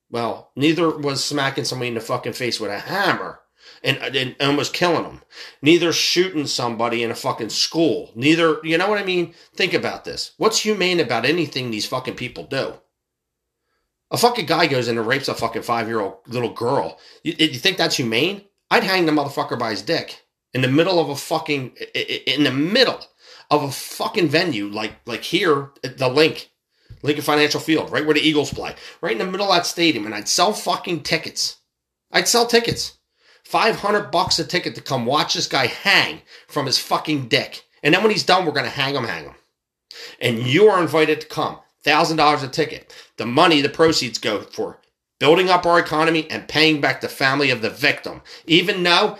Well, 0.09 0.51
neither 0.55 0.89
was 0.97 1.23
smacking 1.23 1.65
somebody 1.65 1.89
in 1.89 1.95
the 1.95 1.99
fucking 1.99 2.33
face 2.33 2.59
with 2.59 2.71
a 2.71 2.79
hammer 2.79 3.41
and, 3.83 3.97
and 3.97 4.35
almost 4.39 4.73
killing 4.73 5.03
them. 5.03 5.21
Neither 5.61 5.93
shooting 5.93 6.47
somebody 6.47 7.03
in 7.03 7.11
a 7.11 7.15
fucking 7.15 7.49
school. 7.49 8.11
Neither, 8.15 8.59
you 8.63 8.77
know 8.77 8.89
what 8.89 8.99
I 8.99 9.03
mean? 9.03 9.33
Think 9.55 9.73
about 9.73 10.05
this. 10.05 10.31
What's 10.37 10.59
humane 10.59 10.99
about 10.99 11.25
anything 11.25 11.69
these 11.69 11.85
fucking 11.85 12.15
people 12.15 12.45
do? 12.45 12.73
A 14.09 14.17
fucking 14.17 14.45
guy 14.45 14.67
goes 14.67 14.87
in 14.87 14.97
and 14.97 15.07
rapes 15.07 15.27
a 15.27 15.33
fucking 15.33 15.63
five 15.63 15.87
year 15.87 15.99
old 15.99 16.17
little 16.27 16.53
girl. 16.53 16.97
You, 17.23 17.33
you 17.37 17.59
think 17.59 17.77
that's 17.77 17.97
humane? 17.97 18.43
I'd 18.71 18.83
hang 18.83 19.05
the 19.05 19.11
motherfucker 19.11 19.59
by 19.59 19.71
his 19.71 19.81
dick 19.81 20.23
in 20.53 20.61
the 20.61 20.67
middle 20.67 20.99
of 20.99 21.09
a 21.09 21.15
fucking 21.15 21.75
in 21.93 22.43
the 22.43 22.51
middle 22.51 22.99
of 23.51 23.63
a 23.63 23.71
fucking 23.71 24.29
venue 24.29 24.67
like 24.67 24.95
like 25.05 25.23
here 25.23 25.71
at 25.83 25.97
the 25.97 26.07
link 26.07 26.49
Lincoln 27.03 27.23
Financial 27.23 27.59
Field, 27.59 27.91
right 27.91 28.05
where 28.05 28.15
the 28.15 28.27
Eagles 28.27 28.53
play, 28.53 28.75
right 29.01 29.11
in 29.11 29.19
the 29.19 29.25
middle 29.25 29.51
of 29.51 29.55
that 29.55 29.65
stadium, 29.65 30.05
and 30.05 30.15
I'd 30.15 30.27
sell 30.27 30.53
fucking 30.53 31.03
tickets. 31.03 31.57
I'd 32.11 32.27
sell 32.27 32.47
tickets. 32.47 32.96
500 33.47 34.11
bucks 34.11 34.39
a 34.39 34.43
ticket 34.45 34.75
to 34.75 34.81
come 34.81 35.05
watch 35.05 35.33
this 35.33 35.47
guy 35.47 35.67
hang 35.67 36.21
from 36.47 36.65
his 36.65 36.77
fucking 36.77 37.29
dick. 37.29 37.63
And 37.81 37.93
then 37.93 38.01
when 38.01 38.11
he's 38.11 38.25
done, 38.25 38.45
we're 38.45 38.51
going 38.51 38.65
to 38.65 38.69
hang 38.69 38.93
him, 38.93 39.05
hang 39.05 39.23
him. 39.23 39.35
And 40.19 40.39
you 40.39 40.67
are 40.67 40.81
invited 40.81 41.21
to 41.21 41.27
come. 41.27 41.59
$1,000 41.85 42.43
a 42.43 42.47
ticket. 42.49 42.93
The 43.15 43.25
money, 43.25 43.61
the 43.61 43.69
proceeds 43.69 44.17
go 44.17 44.41
for 44.41 44.81
building 45.19 45.49
up 45.49 45.65
our 45.65 45.79
economy 45.79 46.29
and 46.29 46.49
paying 46.49 46.81
back 46.81 46.99
the 46.99 47.07
family 47.07 47.49
of 47.49 47.61
the 47.61 47.69
victim. 47.69 48.21
Even 48.45 48.83
though 48.83 49.17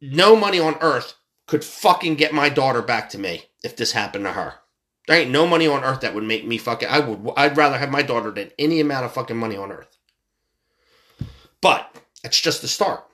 no 0.00 0.34
money 0.34 0.58
on 0.58 0.76
earth 0.80 1.14
could 1.46 1.64
fucking 1.64 2.16
get 2.16 2.34
my 2.34 2.48
daughter 2.48 2.82
back 2.82 3.08
to 3.10 3.18
me 3.18 3.44
if 3.62 3.76
this 3.76 3.92
happened 3.92 4.24
to 4.24 4.32
her. 4.32 4.54
There 5.06 5.16
ain't 5.16 5.30
no 5.30 5.46
money 5.46 5.68
on 5.68 5.84
earth 5.84 6.00
that 6.00 6.14
would 6.14 6.24
make 6.24 6.44
me 6.44 6.58
fucking. 6.58 6.88
I 6.88 6.98
would. 6.98 7.32
I'd 7.36 7.56
rather 7.56 7.78
have 7.78 7.90
my 7.90 8.02
daughter 8.02 8.32
than 8.32 8.50
any 8.58 8.80
amount 8.80 9.04
of 9.04 9.12
fucking 9.12 9.36
money 9.36 9.56
on 9.56 9.70
earth. 9.70 9.96
But 11.60 11.94
it's 12.24 12.40
just 12.40 12.62
the 12.62 12.68
start. 12.68 13.04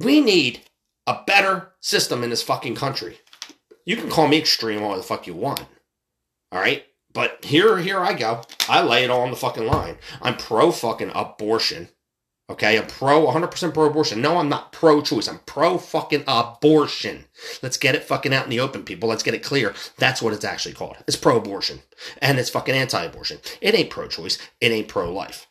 We 0.00 0.20
need 0.20 0.62
a 1.06 1.22
better 1.26 1.72
system 1.80 2.24
in 2.24 2.30
this 2.30 2.42
fucking 2.42 2.74
country. 2.74 3.18
You 3.84 3.96
can 3.96 4.08
call 4.08 4.28
me 4.28 4.38
extreme 4.38 4.82
all 4.82 4.96
the 4.96 5.02
fuck 5.02 5.26
you 5.26 5.34
want. 5.34 5.60
All 6.50 6.60
right? 6.60 6.86
But 7.12 7.44
here 7.44 7.78
here 7.78 8.00
I 8.00 8.14
go. 8.14 8.42
I 8.68 8.82
lay 8.82 9.04
it 9.04 9.10
all 9.10 9.22
on 9.22 9.30
the 9.30 9.36
fucking 9.36 9.66
line. 9.66 9.98
I'm 10.22 10.36
pro 10.36 10.72
fucking 10.72 11.12
abortion. 11.14 11.88
Okay? 12.48 12.78
I'm 12.78 12.86
pro 12.86 13.26
100% 13.26 13.74
pro 13.74 13.84
abortion. 13.84 14.22
No, 14.22 14.38
I'm 14.38 14.48
not 14.48 14.72
pro 14.72 15.02
choice. 15.02 15.28
I'm 15.28 15.40
pro 15.40 15.76
fucking 15.76 16.24
abortion. 16.26 17.26
Let's 17.62 17.76
get 17.76 17.94
it 17.94 18.04
fucking 18.04 18.32
out 18.32 18.44
in 18.44 18.50
the 18.50 18.60
open, 18.60 18.84
people. 18.84 19.08
Let's 19.08 19.22
get 19.22 19.34
it 19.34 19.42
clear. 19.42 19.74
That's 19.98 20.22
what 20.22 20.32
it's 20.32 20.44
actually 20.44 20.74
called. 20.74 20.96
It's 21.06 21.16
pro 21.16 21.36
abortion. 21.36 21.80
And 22.22 22.38
it's 22.38 22.50
fucking 22.50 22.74
anti 22.74 23.04
abortion. 23.04 23.38
It 23.60 23.74
ain't 23.74 23.90
pro 23.90 24.08
choice. 24.08 24.38
It 24.62 24.72
ain't 24.72 24.88
pro 24.88 25.12
life. 25.12 25.46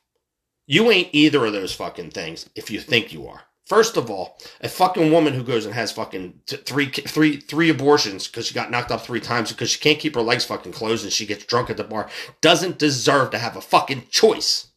You 0.65 0.89
ain't 0.89 1.09
either 1.11 1.45
of 1.45 1.53
those 1.53 1.73
fucking 1.73 2.11
things 2.11 2.49
if 2.55 2.71
you 2.71 2.79
think 2.79 3.13
you 3.13 3.27
are. 3.27 3.43
First 3.69 3.97
of 3.97 4.09
all, 4.09 4.35
a 4.61 4.67
fucking 4.67 5.11
woman 5.11 5.35
who 5.35 5.43
goes 5.43 5.63
and 5.63 5.75
has 5.75 5.91
fucking 5.91 6.41
t- 6.47 6.57
three, 6.57 6.87
three, 6.87 7.37
three 7.37 7.69
abortions 7.69 8.27
because 8.27 8.47
she 8.47 8.55
got 8.55 8.71
knocked 8.71 8.89
up 8.89 9.01
three 9.01 9.19
times 9.19 9.51
because 9.51 9.69
she 9.69 9.79
can't 9.79 9.99
keep 9.99 10.15
her 10.15 10.23
legs 10.23 10.43
fucking 10.43 10.71
closed 10.71 11.03
and 11.03 11.13
she 11.13 11.27
gets 11.27 11.45
drunk 11.45 11.69
at 11.69 11.77
the 11.77 11.83
bar 11.83 12.09
doesn't 12.41 12.79
deserve 12.79 13.29
to 13.29 13.37
have 13.37 13.55
a 13.55 13.61
fucking 13.61 14.07
choice. 14.09 14.69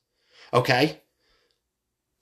Okay? 0.53 1.01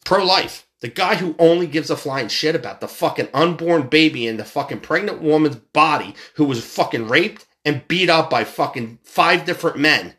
Pro 0.05 0.25
life. 0.25 0.69
The 0.81 0.87
guy 0.89 1.17
who 1.17 1.35
only 1.41 1.67
gives 1.67 1.91
a 1.91 1.97
flying 1.97 2.29
shit 2.29 2.55
about 2.55 2.81
the 2.81 2.89
fucking 2.89 3.29
unborn 3.35 3.89
baby 3.89 4.29
in 4.29 4.37
the 4.37 4.45
fucking 4.45 4.81
pregnant 4.81 5.21
woman's 5.21 5.57
body 5.57 6.15
who 6.35 6.45
was 6.45 6.65
fucking 6.65 7.09
raped 7.09 7.47
and 7.65 7.87
beat 7.89 8.09
up 8.09 8.31
by 8.31 8.45
fucking 8.45 9.01
five 9.03 9.45
different 9.45 9.79
men. 9.79 10.15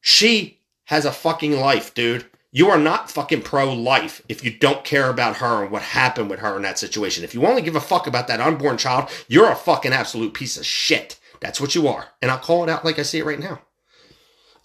She 0.00 0.60
has 0.86 1.04
a 1.04 1.12
fucking 1.12 1.60
life, 1.60 1.92
dude. 1.92 2.24
You 2.54 2.68
are 2.68 2.78
not 2.78 3.10
fucking 3.10 3.42
pro 3.42 3.72
life 3.72 4.22
if 4.28 4.44
you 4.44 4.52
don't 4.52 4.84
care 4.84 5.08
about 5.08 5.36
her 5.36 5.62
and 5.62 5.72
what 5.72 5.80
happened 5.80 6.28
with 6.28 6.40
her 6.40 6.54
in 6.54 6.62
that 6.62 6.78
situation. 6.78 7.24
If 7.24 7.32
you 7.32 7.46
only 7.46 7.62
give 7.62 7.76
a 7.76 7.80
fuck 7.80 8.06
about 8.06 8.28
that 8.28 8.42
unborn 8.42 8.76
child, 8.76 9.08
you're 9.26 9.50
a 9.50 9.56
fucking 9.56 9.94
absolute 9.94 10.34
piece 10.34 10.58
of 10.58 10.66
shit. 10.66 11.18
That's 11.40 11.62
what 11.62 11.74
you 11.74 11.88
are. 11.88 12.08
And 12.20 12.30
I'll 12.30 12.38
call 12.38 12.62
it 12.62 12.68
out 12.68 12.84
like 12.84 12.98
I 12.98 13.02
see 13.02 13.18
it 13.18 13.24
right 13.24 13.40
now. 13.40 13.62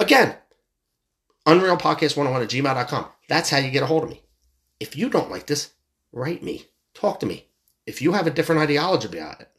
Again, 0.02 0.36
Unreal 1.46 1.78
Podcast 1.78 2.18
101 2.18 2.42
at 2.42 2.50
gmail.com. 2.50 3.06
That's 3.30 3.50
how 3.50 3.58
you 3.58 3.72
get 3.72 3.84
a 3.84 3.88
hold 3.88 4.04
of 4.04 4.10
me. 4.10 4.22
If 4.82 4.98
you 4.98 5.10
don't 5.10 5.32
like 5.32 5.48
this, 5.48 5.72
write 6.12 6.44
me. 6.44 6.66
Talk 6.94 7.22
to 7.22 7.26
me. 7.26 7.48
If 7.86 8.02
you 8.02 8.12
have 8.12 8.28
a 8.28 8.32
different 8.32 8.62
ideology 8.62 9.08
about 9.08 9.40
it, 9.40 9.50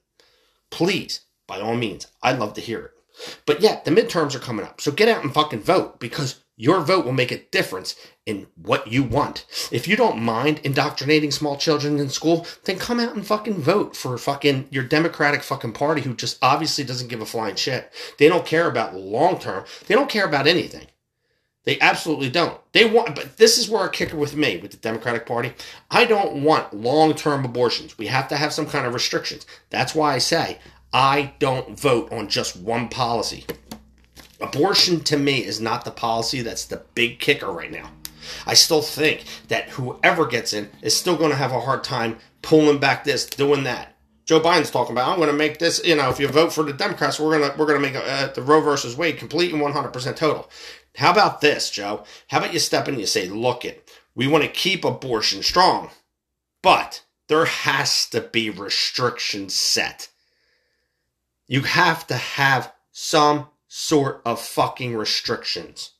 please, 0.71 1.23
by 1.47 1.61
all 1.61 1.77
means, 1.77 2.09
I'd 2.23 2.39
love 2.39 2.53
to 2.55 2.61
hear 2.61 2.81
it. 2.81 2.91
But 3.47 3.61
yeah, 3.61 3.81
the 3.85 3.91
midterms 3.91 4.35
are 4.35 4.41
coming 4.41 4.65
up. 4.65 4.81
So 4.81 4.91
get 4.91 5.09
out 5.09 5.23
and 5.23 5.33
fucking 5.33 5.63
vote 5.63 6.01
because 6.01 6.45
your 6.57 6.81
vote 6.81 7.05
will 7.05 7.13
make 7.13 7.31
a 7.31 7.45
difference 7.51 7.95
in 8.27 8.49
what 8.57 8.89
you 8.89 9.05
want. 9.05 9.47
If 9.71 9.87
you 9.87 9.97
don't 9.97 10.21
mind 10.21 10.61
indoctrinating 10.65 11.31
small 11.31 11.57
children 11.57 11.99
in 11.99 12.09
school, 12.11 12.47
then 12.65 12.79
come 12.79 12.99
out 12.99 13.15
and 13.15 13.27
fucking 13.27 13.63
vote 13.63 13.97
for 13.97 14.19
fucking 14.19 14.67
your 14.71 14.85
Democratic 14.85 15.43
fucking 15.43 15.73
party 15.73 16.03
who 16.03 16.15
just 16.15 16.37
obviously 16.43 16.85
doesn't 16.85 17.09
give 17.09 17.21
a 17.21 17.27
flying 17.27 17.55
shit. 17.55 17.93
They 18.19 18.29
don't 18.29 18.45
care 18.45 18.69
about 18.69 18.97
long 18.97 19.39
term. 19.39 19.65
They 19.87 19.95
don't 19.95 20.11
care 20.11 20.27
about 20.27 20.49
anything. 20.49 20.89
They 21.65 21.79
absolutely 21.81 22.31
don't. 22.31 22.59
They 22.73 22.89
want, 22.89 23.15
but 23.15 23.37
this 23.37 23.59
is 23.59 23.69
where 23.69 23.85
a 23.85 23.91
kicker 23.91 24.17
with 24.17 24.35
me, 24.35 24.57
with 24.57 24.71
the 24.71 24.79
Democratic 24.79 25.27
Party. 25.27 25.53
I 25.91 26.07
don't 26.07 26.43
want 26.43 26.75
long 26.75 27.15
term 27.15 27.45
abortions. 27.45 27.99
We 27.99 28.07
have 28.07 28.27
to 28.29 28.37
have 28.37 28.53
some 28.53 28.67
kind 28.67 28.87
of 28.87 28.95
restrictions. 28.95 29.47
That's 29.71 29.95
why 29.95 30.15
I 30.15 30.19
say 30.19 30.59
I 30.93 31.35
don't 31.39 31.79
vote 31.79 32.13
on 32.13 32.29
just 32.29 32.57
one 32.57 32.89
policy. 32.89 33.45
Abortion 34.41 35.01
to 35.05 35.17
me 35.19 35.45
is 35.45 35.61
not 35.61 35.85
the 35.85 35.91
policy 35.91 36.41
that's 36.43 36.65
the 36.65 36.83
big 36.95 37.19
kicker 37.19 37.51
right 37.51 37.71
now. 37.71 37.91
I 38.47 38.55
still 38.55 38.83
think 38.83 39.25
that 39.49 39.71
whoever 39.71 40.27
gets 40.27 40.53
in 40.53 40.71
is 40.83 40.97
still 40.97 41.17
going 41.17 41.31
to 41.31 41.37
have 41.37 41.53
a 41.53 41.61
hard 41.61 41.85
time 41.85 42.19
pulling 42.43 42.79
back 42.79 43.05
this, 43.05 43.27
doing 43.27 43.65
that. 43.65 43.97
Joe 44.25 44.41
Biden's 44.41 44.71
talking 44.71 44.93
about, 44.93 45.09
I'm 45.09 45.17
going 45.17 45.31
to 45.31 45.37
make 45.37 45.59
this, 45.59 45.81
you 45.85 45.97
know, 45.97 46.11
if 46.11 46.21
you 46.21 46.29
vote 46.29 46.53
for 46.53 46.63
the 46.63 46.73
Democrats, 46.73 47.19
we're 47.19 47.39
going 47.39 47.51
to 47.51 47.57
we're 47.57 47.67
going 47.67 47.83
to 47.83 47.89
make 47.91 47.97
uh, 47.97 48.29
the 48.29 48.43
Roe 48.43 48.61
versus 48.61 48.97
Wade 48.97 49.17
complete 49.17 49.53
and 49.53 49.63
100% 49.63 50.17
total. 50.17 50.51
How 50.97 51.11
about 51.11 51.41
this, 51.41 51.71
Joe? 51.71 52.05
How 52.29 52.39
about 52.39 52.53
you 52.53 52.59
step 52.59 52.89
in 52.89 52.95
and 52.95 53.01
you 53.01 53.07
say, 53.07 53.29
look 53.29 53.65
it, 53.65 53.91
we 54.15 54.27
want 54.27 54.45
to 54.45 54.51
keep 54.51 54.85
abortion 54.85 55.43
strong, 55.43 55.91
but 56.63 57.05
there 57.29 57.47
has 57.47 58.07
to 58.11 58.21
be 58.21 58.51
restrictions 58.51 59.55
set. 59.55 60.09
You 61.49 61.63
have 61.63 62.07
to 62.09 62.15
have 62.15 62.73
some 62.93 63.49
sort 63.67 64.23
of 64.25 64.41
fucking 64.41 64.95
restrictions. 64.95 65.93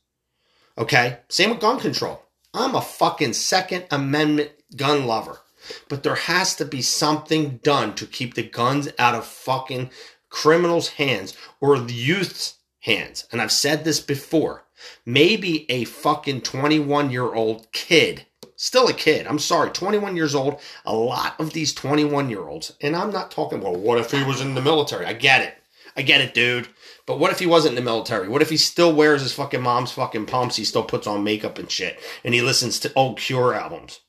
Okay? 0.77 1.19
Same 1.27 1.49
with 1.49 1.59
gun 1.59 1.79
control. 1.79 2.23
I'm 2.53 2.75
a 2.75 2.81
fucking 2.81 3.33
Second 3.33 3.85
Amendment 3.91 4.51
gun 4.75 5.05
lover. 5.05 5.39
But 5.87 6.03
there 6.03 6.15
has 6.15 6.55
to 6.55 6.65
be 6.65 6.81
something 6.81 7.57
done 7.63 7.93
to 7.95 8.05
keep 8.05 8.35
the 8.35 8.43
guns 8.43 8.87
out 8.97 9.15
of 9.15 9.25
fucking 9.25 9.91
criminals' 10.29 10.89
hands 10.89 11.35
or 11.59 11.79
the 11.79 11.93
youth's 11.93 12.59
hands. 12.81 13.25
And 13.31 13.41
I've 13.41 13.51
said 13.51 13.83
this 13.83 13.99
before. 13.99 14.65
Maybe 15.05 15.69
a 15.69 15.83
fucking 15.83 16.41
21 16.41 17.11
year 17.11 17.33
old 17.33 17.71
kid 17.71 18.25
Still 18.61 18.89
a 18.89 18.93
kid. 18.93 19.25
I'm 19.25 19.39
sorry, 19.39 19.69
21 19.69 20.17
years 20.17 20.35
old. 20.35 20.59
A 20.83 20.93
lot 20.93 21.39
of 21.39 21.53
these 21.53 21.73
21 21.73 22.29
year 22.29 22.45
olds, 22.45 22.73
and 22.81 22.93
I'm 22.93 23.09
not 23.09 23.31
talking, 23.31 23.61
well, 23.61 23.73
what 23.73 23.99
if 23.99 24.11
he 24.11 24.21
was 24.21 24.41
in 24.41 24.53
the 24.53 24.61
military? 24.61 25.05
I 25.05 25.13
get 25.13 25.41
it. 25.41 25.53
I 25.95 26.01
get 26.01 26.19
it, 26.19 26.33
dude. 26.33 26.67
But 27.05 27.19
what 27.19 27.31
if 27.31 27.39
he 27.39 27.45
wasn't 27.45 27.77
in 27.77 27.85
the 27.85 27.89
military? 27.89 28.27
What 28.27 28.41
if 28.41 28.49
he 28.49 28.57
still 28.57 28.93
wears 28.93 29.21
his 29.21 29.31
fucking 29.31 29.61
mom's 29.61 29.93
fucking 29.93 30.25
pumps? 30.25 30.57
He 30.57 30.65
still 30.65 30.83
puts 30.83 31.07
on 31.07 31.23
makeup 31.23 31.57
and 31.57 31.71
shit, 31.71 32.01
and 32.25 32.33
he 32.33 32.41
listens 32.41 32.81
to 32.81 32.93
old 32.95 33.17
Cure 33.17 33.53
albums. 33.53 34.01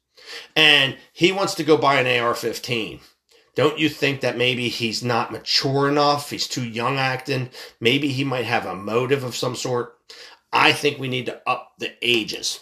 And 0.57 0.97
he 1.13 1.31
wants 1.31 1.55
to 1.55 1.63
go 1.63 1.77
buy 1.77 2.01
an 2.01 2.21
AR 2.21 2.35
15. 2.35 2.99
Don't 3.55 3.79
you 3.79 3.89
think 3.89 4.21
that 4.21 4.37
maybe 4.37 4.69
he's 4.69 5.01
not 5.01 5.31
mature 5.31 5.89
enough? 5.89 6.31
He's 6.31 6.49
too 6.49 6.65
young 6.65 6.99
acting. 6.99 7.51
Maybe 7.79 8.09
he 8.09 8.25
might 8.25 8.47
have 8.47 8.67
a 8.67 8.75
motive 8.75 9.23
of 9.23 9.37
some 9.37 9.55
sort. 9.55 9.97
I 10.53 10.73
think 10.73 10.99
we 10.99 11.07
need 11.07 11.27
to 11.27 11.41
up 11.49 11.75
the 11.79 11.95
ages 12.03 12.59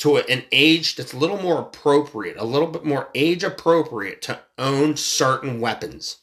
to 0.00 0.16
an 0.16 0.44
age 0.50 0.96
that's 0.96 1.12
a 1.12 1.18
little 1.18 1.40
more 1.40 1.60
appropriate, 1.60 2.36
a 2.38 2.44
little 2.44 2.68
bit 2.68 2.84
more 2.84 3.08
age 3.14 3.44
appropriate 3.44 4.22
to 4.22 4.40
own 4.58 4.96
certain 4.96 5.60
weapons. 5.60 6.18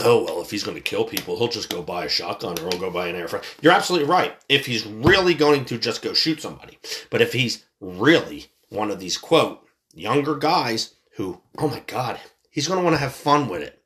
Oh, 0.00 0.24
well, 0.24 0.40
if 0.42 0.50
he's 0.50 0.64
going 0.64 0.76
to 0.76 0.82
kill 0.82 1.04
people, 1.04 1.36
he'll 1.36 1.48
just 1.48 1.70
go 1.70 1.82
buy 1.82 2.04
a 2.04 2.08
shotgun 2.08 2.58
or 2.58 2.68
he'll 2.68 2.80
go 2.80 2.90
buy 2.90 3.08
an 3.08 3.16
air 3.16 3.28
fryer. 3.28 3.42
You're 3.60 3.72
absolutely 3.72 4.08
right. 4.08 4.36
If 4.48 4.66
he's 4.66 4.86
really 4.86 5.34
going 5.34 5.64
to 5.66 5.78
just 5.78 6.02
go 6.02 6.14
shoot 6.14 6.40
somebody. 6.40 6.78
But 7.10 7.22
if 7.22 7.32
he's 7.32 7.64
really 7.80 8.46
one 8.68 8.90
of 8.90 9.00
these, 9.00 9.18
quote, 9.18 9.66
younger 9.94 10.36
guys 10.36 10.94
who, 11.16 11.40
oh 11.58 11.68
my 11.68 11.82
God, 11.86 12.18
he's 12.50 12.66
going 12.66 12.78
to 12.78 12.84
want 12.84 12.94
to 12.94 13.00
have 13.00 13.12
fun 13.12 13.48
with 13.48 13.62
it. 13.62 13.82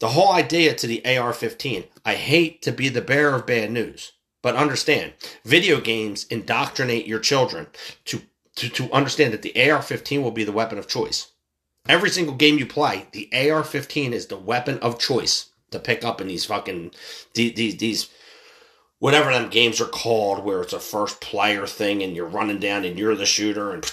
The 0.00 0.08
whole 0.08 0.32
idea 0.32 0.74
to 0.74 0.86
the 0.86 1.04
AR 1.18 1.32
15, 1.32 1.84
I 2.04 2.14
hate 2.14 2.62
to 2.62 2.70
be 2.70 2.88
the 2.88 3.00
bearer 3.00 3.34
of 3.34 3.46
bad 3.46 3.72
news, 3.72 4.12
but 4.42 4.56
understand 4.56 5.12
video 5.44 5.80
games 5.80 6.26
indoctrinate 6.30 7.06
your 7.06 7.18
children 7.18 7.66
to, 8.04 8.22
to, 8.56 8.68
to 8.68 8.92
understand 8.92 9.32
that 9.32 9.42
the 9.42 9.70
AR 9.70 9.82
15 9.82 10.22
will 10.22 10.30
be 10.30 10.44
the 10.44 10.52
weapon 10.52 10.78
of 10.78 10.88
choice. 10.88 11.32
Every 11.88 12.10
single 12.10 12.34
game 12.34 12.58
you 12.58 12.66
play, 12.66 13.06
the 13.12 13.30
AR 13.50 13.64
15 13.64 14.12
is 14.12 14.26
the 14.26 14.36
weapon 14.36 14.78
of 14.80 14.98
choice 14.98 15.50
to 15.70 15.78
pick 15.78 16.04
up 16.04 16.20
in 16.20 16.28
these 16.28 16.44
fucking, 16.44 16.92
these, 17.34 17.76
these, 17.76 18.10
whatever 18.98 19.32
them 19.32 19.48
games 19.48 19.80
are 19.80 19.86
called, 19.86 20.44
where 20.44 20.60
it's 20.60 20.72
a 20.72 20.80
first 20.80 21.20
player 21.20 21.66
thing 21.66 22.02
and 22.02 22.14
you're 22.14 22.26
running 22.26 22.58
down 22.58 22.84
and 22.84 22.98
you're 22.98 23.14
the 23.14 23.26
shooter 23.26 23.72
and, 23.72 23.84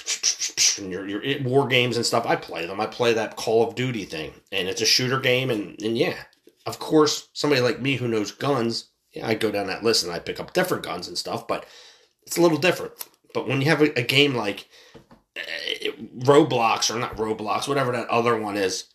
and 0.78 0.92
you're, 0.92 1.08
you're 1.08 1.44
war 1.44 1.68
games 1.68 1.96
and 1.96 2.06
stuff. 2.06 2.26
I 2.26 2.36
play 2.36 2.66
them. 2.66 2.82
I 2.82 2.86
play 2.86 3.14
that 3.14 3.38
Call 3.38 3.68
of 3.68 3.76
Duty 3.76 4.06
thing, 4.06 4.34
and 4.52 4.68
it's 4.68 4.82
a 4.82 4.86
shooter 4.86 5.20
game. 5.20 5.50
And, 5.50 5.82
and 5.82 5.98
yeah, 5.98 6.18
of 6.66 6.80
course, 6.80 7.30
somebody 7.34 7.62
like 7.62 7.82
me 7.82 7.96
who 7.96 8.08
knows 8.08 8.32
guns, 8.32 8.90
I 9.24 9.36
go 9.36 9.52
down 9.52 9.68
that 9.68 9.84
list 9.84 10.04
and 10.04 10.12
I 10.12 10.20
pick 10.20 10.40
up 10.40 10.54
different 10.54 10.84
guns 10.84 11.08
and 11.08 11.18
stuff, 11.18 11.48
but 11.48 11.66
it's 12.26 12.38
a 12.38 12.42
little 12.42 12.58
different. 12.58 12.94
But 13.34 13.48
when 13.48 13.62
you 13.62 13.68
have 13.68 13.82
a, 13.82 14.00
a 14.00 14.04
game 14.04 14.36
like 14.36 14.68
uh, 15.38 15.92
Roblox 16.20 16.94
or 16.94 17.00
not 17.00 17.18
Roblox, 17.18 17.68
whatever 17.68 17.92
that 17.92 18.08
other 18.08 18.40
one 18.40 18.58
is, 18.58 18.86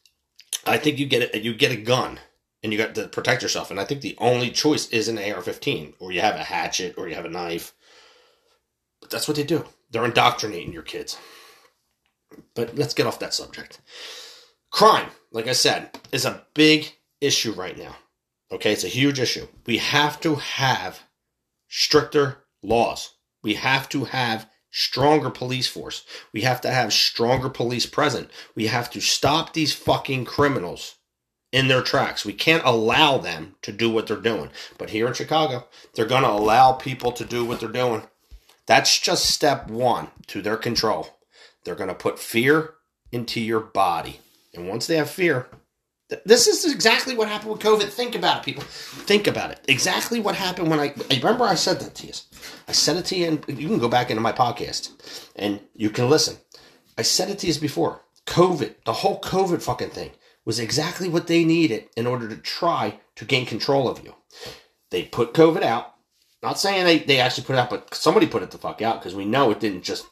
I 0.66 0.78
think 0.78 0.98
you 0.98 1.06
get 1.06 1.22
it. 1.22 1.42
You 1.42 1.54
get 1.54 1.72
a 1.72 1.76
gun 1.76 2.18
and 2.62 2.72
you 2.72 2.78
got 2.78 2.94
to 2.94 3.08
protect 3.08 3.42
yourself. 3.42 3.70
And 3.70 3.80
I 3.80 3.84
think 3.84 4.00
the 4.00 4.16
only 4.18 4.50
choice 4.50 4.88
is 4.90 5.08
an 5.08 5.18
AR-15, 5.18 5.94
or 5.98 6.12
you 6.12 6.20
have 6.20 6.36
a 6.36 6.44
hatchet, 6.44 6.94
or 6.98 7.08
you 7.08 7.14
have 7.14 7.24
a 7.24 7.30
knife. 7.30 7.72
But 9.00 9.10
that's 9.10 9.26
what 9.26 9.36
they 9.36 9.44
do. 9.44 9.64
They're 9.90 10.04
indoctrinating 10.04 10.72
your 10.72 10.82
kids. 10.82 11.18
But 12.54 12.76
let's 12.76 12.94
get 12.94 13.06
off 13.06 13.18
that 13.20 13.34
subject. 13.34 13.80
Crime, 14.70 15.08
like 15.32 15.48
I 15.48 15.52
said, 15.52 15.98
is 16.12 16.24
a 16.24 16.44
big 16.54 16.92
issue 17.20 17.52
right 17.52 17.76
now. 17.76 17.96
Okay, 18.52 18.72
it's 18.72 18.84
a 18.84 18.88
huge 18.88 19.20
issue. 19.20 19.46
We 19.66 19.78
have 19.78 20.20
to 20.20 20.36
have 20.36 21.00
stricter 21.68 22.38
laws. 22.62 23.14
We 23.42 23.54
have 23.54 23.88
to 23.90 24.04
have 24.04 24.48
stronger 24.70 25.30
police 25.30 25.66
force. 25.66 26.04
We 26.32 26.42
have 26.42 26.60
to 26.62 26.70
have 26.70 26.92
stronger 26.92 27.48
police 27.48 27.86
present. 27.86 28.30
We 28.54 28.66
have 28.66 28.90
to 28.90 29.00
stop 29.00 29.52
these 29.52 29.72
fucking 29.72 30.24
criminals 30.24 30.96
in 31.52 31.68
their 31.68 31.82
tracks. 31.82 32.24
We 32.24 32.32
can't 32.32 32.64
allow 32.64 33.18
them 33.18 33.56
to 33.62 33.72
do 33.72 33.90
what 33.90 34.06
they're 34.06 34.16
doing. 34.16 34.50
But 34.78 34.90
here 34.90 35.06
in 35.06 35.14
Chicago, 35.14 35.66
they're 35.94 36.06
going 36.06 36.22
to 36.22 36.30
allow 36.30 36.72
people 36.72 37.12
to 37.12 37.24
do 37.24 37.44
what 37.44 37.60
they're 37.60 37.68
doing. 37.68 38.02
That's 38.66 38.98
just 38.98 39.26
step 39.26 39.68
one 39.68 40.08
to 40.28 40.42
their 40.42 40.56
control. 40.56 41.18
They're 41.64 41.74
going 41.74 41.88
to 41.88 41.94
put 41.94 42.18
fear 42.18 42.74
into 43.10 43.40
your 43.40 43.60
body. 43.60 44.20
And 44.54 44.68
once 44.68 44.86
they 44.86 44.96
have 44.96 45.10
fear, 45.10 45.48
this 46.24 46.46
is 46.46 46.72
exactly 46.72 47.14
what 47.14 47.28
happened 47.28 47.52
with 47.52 47.60
COVID. 47.60 47.88
Think 47.88 48.14
about 48.14 48.38
it, 48.38 48.44
people. 48.44 48.64
Think 48.64 49.26
about 49.26 49.50
it. 49.50 49.60
Exactly 49.68 50.20
what 50.20 50.34
happened 50.34 50.68
when 50.68 50.80
I, 50.80 50.94
I 51.10 51.16
remember 51.18 51.44
I 51.44 51.54
said 51.54 51.80
that 51.80 51.94
to 51.96 52.06
you. 52.06 52.12
I 52.68 52.72
said 52.72 52.96
it 52.96 53.04
to 53.06 53.16
you, 53.16 53.26
and 53.26 53.60
you 53.60 53.68
can 53.68 53.78
go 53.78 53.88
back 53.88 54.10
into 54.10 54.22
my 54.22 54.32
podcast 54.32 55.28
and 55.36 55.60
you 55.74 55.90
can 55.90 56.08
listen. 56.08 56.36
I 56.98 57.02
said 57.02 57.30
it 57.30 57.38
to 57.40 57.46
you 57.46 57.60
before. 57.60 58.02
COVID, 58.26 58.74
the 58.84 58.92
whole 58.92 59.20
COVID 59.20 59.62
fucking 59.62 59.90
thing 59.90 60.12
was 60.44 60.58
exactly 60.58 61.08
what 61.08 61.26
they 61.26 61.44
needed 61.44 61.88
in 61.96 62.06
order 62.06 62.28
to 62.28 62.36
try 62.36 63.00
to 63.16 63.24
gain 63.24 63.46
control 63.46 63.88
of 63.88 64.04
you. 64.04 64.14
They 64.90 65.04
put 65.04 65.34
COVID 65.34 65.62
out. 65.62 65.94
Not 66.42 66.58
saying 66.58 66.84
they, 66.84 66.98
they 67.00 67.20
actually 67.20 67.44
put 67.44 67.54
it 67.54 67.58
out, 67.58 67.70
but 67.70 67.94
somebody 67.94 68.26
put 68.26 68.42
it 68.42 68.50
the 68.50 68.58
fuck 68.58 68.80
out 68.80 69.00
because 69.00 69.14
we 69.14 69.26
know 69.26 69.50
it 69.50 69.60
didn't 69.60 69.82
just 69.82 70.06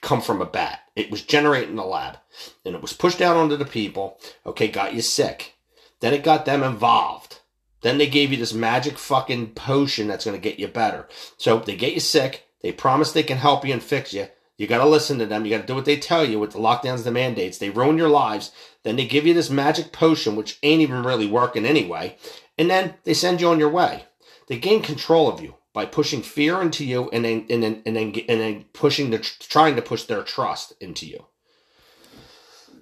come 0.00 0.20
from 0.20 0.40
a 0.40 0.46
bat. 0.46 0.80
It 0.96 1.10
was 1.10 1.22
generated 1.22 1.70
in 1.70 1.76
the 1.76 1.84
lab. 1.84 2.18
And 2.64 2.74
it 2.74 2.82
was 2.82 2.92
pushed 2.92 3.20
out 3.20 3.36
onto 3.36 3.56
the 3.56 3.64
people. 3.64 4.18
Okay, 4.46 4.68
got 4.68 4.94
you 4.94 5.02
sick. 5.02 5.54
Then 6.00 6.12
it 6.12 6.24
got 6.24 6.44
them 6.44 6.62
involved. 6.62 7.40
Then 7.82 7.98
they 7.98 8.06
gave 8.06 8.30
you 8.30 8.38
this 8.38 8.54
magic 8.54 8.96
fucking 8.96 9.52
potion 9.54 10.08
that's 10.08 10.24
going 10.24 10.36
to 10.36 10.40
get 10.40 10.58
you 10.58 10.68
better. 10.68 11.08
So 11.36 11.58
they 11.58 11.76
get 11.76 11.94
you 11.94 12.00
sick. 12.00 12.46
They 12.62 12.72
promise 12.72 13.12
they 13.12 13.22
can 13.22 13.38
help 13.38 13.66
you 13.66 13.72
and 13.72 13.82
fix 13.82 14.14
you. 14.14 14.28
You 14.56 14.66
got 14.66 14.78
to 14.78 14.88
listen 14.88 15.18
to 15.18 15.26
them. 15.26 15.44
You 15.44 15.50
got 15.50 15.62
to 15.62 15.66
do 15.66 15.74
what 15.74 15.84
they 15.84 15.96
tell 15.96 16.24
you 16.24 16.38
with 16.38 16.52
the 16.52 16.58
lockdowns, 16.58 17.04
the 17.04 17.10
mandates. 17.10 17.58
They 17.58 17.70
ruin 17.70 17.98
your 17.98 18.08
lives. 18.08 18.52
Then 18.84 18.96
they 18.96 19.06
give 19.06 19.26
you 19.26 19.34
this 19.34 19.50
magic 19.50 19.92
potion, 19.92 20.36
which 20.36 20.58
ain't 20.62 20.80
even 20.80 21.02
really 21.02 21.26
working 21.26 21.66
anyway. 21.66 22.16
And 22.56 22.70
then 22.70 22.94
they 23.04 23.14
send 23.14 23.40
you 23.40 23.48
on 23.48 23.58
your 23.58 23.70
way. 23.70 24.04
They 24.46 24.58
gain 24.58 24.82
control 24.82 25.28
of 25.28 25.42
you 25.42 25.56
by 25.74 25.84
pushing 25.84 26.22
fear 26.22 26.62
into 26.62 26.86
you 26.86 27.10
and 27.10 27.26
then 27.26 27.44
and 27.50 27.62
then 27.62 27.82
and 27.84 27.96
then, 27.96 28.14
and 28.28 28.40
then 28.40 28.64
pushing 28.72 29.10
the 29.10 29.18
trying 29.18 29.76
to 29.76 29.82
push 29.82 30.04
their 30.04 30.22
trust 30.22 30.72
into 30.80 31.04
you. 31.04 31.26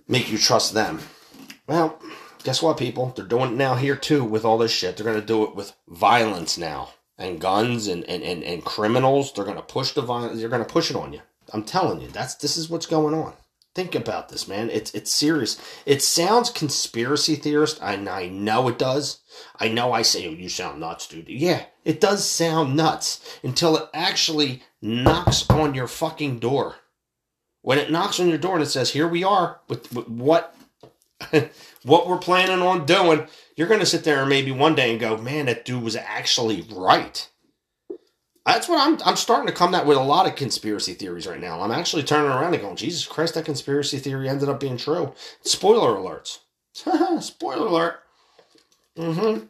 Make 0.06 0.30
you 0.30 0.38
trust 0.38 0.74
them. 0.74 1.00
Well, 1.66 1.98
guess 2.44 2.62
what, 2.62 2.76
people? 2.76 3.12
They're 3.16 3.24
doing 3.24 3.52
it 3.52 3.56
now 3.56 3.74
here 3.74 3.96
too 3.96 4.22
with 4.22 4.44
all 4.44 4.58
this 4.58 4.70
shit. 4.70 4.96
They're 4.96 5.06
gonna 5.06 5.24
do 5.24 5.42
it 5.42 5.56
with 5.56 5.72
violence 5.88 6.56
now. 6.56 6.90
And 7.18 7.40
guns 7.40 7.86
and, 7.86 8.04
and, 8.08 8.22
and, 8.22 8.42
and 8.42 8.64
criminals. 8.64 9.32
They're 9.32 9.44
gonna 9.44 9.62
push 9.62 9.92
the 9.92 10.02
violence 10.02 10.40
they're 10.40 10.48
gonna 10.48 10.64
push 10.64 10.90
it 10.90 10.96
on 10.96 11.12
you. 11.12 11.20
I'm 11.52 11.64
telling 11.64 12.00
you, 12.00 12.08
that's 12.08 12.34
this 12.36 12.56
is 12.56 12.68
what's 12.68 12.86
going 12.86 13.14
on. 13.14 13.34
Think 13.74 13.94
about 13.94 14.28
this, 14.28 14.46
man. 14.46 14.68
It's 14.68 14.92
it's 14.92 15.10
serious. 15.10 15.58
It 15.86 16.02
sounds 16.02 16.50
conspiracy 16.50 17.36
theorist, 17.36 17.78
and 17.80 18.06
I 18.06 18.28
know 18.28 18.68
it 18.68 18.78
does. 18.78 19.20
I 19.58 19.68
know 19.68 19.92
I 19.92 20.02
say, 20.02 20.28
oh, 20.28 20.32
you 20.32 20.50
sound 20.50 20.80
nuts, 20.80 21.06
dude. 21.06 21.28
Yeah, 21.28 21.64
it 21.82 21.98
does 21.98 22.28
sound 22.28 22.76
nuts 22.76 23.38
until 23.42 23.78
it 23.78 23.88
actually 23.94 24.62
knocks 24.82 25.48
on 25.48 25.74
your 25.74 25.86
fucking 25.86 26.38
door. 26.38 26.76
When 27.62 27.78
it 27.78 27.90
knocks 27.90 28.20
on 28.20 28.28
your 28.28 28.36
door 28.36 28.56
and 28.56 28.62
it 28.62 28.66
says, 28.66 28.90
"Here 28.90 29.08
we 29.08 29.24
are 29.24 29.60
with, 29.68 29.90
with 29.94 30.08
what 30.08 30.54
what 31.82 32.06
we're 32.06 32.18
planning 32.18 32.60
on 32.60 32.84
doing," 32.84 33.26
you're 33.56 33.68
to 33.68 33.86
sit 33.86 34.04
there 34.04 34.20
and 34.20 34.28
maybe 34.28 34.52
one 34.52 34.74
day 34.74 34.90
and 34.90 35.00
go, 35.00 35.16
"Man, 35.16 35.46
that 35.46 35.64
dude 35.64 35.82
was 35.82 35.96
actually 35.96 36.66
right." 36.70 37.26
That's 38.44 38.68
what 38.68 38.80
I'm. 38.80 38.98
I'm 39.04 39.16
starting 39.16 39.46
to 39.46 39.52
come 39.52 39.72
that 39.72 39.86
with 39.86 39.96
a 39.96 40.02
lot 40.02 40.26
of 40.26 40.34
conspiracy 40.34 40.94
theories 40.94 41.26
right 41.26 41.40
now. 41.40 41.60
I'm 41.60 41.70
actually 41.70 42.02
turning 42.02 42.30
around 42.30 42.54
and 42.54 42.62
going, 42.62 42.76
Jesus 42.76 43.06
Christ, 43.06 43.34
that 43.34 43.44
conspiracy 43.44 43.98
theory 43.98 44.28
ended 44.28 44.48
up 44.48 44.58
being 44.58 44.76
true. 44.76 45.14
Spoiler 45.42 45.96
alerts. 45.96 46.38
Spoiler 47.22 47.66
alert. 47.66 48.00
Mm-hmm. 48.96 49.46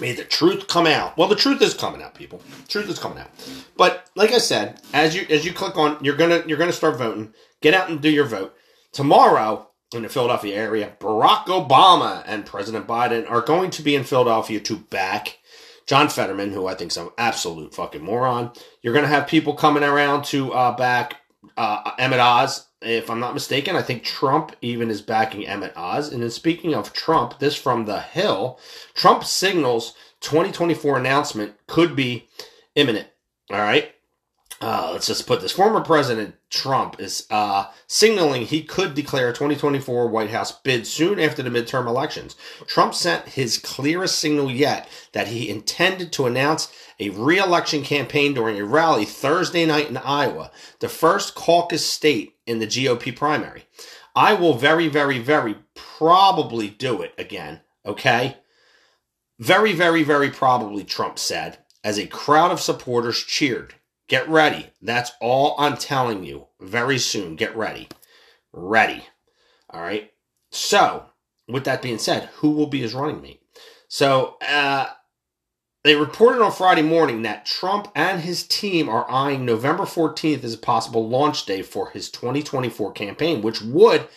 May 0.00 0.12
the 0.12 0.24
truth 0.24 0.68
come 0.68 0.86
out. 0.86 1.16
Well, 1.16 1.28
the 1.28 1.34
truth 1.34 1.62
is 1.62 1.74
coming 1.74 2.02
out, 2.02 2.14
people. 2.14 2.42
Truth 2.68 2.90
is 2.90 2.98
coming 2.98 3.18
out. 3.18 3.30
But 3.76 4.08
like 4.14 4.32
I 4.32 4.38
said, 4.38 4.80
as 4.92 5.16
you 5.16 5.26
as 5.30 5.44
you 5.44 5.52
click 5.52 5.76
on, 5.76 6.02
you're 6.04 6.16
gonna 6.16 6.44
you're 6.46 6.58
gonna 6.58 6.72
start 6.72 6.98
voting. 6.98 7.32
Get 7.62 7.74
out 7.74 7.88
and 7.88 8.00
do 8.00 8.10
your 8.10 8.26
vote 8.26 8.54
tomorrow 8.92 9.68
in 9.94 10.02
the 10.02 10.08
Philadelphia 10.08 10.54
area. 10.54 10.92
Barack 11.00 11.46
Obama 11.46 12.22
and 12.26 12.46
President 12.46 12.86
Biden 12.86 13.28
are 13.28 13.40
going 13.40 13.70
to 13.70 13.82
be 13.82 13.94
in 13.94 14.04
Philadelphia 14.04 14.60
to 14.60 14.76
back 14.76 15.38
John 15.86 16.08
Fetterman, 16.08 16.52
who 16.52 16.66
I 16.66 16.74
think 16.74 16.90
is 16.90 16.96
an 16.96 17.10
absolute 17.18 17.74
fucking 17.74 18.02
moron. 18.02 18.52
You're 18.82 18.92
going 18.92 19.04
to 19.04 19.08
have 19.08 19.26
people 19.26 19.54
coming 19.54 19.82
around 19.82 20.24
to 20.26 20.52
uh, 20.52 20.76
back 20.76 21.16
uh, 21.56 21.92
Emmett 21.98 22.20
Oz. 22.20 22.66
If 22.82 23.10
I'm 23.10 23.20
not 23.20 23.34
mistaken, 23.34 23.76
I 23.76 23.82
think 23.82 24.04
Trump 24.04 24.56
even 24.62 24.90
is 24.90 25.02
backing 25.02 25.46
Emmett 25.46 25.76
Oz. 25.76 26.12
And 26.12 26.22
then 26.22 26.30
speaking 26.30 26.74
of 26.74 26.92
Trump, 26.92 27.38
this 27.38 27.56
from 27.56 27.84
The 27.84 28.00
Hill, 28.00 28.58
Trump 28.94 29.24
signals 29.24 29.94
2024 30.20 30.98
announcement 30.98 31.54
could 31.66 31.94
be 31.94 32.28
imminent. 32.74 33.08
All 33.50 33.58
right. 33.58 33.94
Uh, 34.60 34.90
let's 34.92 35.06
just 35.06 35.26
put 35.26 35.40
this 35.40 35.52
former 35.52 35.80
President 35.80 36.34
Trump 36.50 37.00
is 37.00 37.26
uh, 37.30 37.66
signaling 37.86 38.42
he 38.42 38.62
could 38.62 38.94
declare 38.94 39.30
a 39.30 39.32
2024 39.32 40.08
White 40.08 40.30
House 40.30 40.52
bid 40.52 40.86
soon 40.86 41.18
after 41.18 41.42
the 41.42 41.48
midterm 41.48 41.86
elections. 41.86 42.36
Trump 42.66 42.94
sent 42.94 43.28
his 43.28 43.56
clearest 43.56 44.18
signal 44.18 44.50
yet 44.50 44.86
that 45.12 45.28
he 45.28 45.48
intended 45.48 46.12
to 46.12 46.26
announce 46.26 46.70
a 46.98 47.08
re-election 47.08 47.82
campaign 47.82 48.34
during 48.34 48.58
a 48.58 48.64
rally 48.64 49.06
Thursday 49.06 49.64
night 49.64 49.88
in 49.88 49.96
Iowa, 49.96 50.50
the 50.80 50.90
first 50.90 51.34
caucus 51.34 51.86
state 51.86 52.34
in 52.46 52.58
the 52.58 52.66
GOP 52.66 53.16
primary. 53.16 53.64
I 54.14 54.34
will 54.34 54.54
very, 54.54 54.88
very, 54.88 55.18
very 55.18 55.56
probably 55.74 56.68
do 56.68 57.00
it 57.00 57.14
again. 57.16 57.60
Okay. 57.86 58.36
Very, 59.38 59.72
very, 59.72 60.02
very 60.02 60.28
probably, 60.28 60.84
Trump 60.84 61.18
said, 61.18 61.64
as 61.82 61.98
a 61.98 62.06
crowd 62.06 62.50
of 62.50 62.60
supporters 62.60 63.24
cheered. 63.24 63.76
Get 64.10 64.28
ready. 64.28 64.66
That's 64.82 65.12
all 65.20 65.54
I'm 65.56 65.76
telling 65.76 66.24
you. 66.24 66.48
Very 66.60 66.98
soon. 66.98 67.36
Get 67.36 67.56
ready. 67.56 67.86
Ready. 68.52 69.04
All 69.70 69.80
right. 69.80 70.10
So, 70.50 71.06
with 71.46 71.62
that 71.62 71.80
being 71.80 71.98
said, 71.98 72.24
who 72.38 72.50
will 72.50 72.66
be 72.66 72.80
his 72.80 72.92
running 72.92 73.22
mate? 73.22 73.40
So, 73.86 74.36
uh, 74.44 74.88
they 75.84 75.94
reported 75.94 76.42
on 76.42 76.50
Friday 76.50 76.82
morning 76.82 77.22
that 77.22 77.46
Trump 77.46 77.86
and 77.94 78.20
his 78.22 78.44
team 78.44 78.88
are 78.88 79.08
eyeing 79.08 79.44
November 79.44 79.84
14th 79.84 80.42
as 80.42 80.54
a 80.54 80.58
possible 80.58 81.08
launch 81.08 81.46
day 81.46 81.62
for 81.62 81.90
his 81.90 82.10
2024 82.10 82.90
campaign, 82.90 83.42
which 83.42 83.62
would 83.62 84.08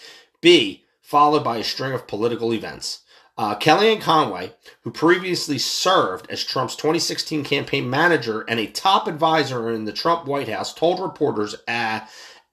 be 0.42 0.86
followed 1.02 1.44
by 1.44 1.58
a 1.58 1.64
string 1.64 1.94
of 1.94 2.08
political 2.08 2.52
events. 2.52 3.03
Uh, 3.36 3.56
Kellyanne 3.56 4.00
Conway, 4.00 4.54
who 4.82 4.92
previously 4.92 5.58
served 5.58 6.30
as 6.30 6.44
Trump's 6.44 6.76
2016 6.76 7.44
campaign 7.44 7.90
manager 7.90 8.42
and 8.42 8.60
a 8.60 8.68
top 8.68 9.08
advisor 9.08 9.72
in 9.72 9.86
the 9.86 9.92
Trump 9.92 10.26
White 10.26 10.48
House, 10.48 10.72
told 10.72 11.00
reporters 11.00 11.56
at, 11.68 12.08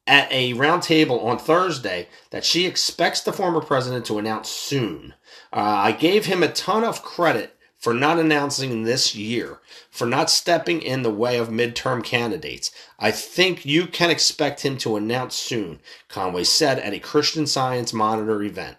at 0.07 0.27
a 0.33 0.55
roundtable 0.55 1.23
on 1.23 1.39
Thursday 1.39 2.09
that 2.31 2.47
she 2.47 2.65
expects 2.65 3.21
the 3.21 3.33
former 3.33 3.61
president 3.61 4.07
to 4.07 4.19
announce 4.19 4.49
soon. 4.49 5.13
Uh, 5.53 5.59
I 5.61 5.93
gave 5.93 6.25
him 6.25 6.43
a 6.43 6.49
ton 6.49 6.83
of 6.83 7.03
credit 7.03 7.57
for 7.81 7.93
not 7.93 8.19
announcing 8.19 8.85
this 8.85 9.15
year, 9.15 9.59
for 9.91 10.07
not 10.07 10.31
stepping 10.31 10.81
in 10.83 11.03
the 11.03 11.11
way 11.11 11.39
of 11.39 11.49
midterm 11.49 12.05
candidates. 12.05 12.71
I 12.99 13.11
think 13.11 13.67
you 13.67 13.87
can 13.87 14.11
expect 14.11 14.61
him 14.63 14.77
to 14.79 14.97
announce 14.97 15.35
soon, 15.35 15.81
Conway 16.09 16.45
said 16.45 16.79
at 16.79 16.93
a 16.93 16.99
Christian 16.99 17.47
Science 17.47 17.93
Monitor 17.93 18.43
event. 18.43 18.77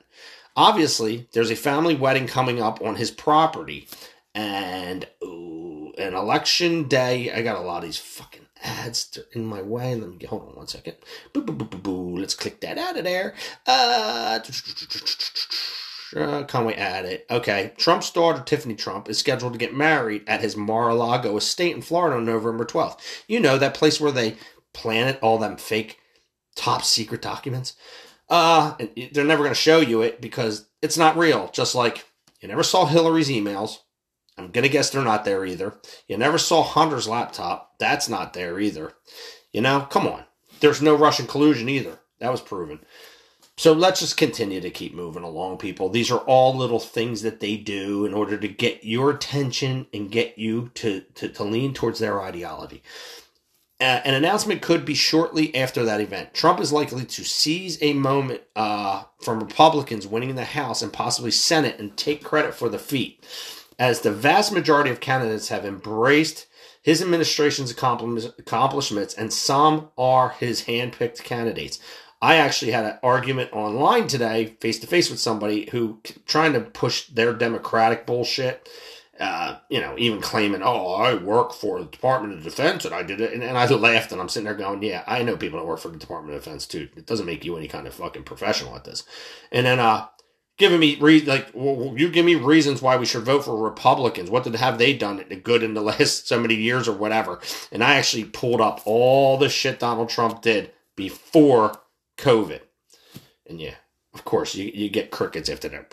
Obviously, 0.55 1.27
there's 1.33 1.51
a 1.51 1.55
family 1.55 1.95
wedding 1.95 2.27
coming 2.27 2.61
up 2.61 2.81
on 2.81 2.95
his 2.95 3.11
property, 3.11 3.87
and 4.35 5.07
ooh, 5.23 5.93
an 5.97 6.13
election 6.13 6.87
day. 6.87 7.31
I 7.31 7.41
got 7.41 7.57
a 7.57 7.61
lot 7.61 7.79
of 7.79 7.83
these 7.85 7.97
fucking 7.97 8.47
ads 8.63 9.17
in 9.33 9.45
my 9.45 9.61
way. 9.61 9.95
Let 9.95 10.09
me 10.09 10.17
get, 10.17 10.29
hold 10.29 10.43
on 10.43 10.55
one 10.55 10.67
second. 10.67 10.95
Boo, 11.33 11.41
boo, 11.41 11.53
boo, 11.53 11.65
boo, 11.65 11.77
boo. 11.77 12.17
Let's 12.17 12.35
click 12.35 12.61
that 12.61 12.77
out 12.77 12.97
of 12.97 13.03
there. 13.03 13.33
Uh, 13.65 14.39
uh, 16.15 16.43
Conway 16.43 16.73
added. 16.75 17.21
Okay, 17.29 17.73
Trump's 17.77 18.11
daughter 18.11 18.43
Tiffany 18.43 18.75
Trump 18.75 19.09
is 19.09 19.17
scheduled 19.17 19.53
to 19.53 19.59
get 19.59 19.73
married 19.73 20.23
at 20.27 20.41
his 20.41 20.57
Mar-a-Lago 20.57 21.37
estate 21.37 21.75
in 21.75 21.81
Florida 21.81 22.17
on 22.17 22.25
November 22.25 22.65
12th. 22.65 22.99
You 23.27 23.39
know 23.39 23.57
that 23.57 23.73
place 23.73 23.99
where 23.99 24.11
they 24.11 24.35
planted 24.73 25.19
all 25.21 25.37
them 25.37 25.57
fake 25.57 25.99
top 26.55 26.83
secret 26.83 27.21
documents. 27.21 27.75
Uh, 28.31 28.75
they're 29.11 29.25
never 29.25 29.43
going 29.43 29.53
to 29.53 29.55
show 29.55 29.81
you 29.81 30.01
it 30.01 30.21
because 30.21 30.69
it's 30.81 30.97
not 30.97 31.17
real. 31.17 31.49
Just 31.53 31.75
like 31.75 32.05
you 32.39 32.47
never 32.47 32.63
saw 32.63 32.85
Hillary's 32.85 33.29
emails. 33.29 33.79
I'm 34.37 34.51
going 34.51 34.63
to 34.63 34.69
guess 34.69 34.89
they're 34.89 35.03
not 35.03 35.25
there 35.25 35.45
either. 35.45 35.75
You 36.07 36.17
never 36.17 36.37
saw 36.37 36.63
Hunter's 36.63 37.09
laptop. 37.09 37.73
That's 37.77 38.07
not 38.07 38.33
there 38.33 38.59
either. 38.59 38.93
You 39.51 39.61
know, 39.61 39.81
come 39.89 40.07
on. 40.07 40.23
There's 40.61 40.81
no 40.81 40.95
Russian 40.95 41.27
collusion 41.27 41.67
either. 41.67 41.99
That 42.19 42.31
was 42.31 42.39
proven. 42.41 42.79
So 43.57 43.73
let's 43.73 43.99
just 43.99 44.15
continue 44.17 44.61
to 44.61 44.69
keep 44.71 44.95
moving 44.95 45.23
along, 45.23 45.57
people. 45.57 45.89
These 45.89 46.09
are 46.09 46.19
all 46.19 46.55
little 46.55 46.79
things 46.79 47.21
that 47.23 47.41
they 47.41 47.57
do 47.57 48.05
in 48.05 48.13
order 48.13 48.37
to 48.37 48.47
get 48.47 48.83
your 48.83 49.11
attention 49.11 49.87
and 49.93 50.09
get 50.09 50.37
you 50.37 50.71
to, 50.75 51.01
to, 51.15 51.27
to 51.29 51.43
lean 51.43 51.73
towards 51.73 51.99
their 51.99 52.21
ideology. 52.21 52.81
Uh, 53.81 53.99
an 54.05 54.13
announcement 54.13 54.61
could 54.61 54.85
be 54.85 54.93
shortly 54.93 55.55
after 55.55 55.83
that 55.83 55.99
event. 55.99 56.35
Trump 56.35 56.59
is 56.59 56.71
likely 56.71 57.03
to 57.03 57.23
seize 57.23 57.81
a 57.81 57.93
moment 57.93 58.41
uh, 58.55 59.03
from 59.19 59.39
Republicans 59.39 60.05
winning 60.05 60.35
the 60.35 60.45
House 60.45 60.83
and 60.83 60.93
possibly 60.93 61.31
Senate 61.31 61.79
and 61.79 61.97
take 61.97 62.23
credit 62.23 62.53
for 62.53 62.69
the 62.69 62.77
feat, 62.77 63.25
as 63.79 64.01
the 64.01 64.11
vast 64.11 64.51
majority 64.51 64.91
of 64.91 64.99
candidates 64.99 65.49
have 65.49 65.65
embraced 65.65 66.45
his 66.83 67.01
administration's 67.01 67.71
accomplishments, 67.71 69.15
and 69.15 69.33
some 69.33 69.89
are 69.97 70.29
his 70.29 70.65
handpicked 70.65 71.23
candidates. 71.23 71.79
I 72.21 72.35
actually 72.35 72.71
had 72.71 72.85
an 72.85 72.99
argument 73.01 73.51
online 73.51 74.07
today, 74.07 74.57
face 74.59 74.77
to 74.79 74.87
face 74.87 75.09
with 75.09 75.19
somebody 75.19 75.69
who 75.71 76.01
trying 76.27 76.53
to 76.53 76.61
push 76.61 77.07
their 77.07 77.33
Democratic 77.33 78.05
bullshit 78.05 78.69
uh, 79.21 79.59
you 79.69 79.79
know, 79.79 79.93
even 79.99 80.19
claiming, 80.19 80.63
oh, 80.63 80.93
I 80.95 81.13
work 81.13 81.53
for 81.53 81.79
the 81.79 81.85
Department 81.85 82.33
of 82.33 82.43
Defense 82.43 82.85
and 82.85 82.93
I 82.93 83.03
did 83.03 83.21
it. 83.21 83.33
And, 83.33 83.43
and 83.43 83.55
I 83.55 83.67
laughed 83.67 84.11
and 84.11 84.19
I'm 84.19 84.27
sitting 84.27 84.45
there 84.45 84.55
going, 84.55 84.81
yeah, 84.81 85.03
I 85.05 85.21
know 85.21 85.37
people 85.37 85.59
that 85.59 85.65
work 85.65 85.79
for 85.79 85.89
the 85.89 85.97
Department 85.99 86.35
of 86.35 86.43
Defense 86.43 86.65
too. 86.65 86.89
It 86.97 87.05
doesn't 87.05 87.27
make 87.27 87.45
you 87.45 87.55
any 87.55 87.67
kind 87.67 87.85
of 87.85 87.93
fucking 87.93 88.23
professional 88.23 88.75
at 88.75 88.83
this. 88.83 89.03
And 89.51 89.67
then, 89.67 89.79
uh, 89.79 90.07
giving 90.57 90.79
me 90.79 90.97
re- 90.99 91.21
like 91.21 91.49
well, 91.53 91.93
you 91.97 92.09
give 92.09 92.25
me 92.25 92.35
reasons 92.35 92.81
why 92.81 92.97
we 92.97 93.05
should 93.05 93.23
vote 93.23 93.45
for 93.45 93.57
Republicans. 93.57 94.29
What 94.29 94.43
did 94.43 94.55
have 94.55 94.77
they 94.77 94.93
done 94.93 95.23
the 95.29 95.35
good 95.35 95.63
in 95.63 95.75
the 95.75 95.81
last 95.91 96.27
so 96.27 96.39
many 96.39 96.55
years 96.55 96.87
or 96.87 96.93
whatever? 96.93 97.39
And 97.71 97.83
I 97.83 97.95
actually 97.95 98.25
pulled 98.25 98.61
up 98.61 98.81
all 98.85 99.37
the 99.37 99.49
shit 99.49 99.79
Donald 99.79 100.09
Trump 100.09 100.41
did 100.41 100.71
before 100.95 101.73
COVID. 102.17 102.61
And 103.47 103.61
yeah, 103.61 103.75
of 104.13 104.25
course 104.25 104.55
you, 104.55 104.71
you 104.73 104.89
get 104.89 105.11
crickets 105.11 105.49
after 105.49 105.69
that. 105.69 105.91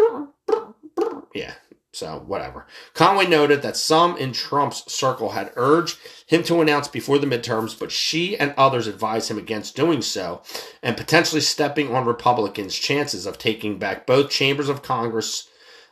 Yeah, 1.34 1.54
so, 1.98 2.22
whatever. 2.26 2.66
Conway 2.94 3.26
noted 3.26 3.62
that 3.62 3.76
some 3.76 4.16
in 4.16 4.32
Trump's 4.32 4.90
circle 4.92 5.30
had 5.30 5.52
urged 5.56 5.98
him 6.26 6.42
to 6.44 6.60
announce 6.60 6.88
before 6.88 7.18
the 7.18 7.26
midterms, 7.26 7.78
but 7.78 7.90
she 7.90 8.36
and 8.36 8.54
others 8.56 8.86
advised 8.86 9.30
him 9.30 9.38
against 9.38 9.76
doing 9.76 10.00
so 10.00 10.42
and 10.82 10.96
potentially 10.96 11.40
stepping 11.40 11.94
on 11.94 12.06
Republicans' 12.06 12.76
chances 12.76 13.26
of 13.26 13.38
taking 13.38 13.78
back 13.78 14.06
both 14.06 14.30
chambers 14.30 14.68
of 14.68 14.82
Congress, 14.82 15.48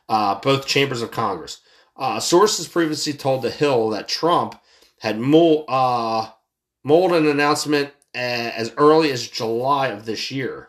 uh, 0.09 0.37
both 0.37 0.67
chambers 0.67 1.03
of 1.03 1.11
Congress. 1.11 1.61
Uh, 1.97 2.21
sources 2.21 2.69
previously 2.69 3.13
told 3.13 3.43
The 3.43 3.51
Hill 3.51 3.91
that 3.91 4.09
Trump 4.09 4.61
had 5.01 5.19
mold, 5.19 5.65
uh, 5.69 6.29
an 6.85 7.27
announcement 7.27 7.93
uh, 8.15 8.19
as 8.19 8.73
early 8.77 9.11
as 9.11 9.29
July 9.29 9.89
of 9.89 10.07
this 10.07 10.31
year. 10.31 10.69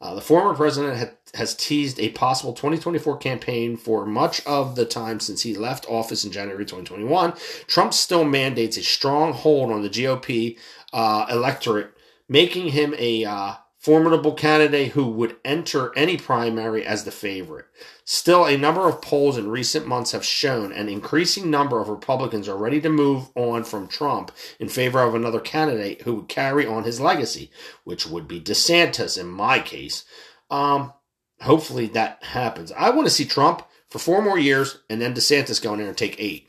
Uh, 0.00 0.14
the 0.14 0.20
former 0.20 0.54
president 0.54 0.96
had, 0.96 1.16
has 1.34 1.54
teased 1.54 1.98
a 2.00 2.10
possible 2.10 2.52
2024 2.52 3.16
campaign 3.18 3.76
for 3.76 4.06
much 4.06 4.44
of 4.46 4.76
the 4.76 4.84
time 4.84 5.20
since 5.20 5.42
he 5.42 5.54
left 5.54 5.86
office 5.88 6.24
in 6.24 6.32
January 6.32 6.64
2021. 6.64 7.34
Trump 7.66 7.92
still 7.94 8.24
mandates 8.24 8.76
a 8.76 8.82
strong 8.82 9.32
hold 9.32 9.70
on 9.70 9.82
the 9.82 9.90
GOP 9.90 10.58
uh, 10.92 11.26
electorate, 11.30 11.90
making 12.28 12.68
him 12.68 12.94
a 12.98 13.24
uh, 13.24 13.54
formidable 13.84 14.32
candidate 14.32 14.92
who 14.92 15.06
would 15.06 15.36
enter 15.44 15.92
any 15.94 16.16
primary 16.16 16.86
as 16.86 17.04
the 17.04 17.10
favorite. 17.10 17.66
Still, 18.02 18.46
a 18.46 18.56
number 18.56 18.88
of 18.88 19.02
polls 19.02 19.36
in 19.36 19.50
recent 19.50 19.86
months 19.86 20.12
have 20.12 20.24
shown 20.24 20.72
an 20.72 20.88
increasing 20.88 21.50
number 21.50 21.78
of 21.82 21.90
Republicans 21.90 22.48
are 22.48 22.56
ready 22.56 22.80
to 22.80 22.88
move 22.88 23.28
on 23.34 23.62
from 23.62 23.86
Trump 23.86 24.32
in 24.58 24.70
favor 24.70 25.00
of 25.00 25.14
another 25.14 25.38
candidate 25.38 26.00
who 26.00 26.14
would 26.14 26.28
carry 26.28 26.66
on 26.66 26.84
his 26.84 26.98
legacy, 26.98 27.50
which 27.84 28.06
would 28.06 28.26
be 28.26 28.40
DeSantis 28.40 29.20
in 29.20 29.26
my 29.26 29.58
case. 29.58 30.06
Um, 30.50 30.94
hopefully 31.40 31.86
that 31.88 32.22
happens. 32.22 32.72
I 32.72 32.90
want 32.90 33.06
to 33.06 33.14
see 33.14 33.24
Trump 33.24 33.66
for 33.88 33.98
four 33.98 34.22
more 34.22 34.38
years 34.38 34.78
and 34.88 35.00
then 35.00 35.14
DeSantis 35.14 35.62
go 35.62 35.72
in 35.72 35.78
there 35.78 35.88
and 35.88 35.96
take 35.96 36.16
eight. 36.18 36.48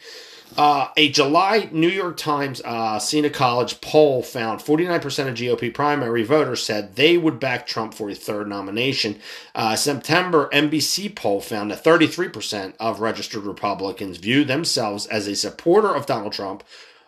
Uh, 0.58 0.88
a 0.96 1.10
July 1.10 1.68
New 1.72 1.90
York 1.90 2.16
Times 2.16 2.62
uh, 2.64 2.98
Siena 2.98 3.30
College 3.30 3.82
poll 3.82 4.24
found 4.24 4.62
49% 4.62 4.96
of 5.28 5.36
GOP 5.36 5.74
primary 5.74 6.24
voters 6.24 6.64
said 6.64 6.96
they 6.96 7.18
would 7.18 7.40
back 7.40 7.68
Trump 7.68 7.94
for 7.94 8.10
a 8.10 8.16
third 8.16 8.48
nomination. 8.48 9.20
Uh, 9.54 9.76
September 9.76 10.50
NBC 10.54 11.14
poll 11.14 11.42
found 11.42 11.72
that 11.72 11.84
33% 11.84 12.74
of 12.80 13.02
registered 13.02 13.44
Republicans 13.44 14.18
view 14.18 14.46
themselves 14.46 15.06
as 15.08 15.28
a 15.28 15.36
supporter 15.36 15.94
of 15.94 16.06
Donald 16.06 16.32
Trump 16.32 16.64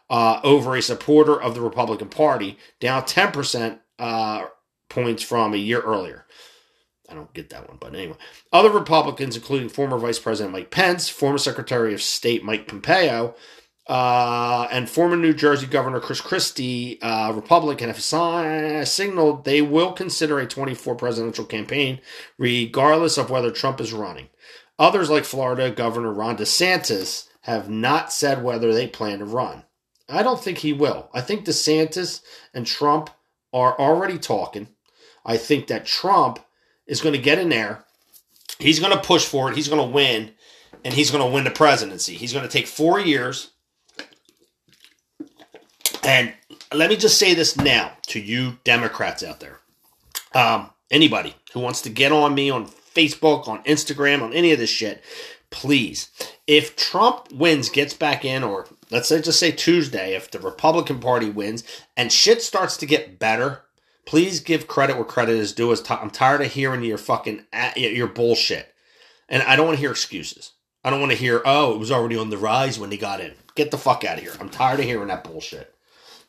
uh, 0.10 0.42
over 0.44 0.76
a 0.76 0.82
supporter 0.82 1.40
of 1.40 1.56
the 1.56 1.62
Republican 1.62 2.10
Party, 2.10 2.58
down 2.80 3.04
10% 3.04 3.80
uh, 4.00 4.46
points 4.90 5.24
from 5.24 5.54
a 5.54 5.58
year 5.58 5.82
earlier. 5.82 6.26
I 7.10 7.14
don't 7.14 7.34
get 7.34 7.50
that 7.52 7.68
one, 7.68 7.78
but 7.80 7.96
anyway. 7.96 8.18
Other 8.52 8.70
Republicans, 8.70 9.36
including 9.36 9.70
former 9.70 9.98
Vice 9.98 10.20
President 10.20 10.54
Mike 10.54 10.72
Pence, 10.72 11.10
former 11.10 11.38
Secretary 11.38 11.94
of 11.94 12.02
State 12.02 12.44
Mike 12.44 12.68
Pompeo, 12.68 13.36
uh, 13.88 14.68
and 14.70 14.90
former 14.90 15.16
New 15.16 15.34
Jersey 15.34 15.66
Governor 15.66 16.02
Chris 16.02 16.20
Christie, 16.20 17.02
uh, 17.02 17.32
Republican, 17.32 17.88
have 17.88 18.88
signaled 18.88 19.46
they 19.46 19.62
will 19.62 19.94
consider 19.94 20.40
a 20.40 20.48
24 20.48 20.96
presidential 20.96 21.46
campaign, 21.46 22.02
regardless 22.38 23.18
of 23.18 23.30
whether 23.30 23.52
Trump 23.52 23.80
is 23.80 23.94
running. 23.94 24.28
Others, 24.78 25.10
like 25.10 25.24
Florida 25.24 25.72
Governor 25.72 26.12
Ron 26.12 26.38
DeSantis, 26.38 27.28
have 27.42 27.70
not 27.70 28.12
said 28.12 28.44
whether 28.44 28.74
they 28.74 28.88
plan 28.88 29.20
to 29.20 29.26
run. 29.26 29.64
I 30.10 30.22
don't 30.22 30.42
think 30.42 30.60
he 30.60 30.74
will. 30.74 31.10
I 31.14 31.22
think 31.22 31.46
DeSantis 31.46 32.22
and 32.54 32.68
Trump 32.68 33.10
are 33.54 33.78
already 33.80 34.18
talking. 34.18 34.68
I 35.26 35.38
think 35.38 35.68
that 35.68 35.86
Trump 35.86 36.40
is 36.88 37.02
going 37.02 37.14
to 37.14 37.22
get 37.22 37.40
in 37.40 37.50
there. 37.50 37.84
He's 38.60 38.80
going 38.80 38.94
to 38.94 39.04
push 39.04 39.26
for 39.26 39.50
it. 39.50 39.56
He's 39.56 39.68
going 39.68 39.86
to 39.86 39.94
win, 39.94 40.32
and 40.84 40.94
he's 40.94 41.12
going 41.12 41.24
to 41.24 41.34
win 41.34 41.44
the 41.44 41.52
presidency. 41.52 42.16
He's 42.16 42.34
going 42.34 42.46
to 42.46 42.52
take 42.52 42.68
four 42.68 43.00
years. 43.00 43.52
And 46.04 46.34
let 46.74 46.90
me 46.90 46.98
just 46.98 47.18
say 47.18 47.34
this 47.34 47.58
now 47.58 47.92
to 48.08 48.20
you 48.20 48.58
Democrats 48.64 49.24
out 49.24 49.40
there. 49.40 49.60
Um, 50.34 50.70
anybody 50.90 51.36
who 51.54 51.60
wants 51.60 51.82
to 51.82 51.90
get 51.90 52.12
on 52.12 52.34
me 52.34 52.50
on 52.50 52.68
Facebook, 52.68 53.48
on 53.48 53.64
Instagram, 53.64 54.22
on 54.22 54.34
any 54.34 54.52
of 54.52 54.60
this 54.60 54.70
shit, 54.70 55.04
please, 55.50 56.10
if 56.48 56.76
Trump 56.76 57.32
wins, 57.32 57.70
gets 57.70 57.94
back 57.94 58.26
in, 58.26 58.44
or 58.44 58.68
let's 58.90 59.10
say 59.10 59.22
just 59.22 59.40
say 59.40 59.52
Tuesday, 59.52 60.16
if 60.16 60.32
the 60.32 60.40
Republican 60.40 61.00
Party 61.00 61.30
wins 61.30 61.64
and 61.96 62.12
shit 62.12 62.42
starts 62.42 62.78
to 62.78 62.86
get 62.86 63.20
better, 63.20 63.64
please 64.08 64.40
give 64.40 64.68
credit 64.68 64.96
where 64.96 65.06
credit 65.06 65.36
is 65.36 65.54
due. 65.54 65.76
I'm 65.90 66.10
tired 66.10 66.42
of 66.42 66.54
hearing 66.54 66.84
your 66.84 66.98
fucking 66.98 67.46
your 67.76 68.08
bullshit, 68.08 68.74
and 69.30 69.44
I 69.44 69.56
don't 69.56 69.68
want 69.68 69.76
to 69.76 69.82
hear 69.82 69.92
excuses. 69.92 70.54
I 70.84 70.90
don't 70.90 71.02
want 71.02 71.12
to 71.12 71.18
hear, 71.18 71.42
oh, 71.44 71.76
it 71.76 71.80
was 71.80 71.92
already 71.92 72.18
on 72.18 72.30
the 72.30 72.38
rise 72.38 72.80
when 72.80 72.90
they 72.90 72.98
got 72.98 73.20
in. 73.20 73.34
Get 73.56 73.72
the 73.72 73.78
fuck 73.78 74.06
out 74.06 74.18
of 74.18 74.24
here. 74.24 74.32
I'm 74.40 74.50
tired 74.50 74.80
of 74.80 74.86
hearing 74.86 75.10
that 75.10 75.26
bullshit. 75.26 75.76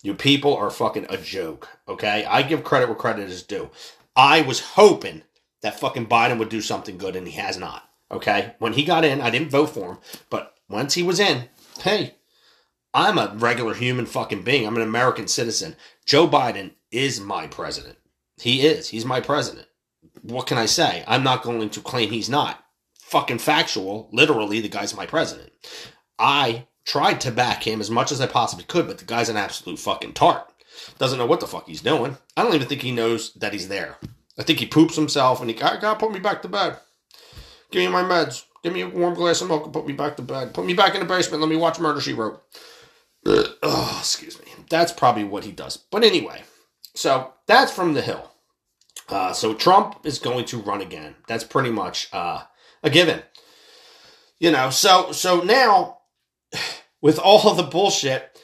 You 0.02 0.14
people 0.14 0.56
are 0.56 0.70
fucking 0.70 1.06
a 1.08 1.16
joke, 1.16 1.68
okay? 1.86 2.24
I 2.24 2.42
give 2.42 2.64
credit 2.64 2.88
where 2.88 2.96
credit 2.96 3.30
is 3.30 3.42
due. 3.42 3.70
I 4.16 4.42
was 4.42 4.60
hoping 4.60 5.22
that 5.62 5.78
fucking 5.78 6.06
Biden 6.06 6.38
would 6.38 6.48
do 6.48 6.60
something 6.60 6.98
good, 6.98 7.14
and 7.14 7.28
he 7.28 7.34
has 7.38 7.56
not, 7.56 7.88
okay? 8.10 8.54
When 8.58 8.72
he 8.72 8.84
got 8.84 9.04
in, 9.04 9.20
I 9.20 9.30
didn't 9.30 9.50
vote 9.50 9.70
for 9.70 9.92
him, 9.92 9.98
but 10.30 10.54
once 10.68 10.94
he 10.94 11.04
was 11.04 11.20
in, 11.20 11.48
hey, 11.80 12.16
I'm 12.92 13.18
a 13.18 13.34
regular 13.36 13.74
human 13.74 14.06
fucking 14.06 14.42
being. 14.42 14.66
I'm 14.66 14.76
an 14.76 14.82
American 14.82 15.28
citizen. 15.28 15.76
Joe 16.04 16.26
Biden 16.26 16.72
is 16.90 17.20
my 17.20 17.46
president. 17.46 17.98
He 18.40 18.62
is. 18.66 18.88
He's 18.88 19.04
my 19.04 19.20
president. 19.20 19.66
What 20.22 20.46
can 20.46 20.58
I 20.58 20.66
say? 20.66 21.04
I'm 21.06 21.24
not 21.24 21.42
going 21.42 21.70
to 21.70 21.80
claim 21.80 22.10
he's 22.10 22.28
not. 22.28 22.62
Fucking 23.00 23.38
factual. 23.38 24.08
Literally, 24.12 24.60
the 24.60 24.68
guy's 24.68 24.94
my 24.96 25.06
president. 25.06 25.50
I 26.18 26.66
tried 26.84 27.20
to 27.22 27.30
back 27.30 27.66
him 27.66 27.80
as 27.80 27.90
much 27.90 28.12
as 28.12 28.20
I 28.20 28.26
possibly 28.26 28.64
could, 28.64 28.86
but 28.86 28.98
the 28.98 29.04
guy's 29.04 29.28
an 29.28 29.36
absolute 29.36 29.78
fucking 29.78 30.14
tart. 30.14 30.46
Doesn't 30.98 31.18
know 31.18 31.26
what 31.26 31.40
the 31.40 31.46
fuck 31.46 31.66
he's 31.66 31.82
doing. 31.82 32.16
I 32.36 32.42
don't 32.42 32.54
even 32.54 32.68
think 32.68 32.82
he 32.82 32.92
knows 32.92 33.32
that 33.34 33.52
he's 33.52 33.68
there. 33.68 33.96
I 34.38 34.42
think 34.42 34.60
he 34.60 34.66
poops 34.66 34.96
himself 34.96 35.40
and 35.40 35.50
he 35.50 35.56
got 35.56 35.98
put 35.98 36.12
me 36.12 36.20
back 36.20 36.42
to 36.42 36.48
bed. 36.48 36.78
Give 37.70 37.82
me 37.82 37.88
my 37.88 38.02
meds. 38.02 38.44
Give 38.62 38.72
me 38.72 38.82
a 38.82 38.88
warm 38.88 39.14
glass 39.14 39.40
of 39.40 39.48
milk 39.48 39.64
and 39.64 39.72
put 39.72 39.86
me 39.86 39.92
back 39.92 40.16
to 40.16 40.22
bed. 40.22 40.54
Put 40.54 40.66
me 40.66 40.74
back 40.74 40.94
in 40.94 41.00
the 41.00 41.06
basement. 41.06 41.40
Let 41.40 41.50
me 41.50 41.56
watch 41.56 41.78
Murder 41.78 42.00
She 42.00 42.12
Wrote. 42.12 42.42
oh, 43.26 43.96
excuse 43.98 44.38
me. 44.40 44.46
That's 44.70 44.92
probably 44.92 45.24
what 45.24 45.44
he 45.44 45.52
does. 45.52 45.76
But 45.76 46.04
anyway, 46.04 46.42
so 46.98 47.32
that's 47.46 47.70
from 47.70 47.94
the 47.94 48.02
Hill. 48.02 48.28
Uh, 49.08 49.32
so 49.32 49.54
Trump 49.54 50.00
is 50.04 50.18
going 50.18 50.44
to 50.46 50.58
run 50.58 50.80
again. 50.80 51.14
That's 51.28 51.44
pretty 51.44 51.70
much 51.70 52.08
uh, 52.12 52.42
a 52.82 52.90
given. 52.90 53.22
You 54.40 54.50
know, 54.50 54.70
so 54.70 55.12
so 55.12 55.40
now 55.40 55.98
with 57.00 57.20
all 57.20 57.54
the 57.54 57.62
bullshit, 57.62 58.42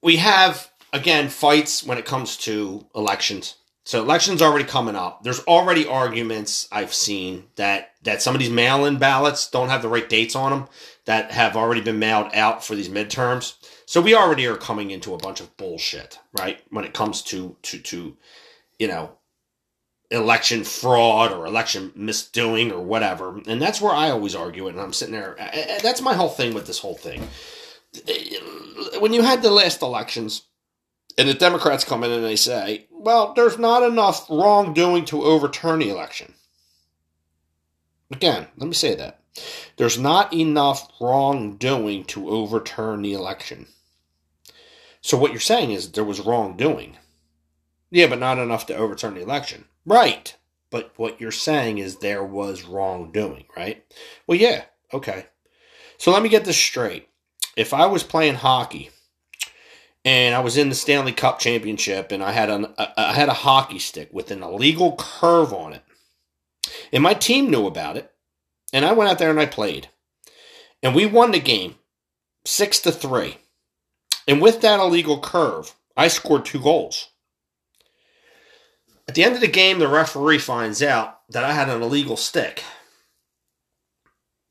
we 0.00 0.16
have 0.18 0.70
again 0.92 1.28
fights 1.28 1.84
when 1.84 1.98
it 1.98 2.04
comes 2.04 2.36
to 2.38 2.86
elections. 2.94 3.56
So 3.84 4.00
elections 4.00 4.40
already 4.40 4.64
coming 4.64 4.94
up. 4.94 5.24
There's 5.24 5.40
already 5.40 5.88
arguments 5.88 6.68
I've 6.70 6.94
seen 6.94 7.48
that 7.56 7.90
that 8.02 8.22
some 8.22 8.36
of 8.36 8.40
these 8.40 8.50
mail-in 8.50 8.98
ballots 8.98 9.50
don't 9.50 9.70
have 9.70 9.82
the 9.82 9.88
right 9.88 10.08
dates 10.08 10.36
on 10.36 10.52
them 10.52 10.68
that 11.06 11.32
have 11.32 11.56
already 11.56 11.80
been 11.80 11.98
mailed 11.98 12.30
out 12.32 12.64
for 12.64 12.76
these 12.76 12.88
midterms. 12.88 13.54
So 13.92 14.00
we 14.00 14.14
already 14.14 14.46
are 14.46 14.56
coming 14.56 14.90
into 14.90 15.12
a 15.12 15.18
bunch 15.18 15.42
of 15.42 15.54
bullshit, 15.58 16.18
right? 16.32 16.62
When 16.70 16.86
it 16.86 16.94
comes 16.94 17.20
to 17.24 17.56
to 17.60 17.78
to 17.78 18.16
you 18.78 18.88
know 18.88 19.18
election 20.10 20.64
fraud 20.64 21.30
or 21.30 21.44
election 21.44 21.92
misdoing 21.94 22.72
or 22.72 22.80
whatever. 22.80 23.42
And 23.46 23.60
that's 23.60 23.82
where 23.82 23.92
I 23.92 24.08
always 24.08 24.34
argue 24.34 24.66
it. 24.66 24.70
And 24.70 24.80
I'm 24.80 24.94
sitting 24.94 25.12
there. 25.12 25.36
That's 25.82 26.00
my 26.00 26.14
whole 26.14 26.30
thing 26.30 26.54
with 26.54 26.66
this 26.66 26.78
whole 26.78 26.94
thing. 26.94 27.28
When 28.98 29.12
you 29.12 29.20
had 29.20 29.42
the 29.42 29.50
last 29.50 29.82
elections, 29.82 30.46
and 31.18 31.28
the 31.28 31.34
Democrats 31.34 31.84
come 31.84 32.02
in 32.02 32.12
and 32.12 32.24
they 32.24 32.36
say, 32.36 32.86
well, 32.90 33.34
there's 33.34 33.58
not 33.58 33.82
enough 33.82 34.24
wrongdoing 34.30 35.04
to 35.04 35.22
overturn 35.22 35.80
the 35.80 35.90
election. 35.90 36.32
Again, 38.10 38.46
let 38.56 38.68
me 38.68 38.72
say 38.72 38.94
that. 38.94 39.20
There's 39.76 39.98
not 39.98 40.32
enough 40.32 40.90
wrongdoing 40.98 42.04
to 42.04 42.30
overturn 42.30 43.02
the 43.02 43.12
election. 43.12 43.66
So 45.02 45.18
what 45.18 45.32
you're 45.32 45.40
saying 45.40 45.72
is 45.72 45.92
there 45.92 46.04
was 46.04 46.20
wrongdoing. 46.20 46.96
Yeah, 47.90 48.06
but 48.06 48.20
not 48.20 48.38
enough 48.38 48.66
to 48.66 48.76
overturn 48.76 49.14
the 49.14 49.20
election. 49.20 49.66
Right. 49.84 50.34
But 50.70 50.92
what 50.96 51.20
you're 51.20 51.30
saying 51.30 51.78
is 51.78 51.96
there 51.96 52.24
was 52.24 52.64
wrongdoing, 52.64 53.44
right? 53.54 53.84
Well, 54.26 54.38
yeah, 54.38 54.64
okay. 54.92 55.26
So 55.98 56.10
let 56.10 56.22
me 56.22 56.30
get 56.30 56.46
this 56.46 56.56
straight. 56.56 57.08
If 57.56 57.74
I 57.74 57.86
was 57.86 58.02
playing 58.02 58.36
hockey 58.36 58.90
and 60.04 60.34
I 60.34 60.40
was 60.40 60.56
in 60.56 60.70
the 60.70 60.74
Stanley 60.74 61.12
Cup 61.12 61.38
championship 61.38 62.10
and 62.10 62.22
I 62.22 62.32
had 62.32 62.48
an 62.48 62.74
I 62.78 63.12
had 63.12 63.28
a 63.28 63.34
hockey 63.34 63.78
stick 63.78 64.08
with 64.12 64.30
an 64.30 64.42
illegal 64.42 64.96
curve 64.96 65.52
on 65.52 65.74
it. 65.74 65.82
And 66.92 67.02
my 67.02 67.12
team 67.12 67.50
knew 67.50 67.66
about 67.66 67.96
it. 67.96 68.10
And 68.72 68.86
I 68.86 68.92
went 68.92 69.10
out 69.10 69.18
there 69.18 69.30
and 69.30 69.40
I 69.40 69.46
played. 69.46 69.88
And 70.82 70.94
we 70.94 71.04
won 71.04 71.32
the 71.32 71.40
game 71.40 71.74
6 72.46 72.80
to 72.80 72.92
3. 72.92 73.36
And 74.32 74.40
with 74.40 74.62
that 74.62 74.80
illegal 74.80 75.20
curve, 75.20 75.74
I 75.94 76.08
scored 76.08 76.46
two 76.46 76.58
goals. 76.58 77.10
At 79.06 79.14
the 79.14 79.22
end 79.24 79.34
of 79.34 79.42
the 79.42 79.46
game, 79.46 79.78
the 79.78 79.88
referee 79.88 80.38
finds 80.38 80.82
out 80.82 81.20
that 81.28 81.44
I 81.44 81.52
had 81.52 81.68
an 81.68 81.82
illegal 81.82 82.16
stick. 82.16 82.64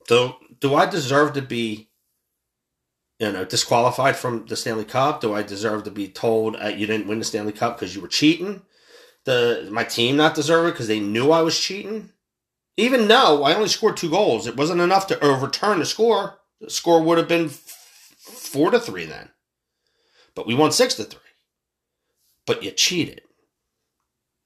So, 0.07 0.35
do 0.59 0.75
I 0.75 0.85
deserve 0.85 1.33
to 1.33 1.41
be, 1.41 1.89
you 3.17 3.31
know, 3.31 3.43
disqualified 3.43 4.17
from 4.17 4.45
the 4.45 4.55
Stanley 4.55 4.85
Cup? 4.85 5.19
Do 5.19 5.33
I 5.33 5.41
deserve 5.41 5.83
to 5.85 5.91
be 5.91 6.07
told 6.07 6.57
uh, 6.57 6.67
you 6.67 6.85
didn't 6.85 7.07
win 7.07 7.17
the 7.17 7.25
Stanley 7.25 7.51
Cup 7.51 7.79
because 7.79 7.95
you 7.95 8.01
were 8.01 8.07
cheating? 8.07 8.61
The 9.25 9.67
my 9.71 9.83
team 9.83 10.15
not 10.15 10.35
deserve 10.35 10.67
it 10.67 10.73
because 10.73 10.89
they 10.89 10.99
knew 10.99 11.31
I 11.31 11.41
was 11.41 11.59
cheating. 11.59 12.11
Even 12.77 13.07
though 13.07 13.43
I 13.43 13.55
only 13.55 13.67
scored 13.67 13.97
two 13.97 14.11
goals, 14.11 14.45
it 14.45 14.57
wasn't 14.57 14.81
enough 14.81 15.07
to 15.07 15.19
overturn 15.25 15.79
the 15.79 15.87
score. 15.87 16.37
The 16.59 16.69
score 16.69 17.01
would 17.01 17.17
have 17.17 17.27
been 17.27 17.49
four 17.49 18.69
to 18.69 18.79
three 18.79 19.05
then, 19.05 19.31
but 20.35 20.47
we 20.47 20.55
won 20.55 20.71
six 20.71 20.95
to 20.95 21.03
three. 21.03 21.19
But 22.45 22.63
you 22.63 22.71
cheated. 22.71 23.21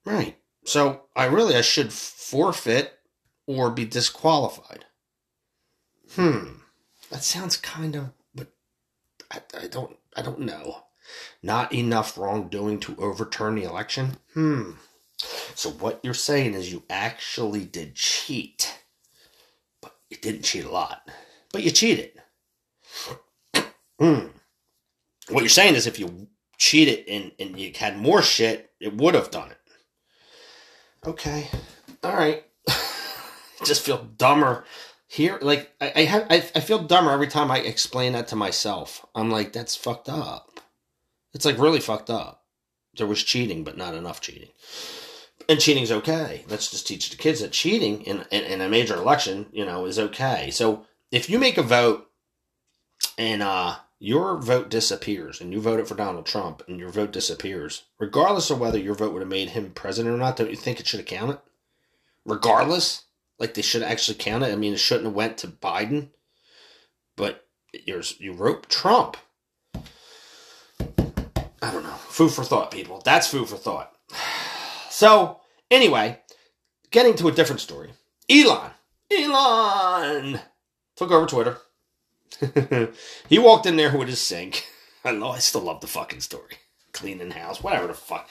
Right. 0.04 0.36
So 0.64 1.02
I 1.14 1.26
really 1.26 1.56
I 1.56 1.62
should 1.62 1.92
forfeit 1.92 2.98
or 3.46 3.70
be 3.70 3.84
disqualified. 3.84 4.84
Hmm. 6.14 6.58
That 7.10 7.22
sounds 7.22 7.56
kind 7.56 7.94
of 7.96 8.10
but 8.34 8.48
I, 9.30 9.40
I 9.58 9.66
don't 9.68 9.96
I 10.16 10.22
don't 10.22 10.40
know. 10.40 10.82
Not 11.42 11.72
enough 11.72 12.18
wrongdoing 12.18 12.80
to 12.80 12.96
overturn 12.98 13.54
the 13.54 13.62
election? 13.62 14.16
Hmm. 14.34 14.72
So 15.54 15.70
what 15.70 16.00
you're 16.02 16.14
saying 16.14 16.54
is 16.54 16.72
you 16.72 16.82
actually 16.90 17.64
did 17.64 17.94
cheat. 17.94 18.78
But 19.80 19.96
you 20.10 20.16
didn't 20.16 20.42
cheat 20.42 20.64
a 20.64 20.70
lot. 20.70 21.08
But 21.52 21.62
you 21.62 21.70
cheated. 21.70 22.12
Hmm. 23.98 24.26
What 25.30 25.40
you're 25.40 25.48
saying 25.48 25.74
is 25.74 25.86
if 25.86 25.98
you 25.98 26.28
cheated 26.56 27.06
and, 27.08 27.32
and 27.38 27.58
you 27.58 27.72
had 27.76 27.98
more 27.98 28.22
shit, 28.22 28.70
it 28.80 28.94
would 28.94 29.14
have 29.14 29.30
done 29.30 29.50
it 29.50 29.58
okay, 31.06 31.48
all 32.02 32.14
right. 32.14 32.44
just 33.64 33.82
feel 33.82 34.04
dumber 34.16 34.64
here. 35.06 35.38
Like 35.40 35.72
I, 35.80 35.92
I 35.96 36.00
have, 36.02 36.26
I, 36.28 36.36
I 36.54 36.60
feel 36.60 36.82
dumber 36.82 37.10
every 37.10 37.28
time 37.28 37.50
I 37.50 37.58
explain 37.58 38.12
that 38.12 38.28
to 38.28 38.36
myself. 38.36 39.04
I'm 39.14 39.30
like, 39.30 39.52
that's 39.52 39.76
fucked 39.76 40.08
up. 40.08 40.60
It's 41.32 41.44
like 41.44 41.58
really 41.58 41.80
fucked 41.80 42.10
up. 42.10 42.44
There 42.96 43.06
was 43.06 43.22
cheating, 43.22 43.62
but 43.62 43.76
not 43.76 43.94
enough 43.94 44.20
cheating. 44.20 44.48
And 45.48 45.60
cheating's 45.60 45.92
okay. 45.92 46.44
Let's 46.48 46.70
just 46.70 46.86
teach 46.86 47.10
the 47.10 47.16
kids 47.16 47.40
that 47.40 47.52
cheating 47.52 48.02
in, 48.02 48.24
in, 48.30 48.44
in 48.44 48.60
a 48.60 48.68
major 48.68 48.96
election, 48.96 49.46
you 49.52 49.64
know, 49.64 49.86
is 49.86 49.98
okay. 49.98 50.50
So 50.50 50.86
if 51.12 51.30
you 51.30 51.38
make 51.38 51.58
a 51.58 51.62
vote 51.62 52.08
and 53.18 53.42
uh 53.42 53.76
your 53.98 54.38
vote 54.38 54.68
disappears 54.68 55.40
and 55.40 55.52
you 55.52 55.60
voted 55.60 55.88
for 55.88 55.94
Donald 55.94 56.26
Trump 56.26 56.62
and 56.68 56.78
your 56.78 56.90
vote 56.90 57.12
disappears, 57.12 57.84
regardless 57.98 58.50
of 58.50 58.60
whether 58.60 58.78
your 58.78 58.94
vote 58.94 59.12
would 59.12 59.22
have 59.22 59.28
made 59.28 59.50
him 59.50 59.70
president 59.70 60.14
or 60.14 60.18
not, 60.18 60.36
don't 60.36 60.50
you 60.50 60.56
think 60.56 60.78
it 60.78 60.86
should 60.86 61.00
have 61.00 61.06
counted? 61.06 61.38
Regardless? 62.24 63.04
Like 63.38 63.54
they 63.54 63.62
should 63.62 63.82
actually 63.82 64.16
counted. 64.16 64.52
I 64.52 64.56
mean, 64.56 64.74
it 64.74 64.78
shouldn't 64.80 65.06
have 65.06 65.14
went 65.14 65.38
to 65.38 65.48
Biden, 65.48 66.10
but 67.16 67.46
yours 67.72 68.16
you 68.18 68.32
wrote 68.32 68.68
Trump. 68.68 69.16
I 71.62 71.70
don't 71.72 71.82
know. 71.82 71.90
Food 71.90 72.32
for 72.32 72.44
thought, 72.44 72.70
people. 72.70 73.02
That's 73.04 73.28
food 73.28 73.48
for 73.48 73.56
thought. 73.56 73.92
So, 74.88 75.40
anyway, 75.70 76.20
getting 76.90 77.16
to 77.16 77.28
a 77.28 77.32
different 77.32 77.60
story. 77.60 77.90
Elon. 78.30 78.70
Elon 79.10 80.40
took 80.96 81.10
over 81.10 81.26
Twitter 81.26 81.58
he 83.28 83.38
walked 83.38 83.66
in 83.66 83.76
there 83.76 83.96
with 83.96 84.08
his 84.08 84.20
sink. 84.20 84.66
I 85.04 85.12
know. 85.12 85.30
I 85.30 85.38
still 85.38 85.62
love 85.62 85.80
the 85.80 85.86
fucking 85.86 86.20
story. 86.20 86.58
Cleaning 86.92 87.30
house, 87.30 87.62
whatever 87.62 87.86
the 87.86 87.94
fuck. 87.94 88.28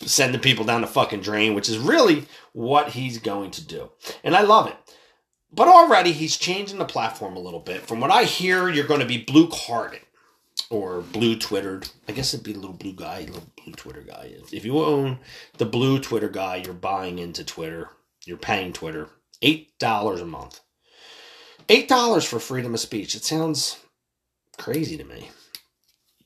Sending 0.00 0.40
people 0.40 0.64
down 0.64 0.80
the 0.80 0.86
fucking 0.86 1.20
drain, 1.20 1.54
which 1.54 1.68
is 1.68 1.78
really 1.78 2.26
what 2.52 2.90
he's 2.90 3.18
going 3.18 3.50
to 3.52 3.66
do. 3.66 3.90
And 4.24 4.34
I 4.34 4.42
love 4.42 4.66
it. 4.66 4.76
But 5.52 5.68
already 5.68 6.12
he's 6.12 6.36
changing 6.36 6.78
the 6.78 6.84
platform 6.84 7.36
a 7.36 7.40
little 7.40 7.60
bit. 7.60 7.82
From 7.82 8.00
what 8.00 8.10
I 8.10 8.24
hear, 8.24 8.68
you're 8.68 8.86
going 8.86 9.00
to 9.00 9.06
be 9.06 9.18
blue 9.18 9.48
carded 9.48 10.00
or 10.70 11.00
blue 11.00 11.36
twittered. 11.36 11.88
I 12.08 12.12
guess 12.12 12.32
it'd 12.32 12.44
be 12.44 12.54
a 12.54 12.58
little 12.58 12.76
blue 12.76 12.94
guy, 12.94 13.20
little 13.20 13.50
blue 13.62 13.74
Twitter 13.74 14.02
guy. 14.02 14.32
If 14.52 14.64
you 14.64 14.78
own 14.78 15.18
the 15.58 15.66
blue 15.66 15.98
Twitter 15.98 16.28
guy, 16.28 16.56
you're 16.56 16.72
buying 16.72 17.18
into 17.18 17.44
Twitter. 17.44 17.90
You're 18.24 18.36
paying 18.36 18.72
Twitter 18.72 19.08
eight 19.42 19.78
dollars 19.78 20.20
a 20.20 20.26
month. 20.26 20.60
Eight 21.70 21.86
dollars 21.86 22.24
for 22.24 22.40
freedom 22.40 22.74
of 22.74 22.80
speech. 22.80 23.14
It 23.14 23.22
sounds 23.22 23.78
crazy 24.58 24.96
to 24.96 25.04
me. 25.04 25.30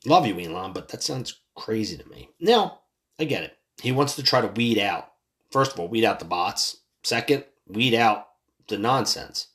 Love 0.03 0.25
you, 0.25 0.39
Elon, 0.39 0.73
but 0.73 0.87
that 0.89 1.03
sounds 1.03 1.39
crazy 1.55 1.95
to 1.97 2.09
me. 2.09 2.29
Now, 2.39 2.79
I 3.19 3.25
get 3.25 3.43
it. 3.43 3.55
He 3.79 3.91
wants 3.91 4.15
to 4.15 4.23
try 4.23 4.41
to 4.41 4.47
weed 4.47 4.79
out. 4.79 5.11
First 5.51 5.73
of 5.73 5.79
all, 5.79 5.87
weed 5.87 6.03
out 6.03 6.17
the 6.17 6.25
bots. 6.25 6.77
Second, 7.03 7.43
weed 7.67 7.93
out 7.93 8.25
the 8.69 8.79
nonsense. 8.79 9.49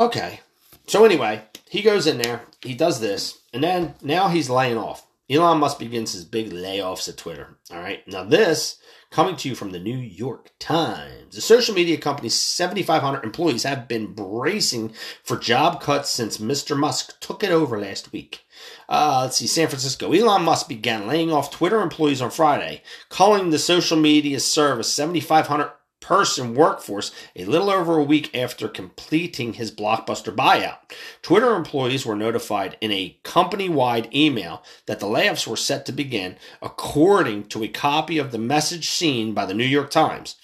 Okay. 0.00 0.40
So 0.86 1.04
anyway, 1.04 1.42
he 1.68 1.82
goes 1.82 2.06
in 2.06 2.16
there, 2.16 2.40
he 2.62 2.72
does 2.72 3.00
this, 3.00 3.38
and 3.52 3.62
then 3.62 3.96
now 4.00 4.28
he's 4.28 4.48
laying 4.48 4.78
off. 4.78 5.06
Elon 5.28 5.58
Musk 5.58 5.78
begins 5.78 6.14
his 6.14 6.24
big 6.24 6.52
layoffs 6.52 7.06
at 7.06 7.18
Twitter. 7.18 7.58
All 7.70 7.80
right. 7.80 8.00
Now, 8.08 8.24
this 8.24 8.78
coming 9.10 9.36
to 9.36 9.48
you 9.48 9.54
from 9.54 9.70
the 9.72 9.78
New 9.78 9.96
York 9.96 10.50
Times. 10.58 11.34
The 11.34 11.40
social 11.40 11.74
media 11.74 11.96
company's 11.98 12.34
7,500 12.34 13.24
employees 13.24 13.64
have 13.64 13.88
been 13.88 14.12
bracing 14.12 14.92
for 15.24 15.36
job 15.36 15.80
cuts 15.80 16.10
since 16.10 16.38
Mr. 16.38 16.76
Musk 16.76 17.18
took 17.20 17.42
it 17.42 17.50
over 17.50 17.78
last 17.78 18.12
week. 18.12 18.44
Uh, 18.88 19.20
let's 19.22 19.36
see, 19.36 19.46
San 19.46 19.68
Francisco. 19.68 20.12
Elon 20.12 20.44
Musk 20.44 20.68
began 20.68 21.06
laying 21.06 21.32
off 21.32 21.50
Twitter 21.50 21.80
employees 21.80 22.22
on 22.22 22.30
Friday, 22.30 22.82
calling 23.08 23.50
the 23.50 23.58
social 23.58 23.96
media 23.96 24.38
service 24.38 24.92
7,500 24.92 25.72
person 26.00 26.54
workforce 26.54 27.12
a 27.36 27.44
little 27.44 27.70
over 27.70 27.98
a 27.98 28.04
week 28.04 28.34
after 28.34 28.68
completing 28.68 29.52
his 29.52 29.70
blockbuster 29.70 30.34
buyout. 30.34 30.78
Twitter 31.22 31.54
employees 31.54 32.04
were 32.04 32.16
notified 32.16 32.76
in 32.80 32.90
a 32.90 33.18
company 33.22 33.68
wide 33.68 34.12
email 34.14 34.62
that 34.86 35.00
the 35.00 35.06
layoffs 35.06 35.46
were 35.46 35.56
set 35.56 35.86
to 35.86 35.92
begin, 35.92 36.36
according 36.60 37.44
to 37.44 37.62
a 37.62 37.68
copy 37.68 38.18
of 38.18 38.32
the 38.32 38.38
message 38.38 38.88
seen 38.88 39.34
by 39.34 39.44
the 39.46 39.54
New 39.54 39.64
York 39.64 39.90
Times. 39.90 40.36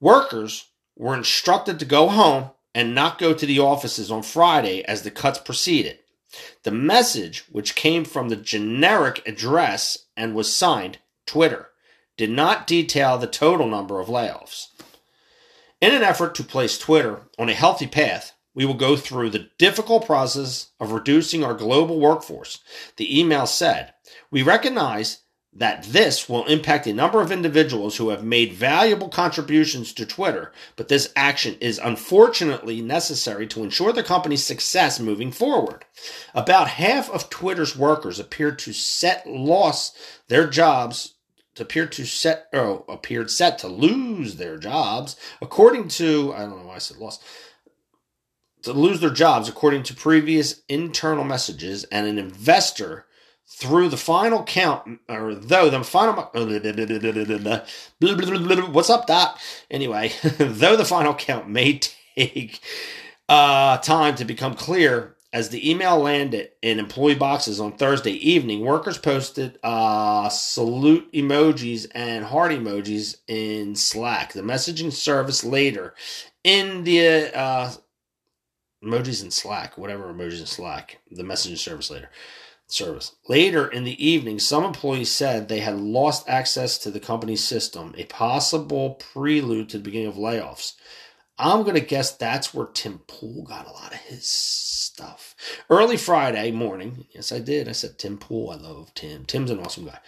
Workers 0.00 0.66
were 0.96 1.14
instructed 1.14 1.78
to 1.78 1.84
go 1.84 2.08
home 2.08 2.50
and 2.74 2.94
not 2.94 3.18
go 3.18 3.32
to 3.32 3.46
the 3.46 3.58
offices 3.58 4.10
on 4.10 4.22
Friday 4.22 4.82
as 4.84 5.02
the 5.02 5.10
cuts 5.10 5.38
proceeded. 5.38 5.98
The 6.64 6.70
message, 6.70 7.44
which 7.50 7.74
came 7.74 8.04
from 8.04 8.28
the 8.28 8.36
generic 8.36 9.26
address 9.26 10.06
and 10.16 10.34
was 10.34 10.54
signed 10.54 10.98
Twitter, 11.24 11.68
did 12.16 12.30
not 12.30 12.66
detail 12.66 13.16
the 13.18 13.26
total 13.26 13.66
number 13.66 14.00
of 14.00 14.08
layoffs. 14.08 14.68
In 15.80 15.92
an 15.92 16.02
effort 16.02 16.34
to 16.36 16.42
place 16.42 16.78
Twitter 16.78 17.28
on 17.38 17.50
a 17.50 17.54
healthy 17.54 17.86
path, 17.86 18.32
we 18.54 18.64
will 18.64 18.74
go 18.74 18.96
through 18.96 19.30
the 19.30 19.50
difficult 19.58 20.06
process 20.06 20.70
of 20.80 20.92
reducing 20.92 21.44
our 21.44 21.52
global 21.52 22.00
workforce. 22.00 22.60
The 22.96 23.20
email 23.20 23.46
said, 23.46 23.92
We 24.30 24.42
recognize 24.42 25.18
that 25.52 25.84
this 25.84 26.28
will 26.28 26.46
impact 26.46 26.86
a 26.86 26.92
number 26.92 27.20
of 27.20 27.30
individuals 27.30 27.96
who 27.96 28.10
have 28.10 28.24
made 28.24 28.54
valuable 28.54 29.08
contributions 29.08 29.92
to 29.94 30.06
Twitter, 30.06 30.52
but 30.76 30.88
this 30.88 31.12
action 31.14 31.56
is 31.60 31.78
unfortunately 31.78 32.80
necessary 32.80 33.46
to 33.46 33.62
ensure 33.62 33.92
the 33.92 34.02
company's 34.02 34.44
success 34.44 34.98
moving 34.98 35.32
forward. 35.32 35.84
About 36.34 36.68
half 36.68 37.10
of 37.10 37.28
Twitter's 37.28 37.76
workers 37.76 38.18
appear 38.18 38.52
to 38.52 38.72
set 38.72 39.26
loss 39.26 39.92
their 40.28 40.46
jobs 40.46 41.15
appeared 41.60 41.92
to 41.92 42.04
set 42.04 42.46
or 42.52 42.84
appeared 42.88 43.30
set 43.30 43.58
to 43.58 43.68
lose 43.68 44.36
their 44.36 44.58
jobs, 44.58 45.16
according 45.40 45.88
to 45.88 46.32
I 46.34 46.40
don't 46.40 46.58
know 46.58 46.66
why 46.66 46.76
I 46.76 46.78
said 46.78 46.98
lost. 46.98 47.22
To 48.62 48.72
lose 48.72 49.00
their 49.00 49.10
jobs, 49.10 49.48
according 49.48 49.84
to 49.84 49.94
previous 49.94 50.62
internal 50.68 51.24
messages, 51.24 51.84
and 51.84 52.06
an 52.06 52.18
investor 52.18 53.06
through 53.48 53.88
the 53.88 53.96
final 53.96 54.42
count, 54.42 55.00
or 55.08 55.34
though 55.34 55.70
the 55.70 55.84
final 55.84 56.14
what's 58.72 58.90
up, 58.90 59.06
Doc? 59.06 59.38
Anyway, 59.70 60.12
though 60.38 60.76
the 60.76 60.84
final 60.84 61.14
count 61.14 61.48
may 61.48 61.78
take 62.16 62.60
uh, 63.28 63.78
time 63.78 64.14
to 64.16 64.24
become 64.24 64.54
clear, 64.54 65.15
as 65.36 65.50
the 65.50 65.70
email 65.70 65.98
landed 65.98 66.48
in 66.62 66.78
employee 66.78 67.14
boxes 67.14 67.60
on 67.60 67.70
Thursday 67.70 68.12
evening, 68.12 68.62
workers 68.62 68.96
posted 68.96 69.58
uh, 69.62 70.30
salute 70.30 71.12
emojis 71.12 71.86
and 71.94 72.24
heart 72.24 72.52
emojis 72.52 73.18
in 73.28 73.76
Slack. 73.76 74.32
The 74.32 74.40
messaging 74.40 74.90
service 74.90 75.44
later 75.44 75.94
in 76.42 76.84
the 76.84 77.36
uh, 77.36 77.70
emojis 78.82 79.22
in 79.22 79.30
Slack, 79.30 79.76
whatever 79.76 80.10
emojis 80.10 80.40
in 80.40 80.46
Slack, 80.46 81.00
the 81.10 81.22
messaging 81.22 81.58
service 81.58 81.90
later 81.90 82.08
service. 82.66 83.14
Later 83.28 83.68
in 83.68 83.84
the 83.84 84.02
evening, 84.04 84.38
some 84.38 84.64
employees 84.64 85.12
said 85.12 85.48
they 85.48 85.60
had 85.60 85.78
lost 85.78 86.26
access 86.30 86.78
to 86.78 86.90
the 86.90 86.98
company's 86.98 87.44
system, 87.44 87.94
a 87.98 88.04
possible 88.04 88.94
prelude 88.94 89.68
to 89.68 89.76
the 89.76 89.84
beginning 89.84 90.08
of 90.08 90.14
layoffs. 90.14 90.76
I'm 91.38 91.62
going 91.62 91.74
to 91.74 91.80
guess 91.80 92.12
that's 92.12 92.54
where 92.54 92.66
Tim 92.66 93.00
Pool 93.06 93.42
got 93.42 93.66
a 93.66 93.72
lot 93.72 93.92
of 93.92 93.98
his 93.98 94.26
stuff. 94.26 95.34
Early 95.68 95.98
Friday 95.98 96.50
morning, 96.50 97.06
yes, 97.10 97.30
I 97.30 97.40
did. 97.40 97.68
I 97.68 97.72
said 97.72 97.98
Tim 97.98 98.16
Pool. 98.16 98.50
I 98.50 98.56
love 98.56 98.94
Tim. 98.94 99.26
Tim's 99.26 99.50
an 99.50 99.60
awesome 99.60 99.84
guy. 99.84 99.98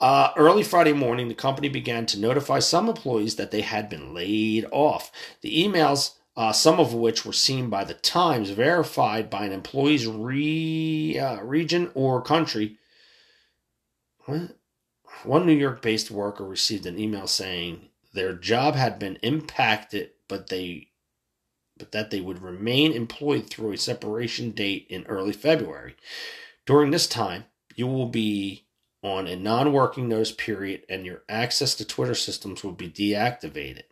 Uh, 0.00 0.30
early 0.36 0.62
Friday 0.62 0.94
morning, 0.94 1.28
the 1.28 1.34
company 1.34 1.68
began 1.68 2.06
to 2.06 2.18
notify 2.18 2.60
some 2.60 2.88
employees 2.88 3.36
that 3.36 3.50
they 3.50 3.60
had 3.60 3.90
been 3.90 4.14
laid 4.14 4.64
off. 4.70 5.12
The 5.42 5.62
emails, 5.62 6.14
uh, 6.36 6.52
some 6.52 6.80
of 6.80 6.94
which 6.94 7.26
were 7.26 7.32
seen 7.32 7.68
by 7.68 7.84
the 7.84 7.94
Times, 7.94 8.50
verified 8.50 9.28
by 9.28 9.44
an 9.44 9.52
employee's 9.52 10.06
re, 10.06 11.18
uh, 11.18 11.42
region 11.42 11.90
or 11.94 12.22
country. 12.22 12.78
What? 14.24 14.56
One 15.24 15.46
New 15.46 15.52
York 15.52 15.82
based 15.82 16.10
worker 16.10 16.44
received 16.44 16.86
an 16.86 16.98
email 16.98 17.26
saying 17.26 17.88
their 18.14 18.32
job 18.32 18.74
had 18.76 18.98
been 18.98 19.16
impacted 19.16 20.10
but 20.28 20.48
they 20.48 20.88
but 21.78 21.92
that 21.92 22.10
they 22.10 22.20
would 22.20 22.42
remain 22.42 22.92
employed 22.92 23.48
through 23.48 23.72
a 23.72 23.78
separation 23.78 24.50
date 24.50 24.86
in 24.90 25.06
early 25.06 25.32
February. 25.32 25.94
During 26.66 26.90
this 26.90 27.06
time, 27.06 27.44
you 27.76 27.86
will 27.86 28.08
be 28.08 28.66
on 29.02 29.28
a 29.28 29.36
non-working 29.36 30.08
notice 30.08 30.32
period 30.32 30.82
and 30.88 31.06
your 31.06 31.22
access 31.28 31.76
to 31.76 31.84
Twitter 31.84 32.16
systems 32.16 32.64
will 32.64 32.72
be 32.72 32.90
deactivated. 32.90 33.84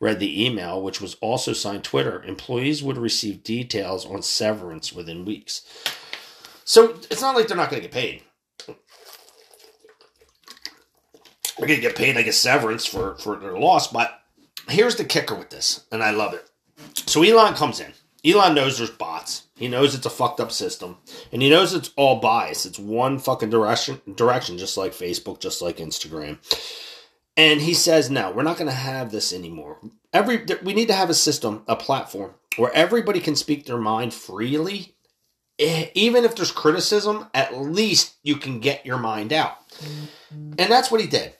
Read 0.00 0.18
the 0.18 0.44
email, 0.44 0.82
which 0.82 1.00
was 1.00 1.14
also 1.20 1.52
signed 1.52 1.84
Twitter. 1.84 2.22
Employees 2.24 2.82
would 2.82 2.98
receive 2.98 3.44
details 3.44 4.04
on 4.04 4.22
severance 4.22 4.92
within 4.92 5.24
weeks. 5.24 5.62
So 6.64 6.96
it's 7.10 7.20
not 7.20 7.36
like 7.36 7.46
they're 7.46 7.56
not 7.56 7.70
going 7.70 7.82
to 7.82 7.88
get 7.88 7.94
paid. 7.94 8.22
They're 11.58 11.68
going 11.68 11.80
to 11.80 11.86
get 11.86 11.96
paid 11.96 12.16
like 12.16 12.26
a 12.26 12.32
severance 12.32 12.86
for, 12.86 13.16
for 13.16 13.36
their 13.36 13.58
loss, 13.58 13.88
but 13.88 14.19
here's 14.70 14.96
the 14.96 15.04
kicker 15.04 15.34
with 15.34 15.50
this, 15.50 15.86
and 15.92 16.02
I 16.02 16.10
love 16.10 16.34
it. 16.34 16.48
So 17.06 17.22
Elon 17.22 17.54
comes 17.54 17.80
in. 17.80 17.92
Elon 18.24 18.54
knows 18.54 18.78
there's 18.78 18.90
bots. 18.90 19.44
He 19.56 19.68
knows 19.68 19.94
it's 19.94 20.06
a 20.06 20.10
fucked 20.10 20.40
up 20.40 20.52
system, 20.52 20.98
and 21.32 21.42
he 21.42 21.50
knows 21.50 21.72
it's 21.72 21.90
all 21.96 22.20
bias. 22.20 22.66
It's 22.66 22.78
one 22.78 23.18
fucking 23.18 23.50
direction, 23.50 24.00
direction, 24.14 24.58
just 24.58 24.76
like 24.76 24.92
Facebook, 24.92 25.40
just 25.40 25.62
like 25.62 25.78
Instagram. 25.78 26.38
And 27.36 27.60
he 27.62 27.74
says, 27.74 28.10
"No, 28.10 28.30
we're 28.30 28.42
not 28.42 28.58
going 28.58 28.68
to 28.68 28.74
have 28.74 29.10
this 29.10 29.32
anymore. 29.32 29.78
Every 30.12 30.44
we 30.62 30.74
need 30.74 30.88
to 30.88 30.94
have 30.94 31.10
a 31.10 31.14
system, 31.14 31.62
a 31.66 31.76
platform 31.76 32.34
where 32.56 32.72
everybody 32.74 33.20
can 33.20 33.36
speak 33.36 33.64
their 33.64 33.78
mind 33.78 34.12
freely. 34.12 34.94
Eh, 35.58 35.88
even 35.94 36.24
if 36.24 36.34
there's 36.34 36.52
criticism, 36.52 37.26
at 37.32 37.56
least 37.56 38.16
you 38.22 38.36
can 38.36 38.60
get 38.60 38.84
your 38.84 38.98
mind 38.98 39.32
out." 39.32 39.56
And 40.30 40.58
that's 40.58 40.90
what 40.90 41.00
he 41.00 41.06
did. 41.06 41.34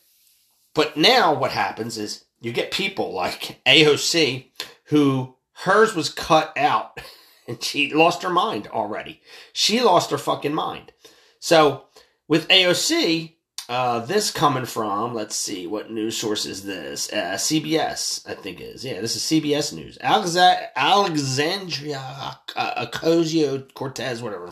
But 0.75 0.97
now 0.97 1.35
what 1.35 1.51
happens 1.51 1.99
is 1.99 2.25
you 2.41 2.53
get 2.53 2.71
people 2.71 3.13
like 3.13 3.61
AOC 3.67 4.47
who 4.85 5.37
hers 5.53 5.95
was 5.95 6.09
cut 6.09 6.57
out 6.57 7.01
and 7.49 7.63
she 7.63 7.93
lost 7.93 8.23
her 8.23 8.31
mind 8.31 8.69
already. 8.69 9.21
She 9.53 9.81
lost 9.81 10.11
her 10.11 10.19
fucking 10.19 10.55
mind. 10.55 10.93
So 11.39 11.85
with 12.29 12.49
AOC, 12.49 13.35
uh, 13.69 14.01
this 14.01 14.33
coming 14.33 14.65
from, 14.65 15.15
let's 15.15 15.37
see, 15.37 15.65
what 15.67 15.93
news 15.93 16.17
source 16.17 16.45
is 16.45 16.65
this? 16.65 17.13
Uh, 17.13 17.35
CBS, 17.35 18.29
I 18.29 18.35
think 18.35 18.61
is. 18.61 18.85
Yeah, 18.85 19.01
this 19.01 19.15
is 19.15 19.23
CBS 19.23 19.73
News. 19.73 19.97
Alexa- 20.01 20.77
Alexandria 20.77 22.37
uh, 22.57 22.87
Ocasio 22.87 23.73
Cortez, 23.75 24.23
whatever. 24.23 24.49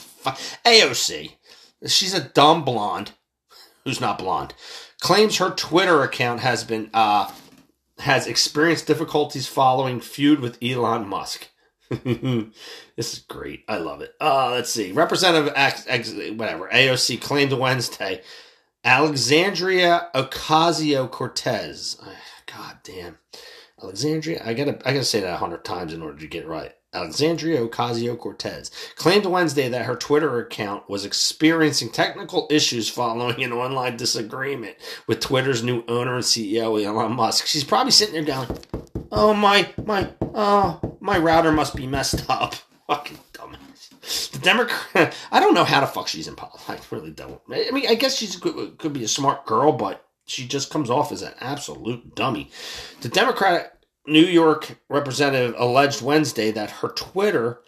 AOC. 0.64 1.32
She's 1.86 2.14
a 2.14 2.20
dumb 2.28 2.64
blonde 2.64 3.10
who's 3.84 4.00
not 4.00 4.18
blonde. 4.18 4.54
Claims 5.00 5.38
her 5.38 5.50
Twitter 5.50 6.02
account 6.02 6.40
has 6.40 6.62
been 6.62 6.88
uh, 6.94 7.30
has 8.00 8.26
experienced 8.26 8.86
difficulties 8.86 9.46
following 9.46 10.00
feud 10.00 10.40
with 10.40 10.58
Elon 10.62 11.08
Musk. 11.08 11.48
this 11.90 12.52
is 12.96 13.18
great. 13.28 13.64
I 13.66 13.78
love 13.78 14.02
it. 14.02 14.14
Uh, 14.20 14.50
let's 14.50 14.70
see. 14.70 14.92
Representative 14.92 15.52
X, 15.56 15.84
X, 15.88 16.12
whatever 16.12 16.68
AOC 16.68 17.20
claimed 17.20 17.52
Wednesday 17.52 18.22
Alexandria 18.84 20.08
Ocasio 20.14 21.10
Cortez. 21.10 22.00
God 22.46 22.78
damn, 22.82 23.18
Alexandria. 23.82 24.42
I 24.44 24.54
gotta 24.54 24.78
I 24.86 24.92
gotta 24.92 25.04
say 25.04 25.20
that 25.20 25.34
a 25.34 25.38
hundred 25.38 25.64
times 25.64 25.92
in 25.92 26.02
order 26.02 26.18
to 26.18 26.26
get 26.26 26.46
right. 26.46 26.72
Alexandria 26.94 27.60
Ocasio 27.66 28.18
Cortez 28.18 28.70
claimed 28.96 29.26
Wednesday 29.26 29.68
that 29.68 29.84
her 29.84 29.94
Twitter 29.94 30.38
account 30.38 30.88
was 30.88 31.04
experiencing 31.04 31.90
technical 31.90 32.46
issues 32.50 32.88
following 32.88 33.42
an 33.44 33.52
online 33.52 33.96
disagreement 33.96 34.74
with 35.06 35.20
Twitter's 35.20 35.62
new 35.62 35.84
owner 35.86 36.14
and 36.14 36.24
CEO 36.24 36.82
Elon 36.82 37.12
Musk. 37.12 37.46
She's 37.46 37.64
probably 37.64 37.90
sitting 37.90 38.14
there 38.14 38.46
going, 38.46 38.58
"Oh 39.12 39.34
my 39.34 39.68
my 39.84 40.10
oh 40.34 40.96
my 41.00 41.18
router 41.18 41.52
must 41.52 41.76
be 41.76 41.86
messed 41.86 42.28
up." 42.30 42.54
Fucking 42.86 43.18
dumbass. 43.34 44.30
The 44.30 44.38
Democrat. 44.38 45.14
I 45.30 45.40
don't 45.40 45.52
know 45.52 45.64
how 45.64 45.80
the 45.80 45.86
fuck 45.86 46.08
she's 46.08 46.26
in 46.26 46.36
politics. 46.36 46.64
I 46.90 46.94
really 46.94 47.10
don't. 47.10 47.38
I 47.50 47.70
mean, 47.70 47.86
I 47.86 47.96
guess 47.96 48.16
she's 48.16 48.36
could, 48.36 48.78
could 48.78 48.94
be 48.94 49.04
a 49.04 49.08
smart 49.08 49.44
girl, 49.44 49.72
but 49.72 50.06
she 50.24 50.46
just 50.48 50.70
comes 50.70 50.88
off 50.88 51.12
as 51.12 51.20
an 51.20 51.34
absolute 51.40 52.14
dummy. 52.14 52.50
The 53.02 53.10
Democratic 53.10 53.72
New 54.08 54.24
York 54.24 54.78
representative 54.88 55.54
alleged 55.58 56.02
Wednesday 56.02 56.50
that 56.50 56.70
her 56.70 56.88
Twitter 56.88 57.60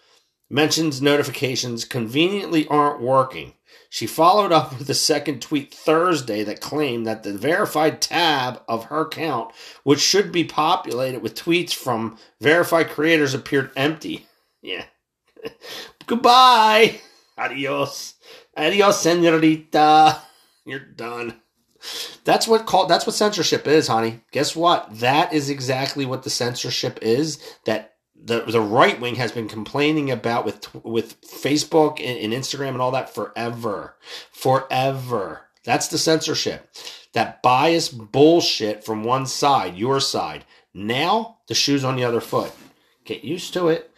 mentions 0.49 1.01
notifications 1.01 1.85
conveniently 1.85 2.67
aren't 2.69 3.01
working. 3.01 3.55
She 3.89 4.07
followed 4.07 4.53
up 4.53 4.79
with 4.79 4.89
a 4.89 4.95
second 4.95 5.43
tweet 5.43 5.75
Thursday 5.75 6.43
that 6.45 6.61
claimed 6.61 7.07
that 7.07 7.23
the 7.23 7.33
verified 7.33 8.01
tab 8.01 8.63
of 8.69 8.85
her 8.85 9.03
account, 9.03 9.53
which 9.83 10.01
should 10.01 10.33
be 10.33 10.45
populated 10.45 11.23
with 11.23 11.35
tweets 11.35 11.73
from 11.75 12.17
verified 12.41 12.89
creators, 12.89 13.35
appeared 13.35 13.71
empty. 13.77 14.27
Yeah. 14.63 14.85
Goodbye. 16.07 17.01
Adios. 17.39 18.17
Adios, 18.55 19.01
senorita. 19.01 20.21
You're 20.67 20.81
done. 20.81 21.41
That's 22.25 22.47
what 22.47 22.67
called 22.67 22.89
that's 22.89 23.07
what 23.07 23.15
censorship 23.15 23.67
is, 23.67 23.89
honey. 23.89 24.21
Guess 24.33 24.55
what? 24.55 24.89
That 25.01 25.33
is 25.33 25.49
exactly 25.49 26.05
what 26.05 26.23
the 26.23 26.31
censorship 26.31 26.99
is 27.03 27.39
that 27.65 27.95
the 28.23 28.43
the 28.43 28.61
right 28.61 29.01
wing 29.01 29.17
has 29.17 29.33
been 29.33 29.49
complaining 29.49 30.11
about 30.11 30.45
with 30.45 30.75
with 30.85 31.21
Facebook 31.23 32.01
and, 32.01 32.19
and 32.19 32.33
Instagram 32.33 32.71
and 32.71 32.83
all 32.83 32.91
that 32.91 33.15
forever. 33.15 33.97
Forever. 34.33 35.43
That's 35.65 35.89
the 35.89 35.99
censorship. 35.99 36.71
That 37.13 37.43
bias 37.43 37.89
bullshit 37.89 38.85
from 38.85 39.05
one 39.05 39.27
side, 39.27 39.77
your 39.77 40.01
side. 40.01 40.45
Now 40.73 41.39
the 41.49 41.55
shoe's 41.55 41.85
on 41.85 41.97
the 41.97 42.05
other 42.05 42.21
foot. 42.21 42.53
Get 43.05 43.25
used 43.25 43.53
to 43.55 43.69
it. 43.69 43.91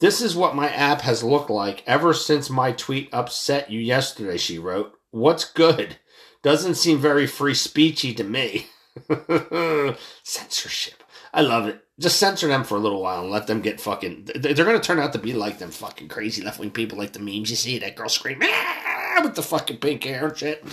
This 0.00 0.22
is 0.22 0.36
what 0.36 0.56
my 0.56 0.68
app 0.70 1.02
has 1.02 1.22
looked 1.22 1.50
like 1.50 1.82
ever 1.86 2.14
since 2.14 2.48
my 2.48 2.72
tweet 2.72 3.10
upset 3.12 3.70
you 3.70 3.80
yesterday, 3.80 4.38
she 4.38 4.58
wrote. 4.58 4.94
What's 5.10 5.44
good? 5.44 5.98
Doesn't 6.42 6.74
seem 6.76 6.98
very 6.98 7.26
free 7.26 7.52
speechy 7.52 8.16
to 8.16 8.24
me. 8.24 8.66
Censorship. 10.22 11.02
I 11.32 11.42
love 11.42 11.66
it. 11.66 11.84
Just 11.98 12.18
censor 12.18 12.48
them 12.48 12.64
for 12.64 12.76
a 12.76 12.80
little 12.80 13.02
while 13.02 13.22
and 13.22 13.30
let 13.30 13.46
them 13.46 13.60
get 13.60 13.80
fucking. 13.80 14.30
They're 14.34 14.54
going 14.54 14.80
to 14.80 14.86
turn 14.86 14.98
out 14.98 15.12
to 15.12 15.18
be 15.18 15.32
like 15.32 15.58
them 15.58 15.70
fucking 15.70 16.08
crazy 16.08 16.42
left 16.42 16.58
wing 16.58 16.70
people, 16.70 16.98
like 16.98 17.12
the 17.12 17.20
memes 17.20 17.50
you 17.50 17.56
see 17.56 17.78
that 17.78 17.94
girl 17.94 18.08
screaming 18.08 18.48
ah! 18.50 19.20
with 19.22 19.34
the 19.34 19.42
fucking 19.42 19.78
pink 19.78 20.04
hair 20.04 20.28
and 20.28 20.36
shit. 20.36 20.64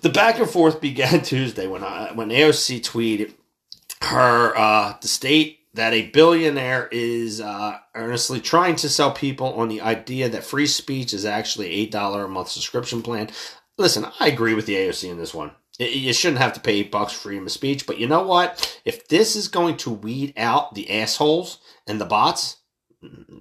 The 0.00 0.08
back 0.08 0.38
and 0.38 0.48
forth 0.50 0.80
began 0.80 1.22
Tuesday 1.22 1.66
when 1.66 1.84
I, 1.84 2.12
when 2.12 2.30
AOC 2.30 2.80
tweeted 2.80 3.34
her 4.02 4.56
uh, 4.56 4.94
the 5.00 5.08
state 5.08 5.60
that 5.74 5.92
a 5.92 6.10
billionaire 6.10 6.88
is 6.90 7.40
uh, 7.40 7.78
earnestly 7.94 8.40
trying 8.40 8.76
to 8.76 8.88
sell 8.88 9.10
people 9.10 9.54
on 9.54 9.68
the 9.68 9.80
idea 9.80 10.28
that 10.28 10.44
free 10.44 10.66
speech 10.66 11.14
is 11.14 11.24
actually 11.24 11.70
eight 11.70 11.90
dollar 11.90 12.24
a 12.24 12.28
month 12.28 12.48
subscription 12.48 13.02
plan. 13.02 13.30
Listen, 13.78 14.06
I 14.20 14.28
agree 14.28 14.54
with 14.54 14.66
the 14.66 14.74
AOC 14.74 15.10
in 15.10 15.18
this 15.18 15.34
one. 15.34 15.52
You 15.78 16.12
shouldn't 16.12 16.40
have 16.40 16.52
to 16.52 16.60
pay 16.60 16.80
eight 16.80 16.90
bucks 16.92 17.12
for 17.12 17.20
freedom 17.20 17.46
of 17.46 17.52
speech, 17.52 17.86
but 17.86 17.98
you 17.98 18.06
know 18.06 18.22
what? 18.22 18.80
If 18.84 19.08
this 19.08 19.34
is 19.34 19.48
going 19.48 19.78
to 19.78 19.90
weed 19.90 20.34
out 20.36 20.74
the 20.74 20.90
assholes 20.90 21.58
and 21.86 22.00
the 22.00 22.04
bots, 22.04 22.58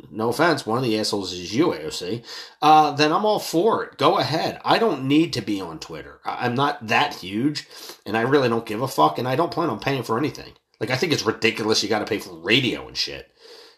no 0.10 0.30
offense, 0.30 0.66
one 0.66 0.78
of 0.78 0.84
the 0.84 0.98
assholes 0.98 1.34
is 1.34 1.54
you, 1.54 1.68
AOC, 1.68 2.24
uh, 2.62 2.92
then 2.92 3.12
I'm 3.12 3.26
all 3.26 3.40
for 3.40 3.84
it. 3.84 3.98
Go 3.98 4.18
ahead. 4.18 4.60
I 4.64 4.80
don't 4.80 5.04
need 5.04 5.34
to 5.34 5.42
be 5.42 5.62
on 5.62 5.80
Twitter. 5.80 6.20
I'm 6.26 6.56
not 6.56 6.88
that 6.88 7.16
huge, 7.16 7.68
and 8.06 8.18
I 8.18 8.22
really 8.22 8.50
don't 8.50 8.66
give 8.66 8.82
a 8.82 8.88
fuck, 8.88 9.20
and 9.20 9.28
I 9.28 9.36
don't 9.36 9.52
plan 9.52 9.70
on 9.70 9.80
paying 9.80 10.04
for 10.04 10.18
anything. 10.18 10.54
Like, 10.80 10.90
I 10.90 10.96
think 10.96 11.14
it's 11.14 11.26
ridiculous 11.26 11.84
you 11.84 11.90
got 11.90 12.00
to 12.00 12.06
pay 12.06 12.18
for 12.18 12.34
radio 12.34 12.88
and 12.88 12.98
shit. 12.98 13.31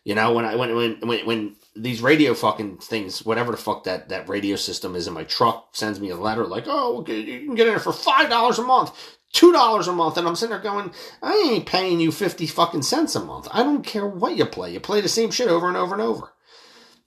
You 0.04 0.16
know, 0.16 0.34
when 0.34 0.44
I 0.44 0.56
when 0.56 0.76
when 0.76 1.00
when 1.02 1.26
when 1.26 1.56
these 1.76 2.02
radio 2.02 2.34
fucking 2.34 2.78
things, 2.80 3.26
whatever 3.26 3.52
the 3.52 3.58
fuck 3.58 3.86
that 3.86 4.10
that 4.10 4.28
radio 4.28 4.58
system 4.58 4.96
is 4.96 5.08
in 5.08 5.14
my 5.14 5.24
truck, 5.24 5.70
sends 5.72 6.00
me 6.00 6.10
a 6.10 6.18
letter 6.18 6.46
like, 6.46 6.66
oh, 6.68 7.06
you 7.08 7.46
can 7.46 7.56
get 7.56 7.68
in 7.68 7.76
it 7.76 7.82
for 7.82 7.94
five 7.94 8.30
dollars 8.30 8.60
a 8.60 8.64
month, 8.64 8.92
two 9.32 9.54
dollars 9.54 9.88
a 9.88 9.94
month, 9.94 10.18
and 10.18 10.28
I'm 10.28 10.36
sitting 10.36 10.52
there 10.52 10.60
going, 10.60 10.92
I 11.22 11.34
ain't 11.52 11.66
paying 11.66 12.02
you 12.02 12.12
fifty 12.12 12.48
fucking 12.48 12.82
cents 12.82 13.16
a 13.16 13.24
month. 13.24 13.48
I 13.52 13.64
don't 13.64 13.86
care 13.86 14.06
what 14.06 14.36
you 14.36 14.46
play. 14.46 14.74
You 14.74 14.82
play 14.82 15.00
the 15.00 15.08
same 15.08 15.32
shit 15.32 15.48
over 15.48 15.70
and 15.70 15.78
over 15.78 15.94
and 15.94 16.02
over. 16.02 16.34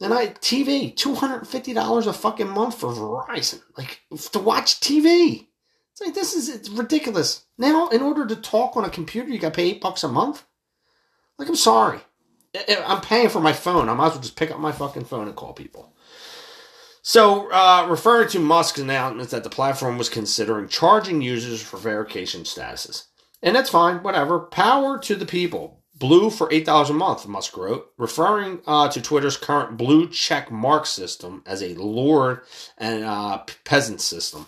And 0.01 0.15
I 0.15 0.29
TV 0.29 0.95
two 0.97 1.15
hundred 1.15 1.39
and 1.39 1.49
fifty 1.49 1.75
dollars 1.75 2.07
a 2.07 2.15
fucking 2.15 2.49
month 2.49 2.79
for 2.79 2.93
Verizon, 2.93 3.61
like 3.77 4.01
to 4.33 4.39
watch 4.39 4.81
TV. 4.81 5.49
It's 5.93 6.01
like 6.01 6.15
this 6.15 6.35
is 6.35 6.49
it's 6.49 6.71
ridiculous. 6.71 7.45
Now, 7.59 7.89
in 7.89 8.03
order 8.03 8.27
to 8.27 8.37
talk 8.37 8.77
on 8.77 8.85
a 8.85 8.91
computer, 8.91 9.29
you 9.31 9.39
got 9.39 9.55
to 9.55 9.57
pay 9.57 9.71
eight 9.71 9.81
bucks 9.81 10.05
a 10.05 10.09
month. 10.09 10.45
Like, 11.39 11.49
I'm 11.49 11.57
sorry. 11.57 12.01
I'm 12.87 13.01
paying 13.01 13.29
for 13.29 13.41
my 13.41 13.53
phone. 13.53 13.89
I 13.89 13.95
might 13.95 14.07
as 14.07 14.13
well 14.13 14.23
just 14.23 14.37
pick 14.37 14.51
up 14.51 14.61
my 14.61 14.73
fucking 14.73 15.05
phone 15.05 15.27
and 15.27 15.37
call 15.37 15.53
people. 15.53 15.93
So, 17.03 17.49
uh, 17.53 17.87
referring 17.89 18.29
to 18.31 18.41
Musk's 18.41 18.81
announcement 18.81 19.31
that 19.31 19.45
the 19.45 19.49
platform 19.49 19.97
was 19.97 20.09
considering 20.09 20.67
charging 20.67 21.23
users 21.23 21.63
for 21.63 21.77
verification 21.77 22.43
statuses. 22.43 23.05
And 23.43 23.55
that's 23.55 23.71
fine, 23.71 24.03
whatever. 24.03 24.41
Power 24.41 24.99
to 24.99 25.15
the 25.15 25.25
people. 25.25 25.83
Blue 25.95 26.31
for 26.31 26.49
$8 26.49 26.91
a 26.91 26.93
month, 26.93 27.29
Musk 27.29 27.57
wrote, 27.57 27.93
referring 27.97 28.61
uh, 28.67 28.89
to 28.89 29.01
Twitter's 29.01 29.37
current 29.37 29.77
blue 29.79 30.09
check 30.09 30.51
mark 30.51 30.85
system 30.85 31.43
as 31.47 31.63
a 31.63 31.75
lord 31.75 32.41
and 32.77 33.05
uh, 33.05 33.45
peasant 33.65 34.01
system, 34.01 34.47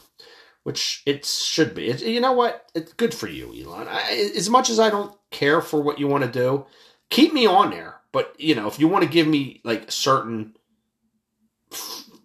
which 0.65 1.03
it 1.07 1.25
should 1.25 1.75
be. 1.75 1.89
It, 1.89 2.03
you 2.03 2.21
know 2.21 2.33
what? 2.33 2.69
It's 2.75 2.93
good 2.93 3.15
for 3.15 3.29
you, 3.29 3.55
Elon. 3.55 3.87
I, 3.89 4.33
as 4.37 4.51
much 4.51 4.69
as 4.69 4.81
I 4.81 4.91
don't 4.91 5.17
care 5.31 5.63
for 5.63 5.81
what 5.81 6.01
you 6.01 6.09
want 6.09 6.25
to 6.25 6.31
do, 6.31 6.67
keep 7.09 7.33
me 7.33 7.47
on 7.47 7.71
there. 7.71 7.98
But 8.13 8.35
you 8.39 8.55
know, 8.55 8.67
if 8.69 8.79
you 8.79 8.89
want 8.89 9.05
to 9.05 9.11
give 9.11 9.27
me 9.27 9.61
like 9.65 9.91
certain 9.91 10.55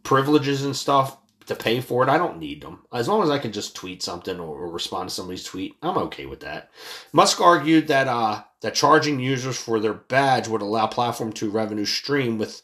privileges 0.03 0.63
and 0.63 0.75
stuff 0.75 1.17
to 1.47 1.55
pay 1.55 1.81
for 1.81 2.03
it, 2.03 2.09
I 2.09 2.17
don't 2.17 2.39
need 2.39 2.61
them. 2.61 2.83
As 2.93 3.07
long 3.07 3.21
as 3.23 3.29
I 3.29 3.39
can 3.39 3.51
just 3.51 3.75
tweet 3.75 4.01
something 4.01 4.39
or, 4.39 4.71
respond 4.71 5.09
to 5.09 5.15
somebody's 5.15 5.43
tweet, 5.43 5.75
I'm 5.81 5.97
okay 5.97 6.25
with 6.25 6.39
that. 6.41 6.71
Musk 7.11 7.41
argued 7.41 7.87
that 7.87 8.07
uh, 8.07 8.43
that 8.61 8.75
charging 8.75 9.19
users 9.19 9.57
for 9.57 9.79
their 9.79 9.93
badge 9.93 10.47
would 10.47 10.61
allow 10.61 10.87
platform 10.87 11.33
to 11.33 11.49
revenue 11.49 11.85
stream 11.85 12.37
with 12.37 12.61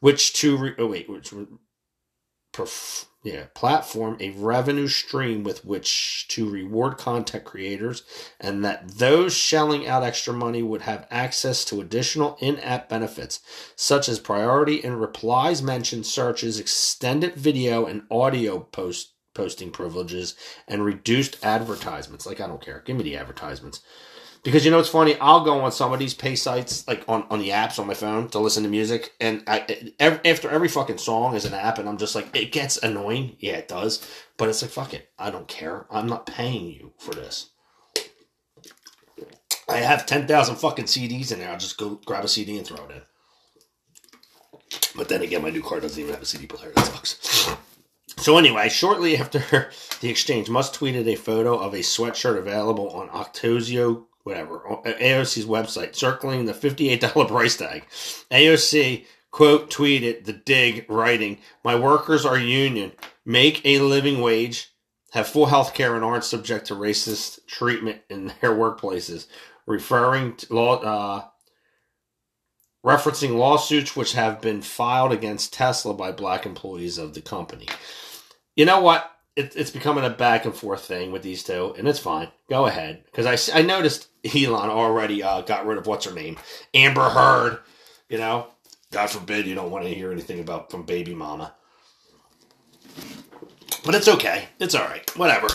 which 0.00 0.32
to 0.34 0.56
re- 0.56 0.74
oh 0.78 0.86
wait, 0.86 1.08
which 1.08 1.32
yeah, 3.22 3.44
platform 3.54 4.16
a 4.18 4.30
revenue 4.30 4.88
stream 4.88 5.44
with 5.44 5.64
which 5.64 6.26
to 6.28 6.48
reward 6.48 6.98
content 6.98 7.44
creators, 7.44 8.02
and 8.40 8.64
that 8.64 8.98
those 8.98 9.32
shelling 9.32 9.86
out 9.86 10.02
extra 10.02 10.32
money 10.32 10.62
would 10.62 10.82
have 10.82 11.06
access 11.10 11.64
to 11.66 11.80
additional 11.80 12.36
in 12.40 12.58
app 12.58 12.88
benefits, 12.88 13.40
such 13.76 14.08
as 14.08 14.18
priority 14.18 14.82
and 14.82 15.00
replies 15.00 15.62
mentioned 15.62 16.06
searches, 16.06 16.58
extended 16.58 17.34
video 17.34 17.86
and 17.86 18.02
audio 18.10 18.58
post 18.58 19.12
posting 19.34 19.70
privileges, 19.70 20.34
and 20.68 20.84
reduced 20.84 21.42
advertisements. 21.44 22.26
Like, 22.26 22.40
I 22.40 22.46
don't 22.46 22.60
care. 22.60 22.82
Give 22.84 22.96
me 22.96 23.02
the 23.02 23.16
advertisements. 23.16 23.80
Because 24.42 24.64
you 24.64 24.72
know 24.72 24.80
it's 24.80 24.88
funny, 24.88 25.16
I'll 25.20 25.44
go 25.44 25.60
on 25.60 25.70
some 25.70 25.92
of 25.92 26.00
these 26.00 26.14
pay 26.14 26.34
sites, 26.34 26.86
like 26.88 27.04
on, 27.06 27.24
on 27.30 27.38
the 27.38 27.50
apps 27.50 27.78
on 27.78 27.86
my 27.86 27.94
phone 27.94 28.28
to 28.30 28.40
listen 28.40 28.64
to 28.64 28.68
music, 28.68 29.12
and 29.20 29.44
I 29.46 29.92
every, 30.00 30.18
after 30.28 30.50
every 30.50 30.68
fucking 30.68 30.98
song 30.98 31.36
is 31.36 31.44
an 31.44 31.54
app, 31.54 31.78
and 31.78 31.88
I'm 31.88 31.96
just 31.96 32.16
like, 32.16 32.34
it 32.34 32.50
gets 32.50 32.76
annoying. 32.76 33.36
Yeah, 33.38 33.52
it 33.52 33.68
does, 33.68 34.04
but 34.36 34.48
it's 34.48 34.60
like 34.60 34.72
fuck 34.72 34.94
it, 34.94 35.10
I 35.16 35.30
don't 35.30 35.46
care. 35.46 35.86
I'm 35.92 36.08
not 36.08 36.26
paying 36.26 36.66
you 36.66 36.92
for 36.98 37.14
this. 37.14 37.50
I 39.68 39.76
have 39.76 40.06
ten 40.06 40.26
thousand 40.26 40.56
fucking 40.56 40.86
CDs 40.86 41.30
in 41.30 41.38
there. 41.38 41.50
I'll 41.50 41.58
just 41.58 41.78
go 41.78 42.00
grab 42.04 42.24
a 42.24 42.28
CD 42.28 42.58
and 42.58 42.66
throw 42.66 42.84
it 42.84 42.90
in. 42.90 43.02
But 44.96 45.08
then 45.08 45.22
again, 45.22 45.42
my 45.42 45.50
new 45.50 45.62
car 45.62 45.78
doesn't 45.78 46.00
even 46.00 46.14
have 46.14 46.22
a 46.22 46.26
CD 46.26 46.46
player. 46.46 46.72
That 46.74 46.86
sucks. 46.86 47.54
So 48.16 48.38
anyway, 48.38 48.68
shortly 48.68 49.16
after 49.16 49.38
the 50.00 50.10
exchange, 50.10 50.50
Musk 50.50 50.74
tweeted 50.74 51.06
a 51.06 51.14
photo 51.14 51.58
of 51.58 51.74
a 51.74 51.78
sweatshirt 51.78 52.38
available 52.38 52.90
on 52.90 53.08
Octosio 53.08 54.06
whatever, 54.24 54.62
AOC's 54.84 55.46
website, 55.46 55.94
circling 55.94 56.44
the 56.44 56.52
$58 56.52 57.00
price 57.28 57.56
tag. 57.56 57.84
AOC, 58.30 59.04
quote, 59.30 59.70
tweeted 59.70 60.24
the 60.24 60.32
dig, 60.32 60.86
writing, 60.88 61.38
My 61.64 61.74
workers 61.74 62.24
are 62.24 62.38
union, 62.38 62.92
make 63.24 63.64
a 63.64 63.80
living 63.80 64.20
wage, 64.20 64.72
have 65.12 65.28
full 65.28 65.46
health 65.46 65.74
care, 65.74 65.94
and 65.94 66.04
aren't 66.04 66.24
subject 66.24 66.66
to 66.66 66.74
racist 66.74 67.46
treatment 67.46 68.00
in 68.08 68.26
their 68.40 68.52
workplaces, 68.52 69.26
referring 69.66 70.36
to 70.36 70.54
law. 70.54 70.76
Uh, 70.76 71.24
referencing 72.84 73.36
lawsuits 73.36 73.94
which 73.94 74.14
have 74.14 74.40
been 74.40 74.60
filed 74.60 75.12
against 75.12 75.52
Tesla 75.52 75.94
by 75.94 76.10
black 76.10 76.44
employees 76.44 76.98
of 76.98 77.14
the 77.14 77.20
company. 77.20 77.68
You 78.56 78.64
know 78.64 78.80
what? 78.80 79.11
It, 79.34 79.56
it's 79.56 79.70
becoming 79.70 80.04
a 80.04 80.10
back 80.10 80.44
and 80.44 80.54
forth 80.54 80.84
thing 80.84 81.10
with 81.10 81.22
these 81.22 81.42
two, 81.42 81.74
and 81.78 81.88
it's 81.88 81.98
fine. 81.98 82.28
Go 82.50 82.66
ahead. 82.66 83.04
Because 83.06 83.50
I, 83.50 83.58
I 83.58 83.62
noticed 83.62 84.08
Elon 84.34 84.68
already 84.68 85.22
uh, 85.22 85.40
got 85.40 85.66
rid 85.66 85.78
of 85.78 85.86
what's 85.86 86.04
her 86.04 86.14
name? 86.14 86.38
Amber 86.74 87.08
Heard. 87.08 87.60
You 88.08 88.18
know? 88.18 88.48
God 88.90 89.08
forbid 89.08 89.46
you 89.46 89.54
don't 89.54 89.70
want 89.70 89.84
to 89.84 89.94
hear 89.94 90.12
anything 90.12 90.38
about 90.38 90.70
from 90.70 90.84
baby 90.84 91.14
mama. 91.14 91.54
But 93.84 93.94
it's 93.94 94.06
okay. 94.06 94.48
It's 94.60 94.74
all 94.74 94.84
right. 94.84 95.08
Whatever. 95.16 95.46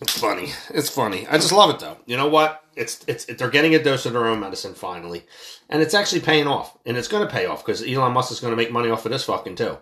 It's 0.00 0.18
funny. 0.18 0.52
It's 0.70 0.88
funny. 0.88 1.26
I 1.26 1.32
just 1.32 1.52
love 1.52 1.70
it 1.70 1.80
though. 1.80 1.98
You 2.06 2.16
know 2.16 2.28
what? 2.28 2.64
It's 2.76 3.04
it's 3.06 3.26
they're 3.26 3.50
getting 3.50 3.74
a 3.74 3.82
dose 3.82 4.06
of 4.06 4.14
their 4.14 4.26
own 4.26 4.40
medicine 4.40 4.74
finally, 4.74 5.26
and 5.68 5.82
it's 5.82 5.92
actually 5.92 6.22
paying 6.22 6.46
off. 6.46 6.78
And 6.86 6.96
it's 6.96 7.08
going 7.08 7.26
to 7.26 7.32
pay 7.32 7.44
off 7.46 7.64
because 7.64 7.82
Elon 7.86 8.12
Musk 8.12 8.32
is 8.32 8.40
going 8.40 8.52
to 8.52 8.56
make 8.56 8.72
money 8.72 8.88
off 8.88 9.04
of 9.04 9.12
this 9.12 9.24
fucking 9.24 9.56
too. 9.56 9.76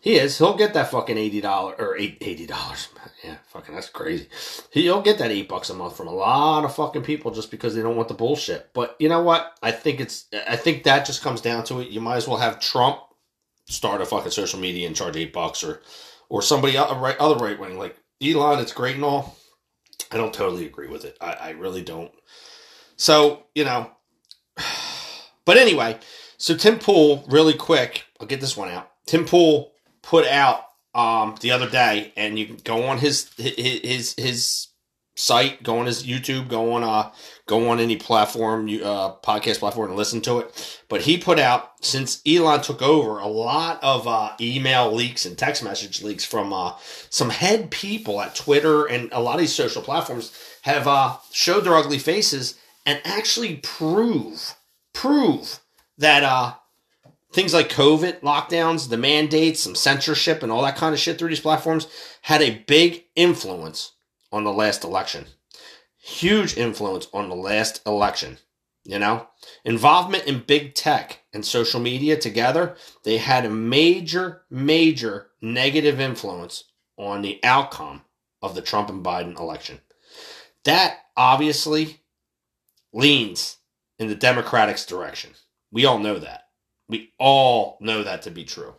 He 0.00 0.14
is. 0.16 0.38
He'll 0.38 0.56
get 0.56 0.72
that 0.74 0.90
fucking 0.90 1.18
eighty 1.18 1.40
dollar 1.42 1.74
or 1.74 1.96
eight 1.96 2.18
eighty 2.20 2.46
dollars. 2.46 2.88
Yeah, 3.22 3.36
fucking 3.48 3.74
that's 3.74 3.90
crazy. 3.90 4.28
He'll 4.70 5.02
get 5.02 5.18
that 5.18 5.30
eight 5.30 5.46
bucks 5.46 5.68
a 5.68 5.74
month 5.74 5.94
from 5.94 6.06
a 6.06 6.10
lot 6.10 6.64
of 6.64 6.74
fucking 6.74 7.02
people 7.02 7.30
just 7.30 7.50
because 7.50 7.74
they 7.74 7.82
don't 7.82 7.94
want 7.96 8.08
the 8.08 8.14
bullshit. 8.14 8.70
But 8.72 8.96
you 8.98 9.10
know 9.10 9.20
what? 9.22 9.58
I 9.62 9.72
think 9.72 10.00
it's. 10.00 10.24
I 10.48 10.56
think 10.56 10.84
that 10.84 11.04
just 11.04 11.22
comes 11.22 11.42
down 11.42 11.64
to 11.64 11.80
it. 11.80 11.88
You 11.88 12.00
might 12.00 12.16
as 12.16 12.26
well 12.26 12.38
have 12.38 12.60
Trump 12.60 12.98
start 13.66 14.00
a 14.00 14.06
fucking 14.06 14.30
social 14.30 14.58
media 14.58 14.86
and 14.86 14.96
charge 14.96 15.18
eight 15.18 15.34
bucks, 15.34 15.62
or 15.62 15.82
or 16.30 16.40
somebody 16.40 16.78
other 16.78 16.94
right 16.98 17.18
other 17.18 17.34
right 17.44 17.60
wing 17.60 17.78
like 17.78 17.94
Elon. 18.22 18.60
It's 18.60 18.72
great 18.72 18.94
and 18.94 19.04
all. 19.04 19.36
I 20.10 20.16
don't 20.16 20.32
totally 20.32 20.64
agree 20.64 20.88
with 20.88 21.04
it. 21.04 21.18
I, 21.20 21.32
I 21.32 21.50
really 21.50 21.82
don't. 21.82 22.10
So 22.96 23.44
you 23.54 23.64
know. 23.64 23.90
But 25.46 25.56
anyway, 25.56 25.98
so 26.36 26.54
Tim 26.54 26.78
Pool, 26.78 27.24
really 27.26 27.54
quick, 27.54 28.04
I'll 28.20 28.26
get 28.26 28.40
this 28.40 28.56
one 28.56 28.68
out. 28.68 28.90
Tim 29.06 29.24
Pool 29.24 29.72
put 30.02 30.26
out 30.26 30.64
um 30.94 31.36
the 31.40 31.52
other 31.52 31.68
day, 31.68 32.12
and 32.16 32.38
you 32.38 32.46
can 32.46 32.56
go 32.64 32.84
on 32.84 32.98
his 32.98 33.30
his 33.36 33.80
his, 33.82 34.14
his 34.16 34.66
site, 35.16 35.62
go 35.62 35.78
on 35.78 35.86
his 35.86 36.04
YouTube, 36.04 36.48
go 36.48 36.72
on 36.72 36.82
uh 36.82 37.10
go 37.46 37.68
on 37.68 37.78
any 37.80 37.96
platform, 37.96 38.68
you 38.68 38.84
uh 38.84 39.14
podcast 39.16 39.58
platform 39.58 39.88
and 39.88 39.96
listen 39.96 40.20
to 40.22 40.38
it. 40.38 40.80
But 40.88 41.02
he 41.02 41.18
put 41.18 41.38
out 41.38 41.72
since 41.82 42.22
Elon 42.26 42.62
took 42.62 42.82
over 42.82 43.18
a 43.18 43.26
lot 43.26 43.82
of 43.82 44.08
uh 44.08 44.32
email 44.40 44.92
leaks 44.92 45.26
and 45.26 45.36
text 45.36 45.62
message 45.62 46.02
leaks 46.02 46.24
from 46.24 46.52
uh 46.52 46.72
some 47.10 47.30
head 47.30 47.70
people 47.70 48.20
at 48.20 48.34
Twitter 48.34 48.86
and 48.86 49.08
a 49.12 49.20
lot 49.20 49.34
of 49.34 49.40
these 49.40 49.54
social 49.54 49.82
platforms 49.82 50.32
have 50.62 50.88
uh 50.88 51.16
showed 51.32 51.64
their 51.64 51.76
ugly 51.76 51.98
faces 51.98 52.58
and 52.86 53.00
actually 53.04 53.56
prove 53.56 54.54
prove 54.94 55.60
that 55.98 56.22
uh 56.24 56.54
things 57.32 57.54
like 57.54 57.68
COVID 57.68 58.20
lockdowns, 58.20 58.88
the 58.88 58.96
mandates, 58.96 59.60
some 59.60 59.74
censorship, 59.74 60.42
and 60.42 60.50
all 60.50 60.62
that 60.62 60.76
kind 60.76 60.92
of 60.94 61.00
shit 61.00 61.18
through 61.18 61.28
these 61.28 61.40
platforms 61.40 61.86
had 62.22 62.42
a 62.42 62.62
big 62.66 63.04
influence 63.14 63.92
on 64.32 64.44
the 64.44 64.52
last 64.52 64.84
election. 64.84 65.26
Huge 65.98 66.56
influence 66.56 67.08
on 67.12 67.28
the 67.28 67.36
last 67.36 67.86
election. 67.86 68.38
You 68.84 68.98
know, 68.98 69.28
involvement 69.64 70.24
in 70.24 70.40
big 70.40 70.74
tech 70.74 71.20
and 71.34 71.44
social 71.44 71.80
media 71.80 72.16
together, 72.16 72.76
they 73.04 73.18
had 73.18 73.44
a 73.44 73.50
major, 73.50 74.42
major 74.50 75.28
negative 75.42 76.00
influence 76.00 76.64
on 76.96 77.20
the 77.20 77.38
outcome 77.44 78.02
of 78.40 78.54
the 78.54 78.62
Trump 78.62 78.88
and 78.88 79.04
Biden 79.04 79.38
election. 79.38 79.80
That 80.64 80.98
obviously 81.16 82.00
leans 82.92 83.58
in 83.98 84.08
the 84.08 84.14
Democrats' 84.14 84.86
direction. 84.86 85.32
We 85.70 85.84
all 85.84 85.98
know 85.98 86.18
that. 86.18 86.44
We 86.90 87.12
all 87.18 87.78
know 87.80 88.02
that 88.02 88.22
to 88.22 88.32
be 88.32 88.44
true. 88.44 88.74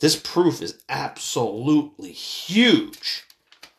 This 0.00 0.16
proof 0.16 0.62
is 0.62 0.82
absolutely 0.88 2.10
huge. 2.10 3.24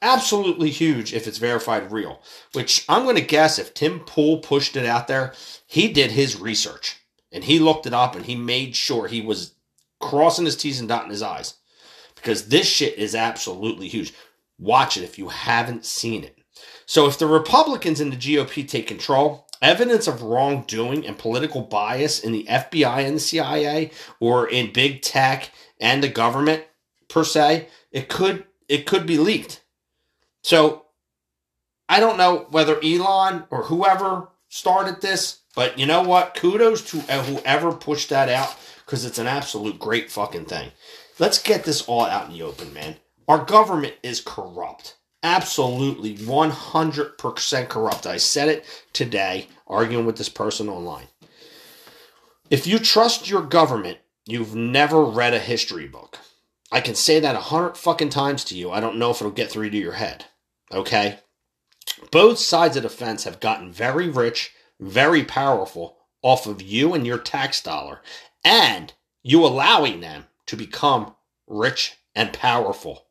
Absolutely 0.03 0.69
huge 0.69 1.13
if 1.13 1.25
it's 1.25 1.39
verified 1.39 1.91
real. 1.91 2.21
Which 2.53 2.85
I'm 2.87 3.03
going 3.03 3.15
to 3.15 3.21
guess 3.21 3.57
if 3.57 3.73
Tim 3.73 4.01
Pool 4.01 4.37
pushed 4.37 4.75
it 4.75 4.85
out 4.85 5.07
there, 5.07 5.33
he 5.65 5.91
did 5.91 6.11
his 6.11 6.39
research 6.39 6.97
and 7.31 7.43
he 7.43 7.57
looked 7.57 7.87
it 7.87 7.93
up 7.93 8.15
and 8.15 8.25
he 8.25 8.35
made 8.35 8.75
sure 8.75 9.07
he 9.07 9.21
was 9.21 9.55
crossing 9.99 10.45
his 10.45 10.55
T's 10.55 10.79
and 10.79 10.87
dotting 10.87 11.09
his 11.09 11.23
I's. 11.23 11.55
Because 12.15 12.49
this 12.49 12.67
shit 12.67 12.99
is 12.99 13.15
absolutely 13.15 13.87
huge. 13.87 14.13
Watch 14.59 14.95
it 14.95 15.03
if 15.03 15.17
you 15.17 15.29
haven't 15.29 15.85
seen 15.85 16.23
it. 16.23 16.37
So 16.85 17.07
if 17.07 17.17
the 17.17 17.25
Republicans 17.25 17.99
in 17.99 18.11
the 18.11 18.15
GOP 18.15 18.67
take 18.67 18.85
control, 18.85 19.47
evidence 19.61 20.07
of 20.07 20.21
wrongdoing 20.21 21.05
and 21.05 21.17
political 21.17 21.61
bias 21.61 22.19
in 22.19 22.31
the 22.31 22.45
FBI 22.45 23.05
and 23.05 23.15
the 23.15 23.21
CIA 23.21 23.91
or 24.19 24.47
in 24.47 24.73
big 24.73 25.01
tech 25.01 25.51
and 25.79 26.03
the 26.03 26.09
government 26.09 26.63
per 27.07 27.23
se, 27.23 27.67
it 27.91 28.09
could 28.09 28.45
it 28.67 28.85
could 28.85 29.05
be 29.05 29.17
leaked. 29.17 29.63
So 30.43 30.85
I 31.89 31.99
don't 31.99 32.17
know 32.17 32.47
whether 32.49 32.79
Elon 32.83 33.43
or 33.49 33.63
whoever 33.63 34.29
started 34.47 35.01
this, 35.01 35.41
but 35.55 35.77
you 35.77 35.85
know 35.85 36.01
what? 36.01 36.35
Kudos 36.35 36.81
to 36.91 36.99
whoever 36.99 37.73
pushed 37.73 38.09
that 38.09 38.29
out 38.29 38.55
because 38.85 39.05
it's 39.05 39.19
an 39.19 39.27
absolute 39.27 39.77
great 39.77 40.09
fucking 40.09 40.45
thing. 40.45 40.71
Let's 41.19 41.41
get 41.41 41.65
this 41.65 41.87
all 41.87 42.05
out 42.05 42.27
in 42.27 42.33
the 42.33 42.43
open, 42.43 42.73
man. 42.73 42.95
Our 43.27 43.43
government 43.45 43.95
is 44.01 44.21
corrupt. 44.21 44.95
Absolutely 45.23 46.17
100% 46.17 47.69
corrupt. 47.69 48.07
I 48.07 48.17
said 48.17 48.49
it 48.49 48.65
today 48.93 49.47
arguing 49.67 50.05
with 50.05 50.17
this 50.17 50.29
person 50.29 50.67
online. 50.67 51.07
If 52.49 52.67
you 52.67 52.79
trust 52.79 53.29
your 53.29 53.43
government, 53.43 53.99
you've 54.25 54.55
never 54.55 55.03
read 55.03 55.33
a 55.33 55.39
history 55.39 55.87
book. 55.87 56.17
I 56.71 56.81
can 56.81 56.95
say 56.95 57.19
that 57.19 57.35
a 57.35 57.39
hundred 57.39 57.77
fucking 57.77 58.09
times 58.09 58.43
to 58.45 58.55
you. 58.55 58.71
I 58.71 58.79
don't 58.79 58.97
know 58.97 59.11
if 59.11 59.17
it'll 59.17 59.31
get 59.31 59.51
through 59.51 59.69
to 59.69 59.77
your 59.77 59.93
head. 59.93 60.25
Okay? 60.71 61.19
Both 62.11 62.39
sides 62.39 62.77
of 62.77 62.83
the 62.83 62.89
fence 62.89 63.25
have 63.25 63.39
gotten 63.39 63.71
very 63.71 64.09
rich, 64.09 64.53
very 64.79 65.23
powerful 65.23 65.97
off 66.21 66.47
of 66.47 66.61
you 66.61 66.93
and 66.93 67.05
your 67.05 67.17
tax 67.17 67.61
dollar, 67.61 68.01
and 68.43 68.93
you 69.23 69.45
allowing 69.45 70.01
them 70.01 70.25
to 70.47 70.55
become 70.55 71.15
rich 71.47 71.97
and 72.15 72.33
powerful. 72.33 73.05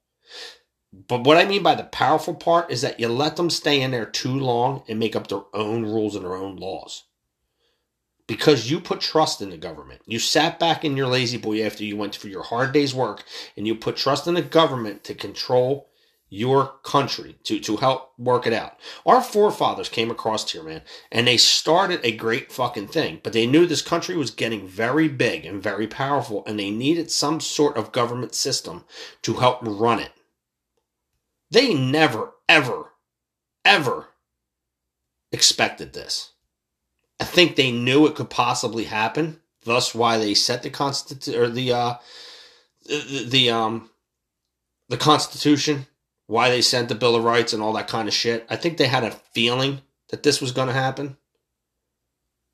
But 0.93 1.23
what 1.23 1.37
I 1.37 1.45
mean 1.45 1.63
by 1.63 1.77
the 1.77 1.85
powerful 1.85 2.35
part 2.35 2.71
is 2.71 2.83
that 2.83 2.99
you 2.99 3.09
let 3.09 3.37
them 3.37 3.49
stay 3.51 3.81
in 3.81 3.93
there 3.93 4.07
too 4.07 4.35
long 4.35 4.83
and 4.89 4.99
make 4.99 5.15
up 5.15 5.29
their 5.29 5.43
own 5.55 5.85
rules 5.85 6.17
and 6.17 6.25
their 6.25 6.35
own 6.35 6.57
laws. 6.57 7.05
Because 8.27 8.71
you 8.71 8.81
put 8.81 9.01
trust 9.01 9.41
in 9.41 9.51
the 9.51 9.57
government. 9.57 10.03
You 10.07 10.19
sat 10.19 10.59
back 10.59 10.85
in 10.85 10.97
your 10.97 11.09
lazy 11.09 11.37
boy 11.37 11.65
after 11.65 11.85
you 11.85 11.97
went 11.97 12.17
for 12.17 12.29
your 12.29 12.43
hard 12.43 12.73
day's 12.73 12.95
work 12.95 13.25
and 13.57 13.67
you 13.67 13.75
put 13.75 13.97
trust 13.97 14.27
in 14.27 14.35
the 14.35 14.43
government 14.43 15.05
to 15.05 15.15
control 15.15 15.91
your 16.29 16.75
country, 16.85 17.37
to, 17.43 17.59
to 17.59 17.77
help 17.77 18.13
work 18.17 18.47
it 18.47 18.53
out. 18.53 18.79
Our 19.05 19.21
forefathers 19.21 19.89
came 19.89 20.13
across 20.13 20.51
here, 20.51 20.63
man, 20.63 20.83
and 21.11 21.27
they 21.27 21.37
started 21.37 22.01
a 22.05 22.17
great 22.17 22.53
fucking 22.53 22.89
thing. 22.89 23.21
But 23.23 23.33
they 23.33 23.47
knew 23.47 23.67
this 23.67 23.83
country 23.83 24.17
was 24.17 24.31
getting 24.31 24.67
very 24.67 25.09
big 25.09 25.45
and 25.45 25.61
very 25.61 25.89
powerful, 25.89 26.45
and 26.47 26.59
they 26.59 26.71
needed 26.71 27.11
some 27.11 27.41
sort 27.41 27.77
of 27.77 27.91
government 27.91 28.35
system 28.35 28.85
to 29.23 29.35
help 29.35 29.59
run 29.63 29.99
it. 29.99 30.13
They 31.51 31.75
never, 31.75 32.33
ever, 32.49 32.93
ever 33.65 34.09
expected 35.33 35.93
this. 35.93 36.33
I 37.19 37.25
think 37.25 37.57
they 37.57 37.71
knew 37.71 38.07
it 38.07 38.15
could 38.15 38.31
possibly 38.31 38.85
happen. 38.85 39.41
Thus, 39.65 39.95
why 39.95 40.17
they 40.17 40.35
set 40.35 40.63
the 40.63 40.71
constitu- 40.71 41.37
or 41.37 41.49
the 41.49 41.73
uh, 41.73 41.95
the, 42.87 43.27
the 43.29 43.51
um 43.51 43.91
the 44.89 44.97
Constitution. 44.97 45.87
Why 46.27 46.49
they 46.49 46.63
sent 46.63 46.89
the 46.89 46.95
Bill 46.95 47.17
of 47.17 47.25
Rights 47.25 47.53
and 47.53 47.61
all 47.63 47.73
that 47.73 47.89
kind 47.89 48.07
of 48.07 48.15
shit. 48.15 48.47
I 48.49 48.57
think 48.57 48.77
they 48.77 48.87
had 48.87 49.03
a 49.05 49.11
feeling 49.11 49.81
that 50.11 50.23
this 50.23 50.41
was 50.41 50.53
going 50.53 50.69
to 50.69 50.73
happen. 50.73 51.17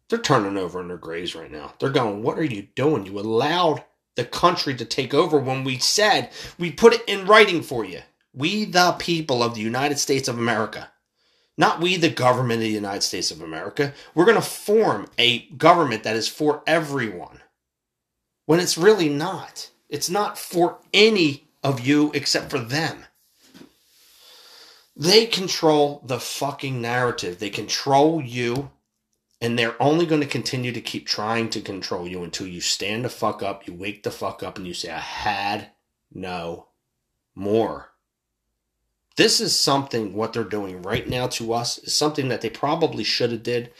They're 0.09 0.18
turning 0.18 0.57
over 0.57 0.80
in 0.80 0.88
their 0.88 0.97
graves 0.97 1.34
right 1.34 1.51
now. 1.51 1.74
They're 1.78 1.90
going, 1.90 2.22
"What 2.22 2.38
are 2.38 2.44
you 2.44 2.68
doing? 2.74 3.07
You 3.07 3.18
allowed 3.20 3.84
the 4.16 4.24
country 4.24 4.74
to 4.76 4.84
take 4.84 5.12
over 5.12 5.38
when 5.38 5.62
we 5.62 5.78
said 5.78 6.30
we 6.59 6.72
put 6.72 6.94
it 6.94 7.05
in 7.07 7.26
writing 7.26 7.62
for 7.62 7.84
you." 7.84 8.01
We, 8.37 8.66
the 8.66 8.93
people 8.99 9.43
of 9.43 9.55
the 9.55 9.62
United 9.62 9.99
States 9.99 10.28
of 10.28 10.39
America, 10.39 10.91
not 11.57 11.80
we, 11.80 11.97
the 11.97 12.11
government 12.11 12.59
of 12.59 12.68
the 12.68 12.70
United 12.70 13.03
States 13.03 13.30
of 13.30 13.41
America, 13.41 13.95
we're 14.14 14.26
going 14.26 14.37
to 14.37 14.43
form 14.43 15.09
a 15.18 15.47
government 15.47 16.03
that 16.03 16.16
is 16.16 16.28
for 16.28 16.62
everyone. 16.66 17.41
When 18.45 18.61
it's 18.61 18.78
really 18.78 19.09
not. 19.09 19.70
It's 19.89 20.11
not 20.11 20.39
for 20.39 20.78
any 20.93 21.49
of 21.62 21.80
you 21.80 22.11
except 22.14 22.51
for 22.51 22.59
them. 22.59 23.07
They 24.95 25.26
control 25.26 26.03
the 26.05 26.20
fucking 26.20 26.80
narrative. 26.80 27.39
They 27.39 27.51
control 27.51 28.20
you, 28.20 28.70
and 29.41 29.59
they're 29.59 29.80
only 29.80 30.07
going 30.07 30.22
to 30.22 30.26
continue 30.26 30.72
to 30.72 30.80
keep 30.80 31.07
trying 31.07 31.51
to 31.51 31.61
control 31.61 32.07
you 32.07 32.22
until 32.22 32.47
you 32.47 32.61
stand 32.61 33.05
the 33.05 33.09
fuck 33.09 33.43
up, 33.43 33.66
you 33.66 33.74
wake 33.74 34.03
the 34.03 34.11
fuck 34.11 34.43
up, 34.43 34.59
and 34.59 34.66
you 34.66 34.74
say, 34.74 34.91
I 34.91 34.99
had 34.99 35.70
no 36.12 36.68
more. 37.34 37.93
This 39.16 39.40
is 39.40 39.58
something 39.58 40.12
what 40.12 40.32
they're 40.32 40.44
doing 40.44 40.82
right 40.82 41.08
now 41.08 41.26
to 41.28 41.52
us 41.54 41.78
is 41.78 41.94
something 41.94 42.28
that 42.28 42.42
they 42.42 42.50
probably 42.50 43.02
should 43.02 43.32
have 43.32 43.42
did 43.42 43.72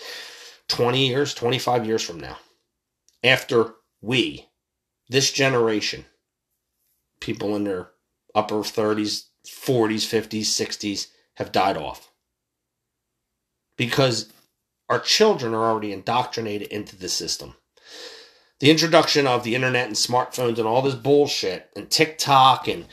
20 0.68 1.07
years, 1.07 1.34
25 1.34 1.87
years 1.87 2.03
from 2.03 2.18
now. 2.20 2.39
after 3.22 3.74
we, 4.01 4.49
this 5.09 5.32
generation, 5.32 6.05
people 7.20 7.57
in 7.57 7.64
their 7.64 7.91
upper 8.34 8.57
30s, 8.57 9.24
40s, 9.47 10.07
50s, 10.07 10.43
60s, 10.43 11.09
have 11.34 11.53
died 11.53 11.76
off. 11.76 12.11
Because 13.76 14.32
our 14.89 15.01
children 15.01 15.55
are 15.55 15.64
already 15.64 15.93
indoctrinated 15.93 16.68
into 16.68 16.97
the 16.97 17.09
system. 17.09 17.57
The 18.61 18.70
introduction 18.70 19.26
of 19.26 19.43
the 19.45 19.55
internet 19.55 19.87
and 19.87 19.97
smartphones 19.97 20.59
and 20.59 20.66
all 20.66 20.82
this 20.82 20.95
bullshit 20.95 21.68
and 21.76 21.91
TikTok 21.91 22.68
and 22.68 22.87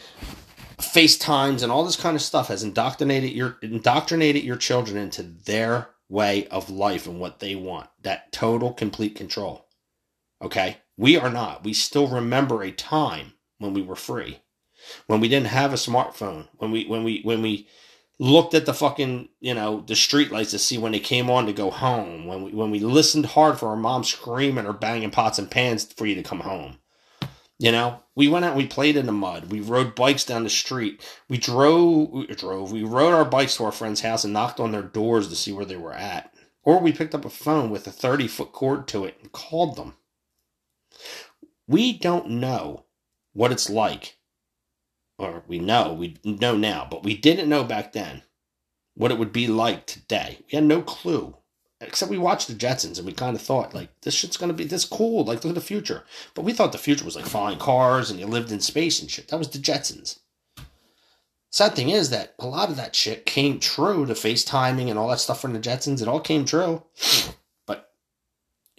FaceTimes 0.78 1.64
and 1.64 1.72
all 1.72 1.84
this 1.84 1.96
kind 1.96 2.16
of 2.16 2.22
stuff 2.22 2.48
has 2.48 2.64
indoctrinated 2.64 3.32
your 3.32 3.58
indoctrinated 3.62 4.44
your 4.44 4.58
children 4.58 4.98
into 4.98 5.24
their 5.24 5.90
way 6.10 6.48
of 6.48 6.70
life 6.70 7.08
and 7.08 7.20
what 7.20 7.40
they 7.40 7.56
want. 7.56 7.90
That 8.02 8.32
total 8.32 8.74
complete 8.74 9.16
control. 9.16 9.68
Okay? 10.42 10.78
We 10.98 11.18
are 11.18 11.30
not. 11.30 11.64
We 11.64 11.74
still 11.74 12.08
remember 12.08 12.62
a 12.62 12.72
time 12.72 13.34
when 13.58 13.74
we 13.74 13.82
were 13.82 13.96
free. 13.96 14.42
When 15.08 15.20
we 15.20 15.30
didn't 15.30 15.48
have 15.48 15.74
a 15.74 15.78
smartphone. 15.78 16.48
When 16.58 16.72
we 16.72 16.86
when 16.86 17.04
we 17.04 17.22
when 17.24 17.42
we 17.42 17.68
looked 18.20 18.54
at 18.54 18.66
the 18.66 18.74
fucking, 18.74 19.30
you 19.40 19.54
know, 19.54 19.82
the 19.88 19.96
street 19.96 20.32
lights 20.32 20.52
to 20.52 20.60
see 20.60 20.78
when 20.78 20.92
they 20.92 21.00
came 21.00 21.30
on 21.30 21.46
to 21.48 21.54
go 21.54 21.72
home. 21.72 22.28
When 22.28 22.44
we 22.44 22.52
when 22.52 22.70
we 22.70 22.80
listened 22.80 23.28
hard 23.28 23.58
for 23.58 23.70
our 23.70 23.76
mom 23.76 24.04
screaming 24.04 24.68
or 24.68 24.74
banging 24.74 25.12
pots 25.12 25.40
and 25.40 25.50
pans 25.50 25.92
for 25.92 26.06
you 26.06 26.16
to 26.16 26.24
come 26.24 26.42
home. 26.42 26.78
You 27.64 27.72
know, 27.72 28.04
we 28.14 28.28
went 28.28 28.44
out, 28.44 28.58
we 28.58 28.68
played 28.68 28.98
in 28.98 29.06
the 29.06 29.14
mud, 29.14 29.50
we 29.50 29.62
rode 29.62 29.96
bikes 29.96 30.26
down 30.26 30.44
the 30.44 30.50
street, 30.50 31.02
we 31.30 31.38
drove, 31.38 32.12
we 32.12 32.28
drove, 32.28 32.74
we 32.74 32.84
rode 32.84 33.14
our 33.14 33.24
bikes 33.24 33.56
to 33.56 33.64
our 33.64 33.72
friend's 33.72 34.02
house 34.02 34.26
and 34.26 34.34
knocked 34.34 34.60
on 34.60 34.74
their 34.74 34.82
doors 34.82 35.30
to 35.30 35.36
see 35.38 35.54
where 35.54 35.64
they 35.64 35.78
were 35.78 35.94
at. 35.94 36.34
Or 36.64 36.82
we 36.82 36.92
picked 36.92 37.16
up 37.16 37.24
a 37.24 37.30
phone 37.30 37.70
with 37.70 37.88
a 37.88 37.92
30 37.92 38.28
foot 38.28 38.52
cord 38.52 38.86
to 38.90 39.06
it 39.06 39.18
and 39.22 39.32
called 39.32 39.78
them. 39.78 39.94
We 41.66 41.98
don't 41.98 42.32
know 42.32 42.84
what 43.32 43.54
it's 43.54 43.70
like, 43.70 44.18
or 45.18 45.46
we 45.48 45.58
know, 45.58 45.94
we 45.94 46.18
know 46.26 46.58
now, 46.58 46.86
but 46.92 47.06
we 47.06 47.16
didn't 47.16 47.48
know 47.48 47.64
back 47.64 47.94
then 47.94 48.24
what 48.94 49.10
it 49.10 49.18
would 49.18 49.32
be 49.32 49.48
like 49.48 49.86
today. 49.86 50.40
We 50.52 50.58
had 50.58 50.66
no 50.66 50.82
clue 50.82 51.38
except 51.88 52.12
we 52.12 52.18
watched 52.18 52.48
the 52.48 52.54
Jetsons 52.54 52.98
and 52.98 53.06
we 53.06 53.14
kind 53.14 53.36
of 53.36 53.42
thought 53.42 53.74
like 53.74 53.90
this 54.02 54.14
shit's 54.14 54.38
gonna 54.38 54.54
be 54.54 54.64
this 54.64 54.86
cool. 54.86 55.24
Like 55.24 55.44
look 55.44 55.52
at 55.52 55.56
the 55.56 55.62
future, 55.62 56.04
but 56.34 56.44
we 56.44 56.54
thought 56.54 56.72
the 56.72 56.78
future 56.78 57.06
was 57.06 57.16
like 57.16 57.26
flying 57.26 57.60
cars 57.60 58.10
and 58.10 58.20
you 58.20 58.26
lived 58.26 58.52
in 58.52 58.60
space 58.60 59.02
and 59.02 59.10
shit. 59.10 59.28
That 59.30 59.38
was 59.38 59.50
the 59.50 59.60
Jetsons. 59.60 60.20
Sad 61.54 61.76
thing 61.76 61.90
is 61.90 62.10
that 62.10 62.34
a 62.40 62.48
lot 62.48 62.70
of 62.70 62.78
that 62.78 62.96
shit 62.96 63.28
came 63.28 63.60
true. 63.60 64.08
The 64.08 64.16
FaceTiming 64.16 64.90
and 64.90 64.98
all 64.98 65.10
that 65.10 65.20
stuff 65.20 65.40
from 65.40 65.54
the 65.54 65.60
Jetsons, 65.60 66.02
it 66.02 66.08
all 66.08 66.20
came 66.20 66.46
true. 66.46 66.84
But 67.68 67.92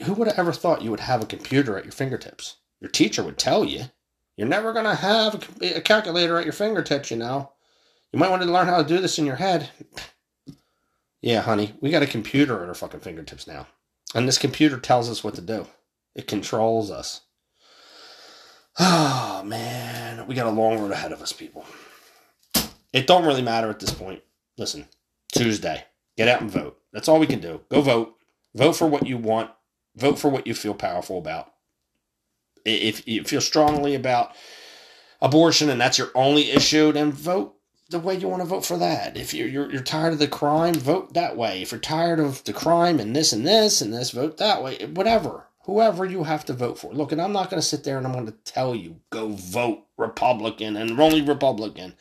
who 0.03 0.13
would 0.15 0.27
have 0.27 0.39
ever 0.41 0.53
thought 0.53 0.83
you 0.83 0.91
would 0.91 0.99
have 0.99 1.23
a 1.23 1.27
computer 1.27 1.79
at 1.79 1.85
your 1.85 1.93
fingertips? 1.93 2.57
Your 2.81 2.91
teacher 2.91 3.23
would 3.23 3.39
tell 3.39 3.65
you. 3.65 3.85
You're 4.37 4.49
never 4.49 4.73
gonna 4.73 4.97
have 4.97 5.49
a, 5.63 5.75
a 5.75 5.81
calculator 5.81 6.37
at 6.37 6.45
your 6.45 6.53
fingertips, 6.53 7.13
you 7.13 7.17
know. 7.17 7.53
You 8.13 8.19
might 8.19 8.31
want 8.31 8.43
to 8.43 8.51
learn 8.51 8.67
how 8.67 8.83
to 8.83 8.89
do 8.89 9.01
this 9.01 9.19
in 9.19 9.27
your 9.27 9.37
head. 9.37 9.71
Yeah, 11.25 11.41
honey, 11.41 11.73
we 11.81 11.89
got 11.89 12.03
a 12.03 12.07
computer 12.07 12.63
at 12.63 12.69
our 12.69 12.75
fucking 12.75 13.01
fingertips 13.01 13.47
now. 13.47 13.67
And 14.15 14.29
this 14.29 14.37
computer 14.37 14.79
tells 14.79 15.09
us 15.09 15.25
what 15.25 15.35
to 15.37 15.41
do. 15.41 15.67
It 16.15 16.29
controls 16.29 16.91
us. 16.91 17.23
Oh, 18.79 19.43
man. 19.45 20.27
We 20.27 20.35
got 20.35 20.47
a 20.47 20.51
long 20.51 20.81
road 20.81 20.91
ahead 20.91 21.13
of 21.13 21.23
us, 21.23 21.33
people. 21.33 21.65
It 22.93 23.07
don't 23.07 23.25
really 23.25 23.43
matter 23.43 23.69
at 23.69 23.79
this 23.79 23.93
point. 23.93 24.23
Listen, 24.57 24.89
Tuesday. 25.33 25.85
Get 26.17 26.29
out 26.29 26.41
and 26.41 26.51
vote. 26.51 26.79
That's 26.93 27.09
all 27.09 27.21
we 27.21 27.27
can 27.27 27.41
do. 27.41 27.61
Go 27.71 27.83
vote. 27.83 28.15
Vote 28.55 28.73
for 28.73 28.87
what 28.87 29.07
you 29.07 29.17
want. 29.17 29.51
Vote 29.97 30.19
for 30.19 30.29
what 30.29 30.47
you 30.47 30.55
feel 30.55 30.75
powerful 30.75 31.19
about. 31.19 31.53
If 32.65 33.07
you 33.07 33.23
feel 33.25 33.41
strongly 33.41 33.95
about 33.95 34.35
abortion 35.21 35.71
and 35.71 35.81
that's 35.81 35.99
your 35.99 36.11
only 36.15 36.51
issue, 36.51 36.93
then 36.93 37.13
vote 37.13 37.54
the 37.95 38.01
way 38.01 38.17
you 38.17 38.29
want 38.29 38.43
to 38.43 38.49
vote 38.49 38.67
for 38.67 38.77
that. 38.77 39.17
If 39.17 39.33
you're, 39.33 39.47
you're, 39.47 39.71
you're 39.71 39.81
tired 39.81 40.13
of 40.13 40.19
the 40.19 40.27
crime, 40.27 40.75
vote 40.75 41.15
that 41.15 41.37
way. 41.37 41.63
If 41.63 41.71
you're 41.71 41.81
tired 41.81 42.19
of 42.19 42.43
the 42.43 42.53
crime 42.53 42.99
and 42.99 43.15
this 43.15 43.33
and 43.33 43.47
this 43.47 43.81
and 43.81 43.95
this, 43.95 44.11
vote 44.11 44.37
that 44.39 44.65
way. 44.65 44.85
Whatever, 44.87 45.47
whoever 45.63 46.05
you 46.05 46.25
have 46.25 46.45
to 46.47 46.53
vote 46.53 46.77
for. 46.77 46.93
Look, 46.93 47.13
and 47.13 47.23
I'm 47.23 47.33
not 47.33 47.51
going 47.51 47.61
to 47.61 47.67
sit 47.67 47.85
there 47.85 47.97
and 47.97 48.05
I'm 48.05 48.13
going 48.13 48.27
to 48.27 48.33
tell 48.33 48.75
you 48.75 48.97
go 49.11 49.29
vote 49.29 49.87
Republican 49.97 50.77
and 50.77 50.99
only 51.01 51.23
Republican. 51.23 51.95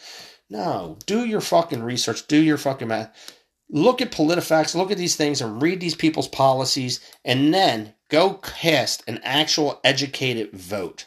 No, 0.49 0.97
do 1.05 1.25
your 1.25 1.41
fucking 1.41 1.83
research. 1.83 2.25
Do 2.25 2.41
your 2.41 2.57
fucking 2.57 2.87
math. 2.87 3.37
Look 3.69 4.01
at 4.01 4.11
PolitiFacts. 4.11 4.73
Look 4.73 4.89
at 4.89 4.97
these 4.97 5.15
things 5.15 5.41
and 5.41 5.61
read 5.61 5.79
these 5.79 5.95
people's 5.95 6.27
policies, 6.27 6.99
and 7.23 7.53
then 7.53 7.93
go 8.09 8.33
cast 8.33 9.03
an 9.07 9.19
actual 9.23 9.79
educated 9.83 10.53
vote. 10.53 11.05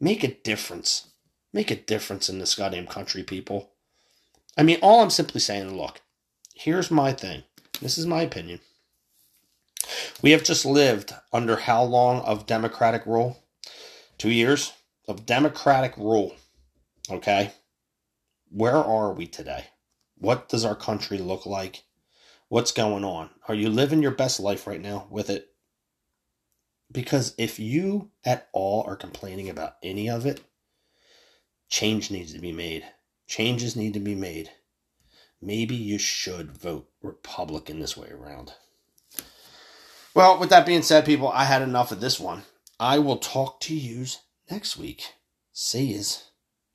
Make 0.00 0.24
a 0.24 0.34
difference. 0.34 1.10
Make 1.52 1.70
a 1.70 1.76
difference 1.76 2.28
in 2.28 2.40
this 2.40 2.56
goddamn 2.56 2.88
country, 2.88 3.22
people. 3.22 3.73
I 4.56 4.62
mean, 4.62 4.78
all 4.82 5.02
I'm 5.02 5.10
simply 5.10 5.40
saying, 5.40 5.76
look, 5.76 6.00
here's 6.54 6.90
my 6.90 7.12
thing. 7.12 7.42
This 7.80 7.98
is 7.98 8.06
my 8.06 8.22
opinion. 8.22 8.60
We 10.22 10.30
have 10.30 10.44
just 10.44 10.64
lived 10.64 11.12
under 11.32 11.56
how 11.56 11.82
long 11.82 12.20
of 12.22 12.46
democratic 12.46 13.04
rule? 13.04 13.42
Two 14.16 14.30
years 14.30 14.72
of 15.08 15.26
democratic 15.26 15.96
rule. 15.96 16.34
Okay? 17.10 17.52
Where 18.50 18.76
are 18.76 19.12
we 19.12 19.26
today? 19.26 19.66
What 20.16 20.48
does 20.48 20.64
our 20.64 20.76
country 20.76 21.18
look 21.18 21.44
like? 21.44 21.82
What's 22.48 22.72
going 22.72 23.04
on? 23.04 23.30
Are 23.48 23.54
you 23.54 23.68
living 23.68 24.02
your 24.02 24.12
best 24.12 24.38
life 24.38 24.66
right 24.66 24.80
now 24.80 25.08
with 25.10 25.28
it? 25.28 25.48
Because 26.92 27.34
if 27.36 27.58
you 27.58 28.10
at 28.24 28.48
all 28.52 28.84
are 28.86 28.96
complaining 28.96 29.50
about 29.50 29.76
any 29.82 30.08
of 30.08 30.24
it, 30.24 30.40
change 31.68 32.10
needs 32.10 32.32
to 32.32 32.38
be 32.38 32.52
made. 32.52 32.84
Changes 33.26 33.76
need 33.76 33.94
to 33.94 34.00
be 34.00 34.14
made. 34.14 34.50
Maybe 35.40 35.74
you 35.74 35.98
should 35.98 36.52
vote 36.52 36.88
Republican 37.02 37.78
this 37.78 37.96
way 37.96 38.08
around. 38.10 38.54
Well, 40.14 40.38
with 40.38 40.50
that 40.50 40.66
being 40.66 40.82
said, 40.82 41.04
people, 41.04 41.28
I 41.28 41.44
had 41.44 41.62
enough 41.62 41.90
of 41.90 42.00
this 42.00 42.20
one. 42.20 42.44
I 42.78 42.98
will 42.98 43.16
talk 43.16 43.60
to 43.60 43.74
yous 43.74 44.20
next 44.50 44.76
week. 44.76 45.14
See 45.52 45.84
yous. 45.92 46.30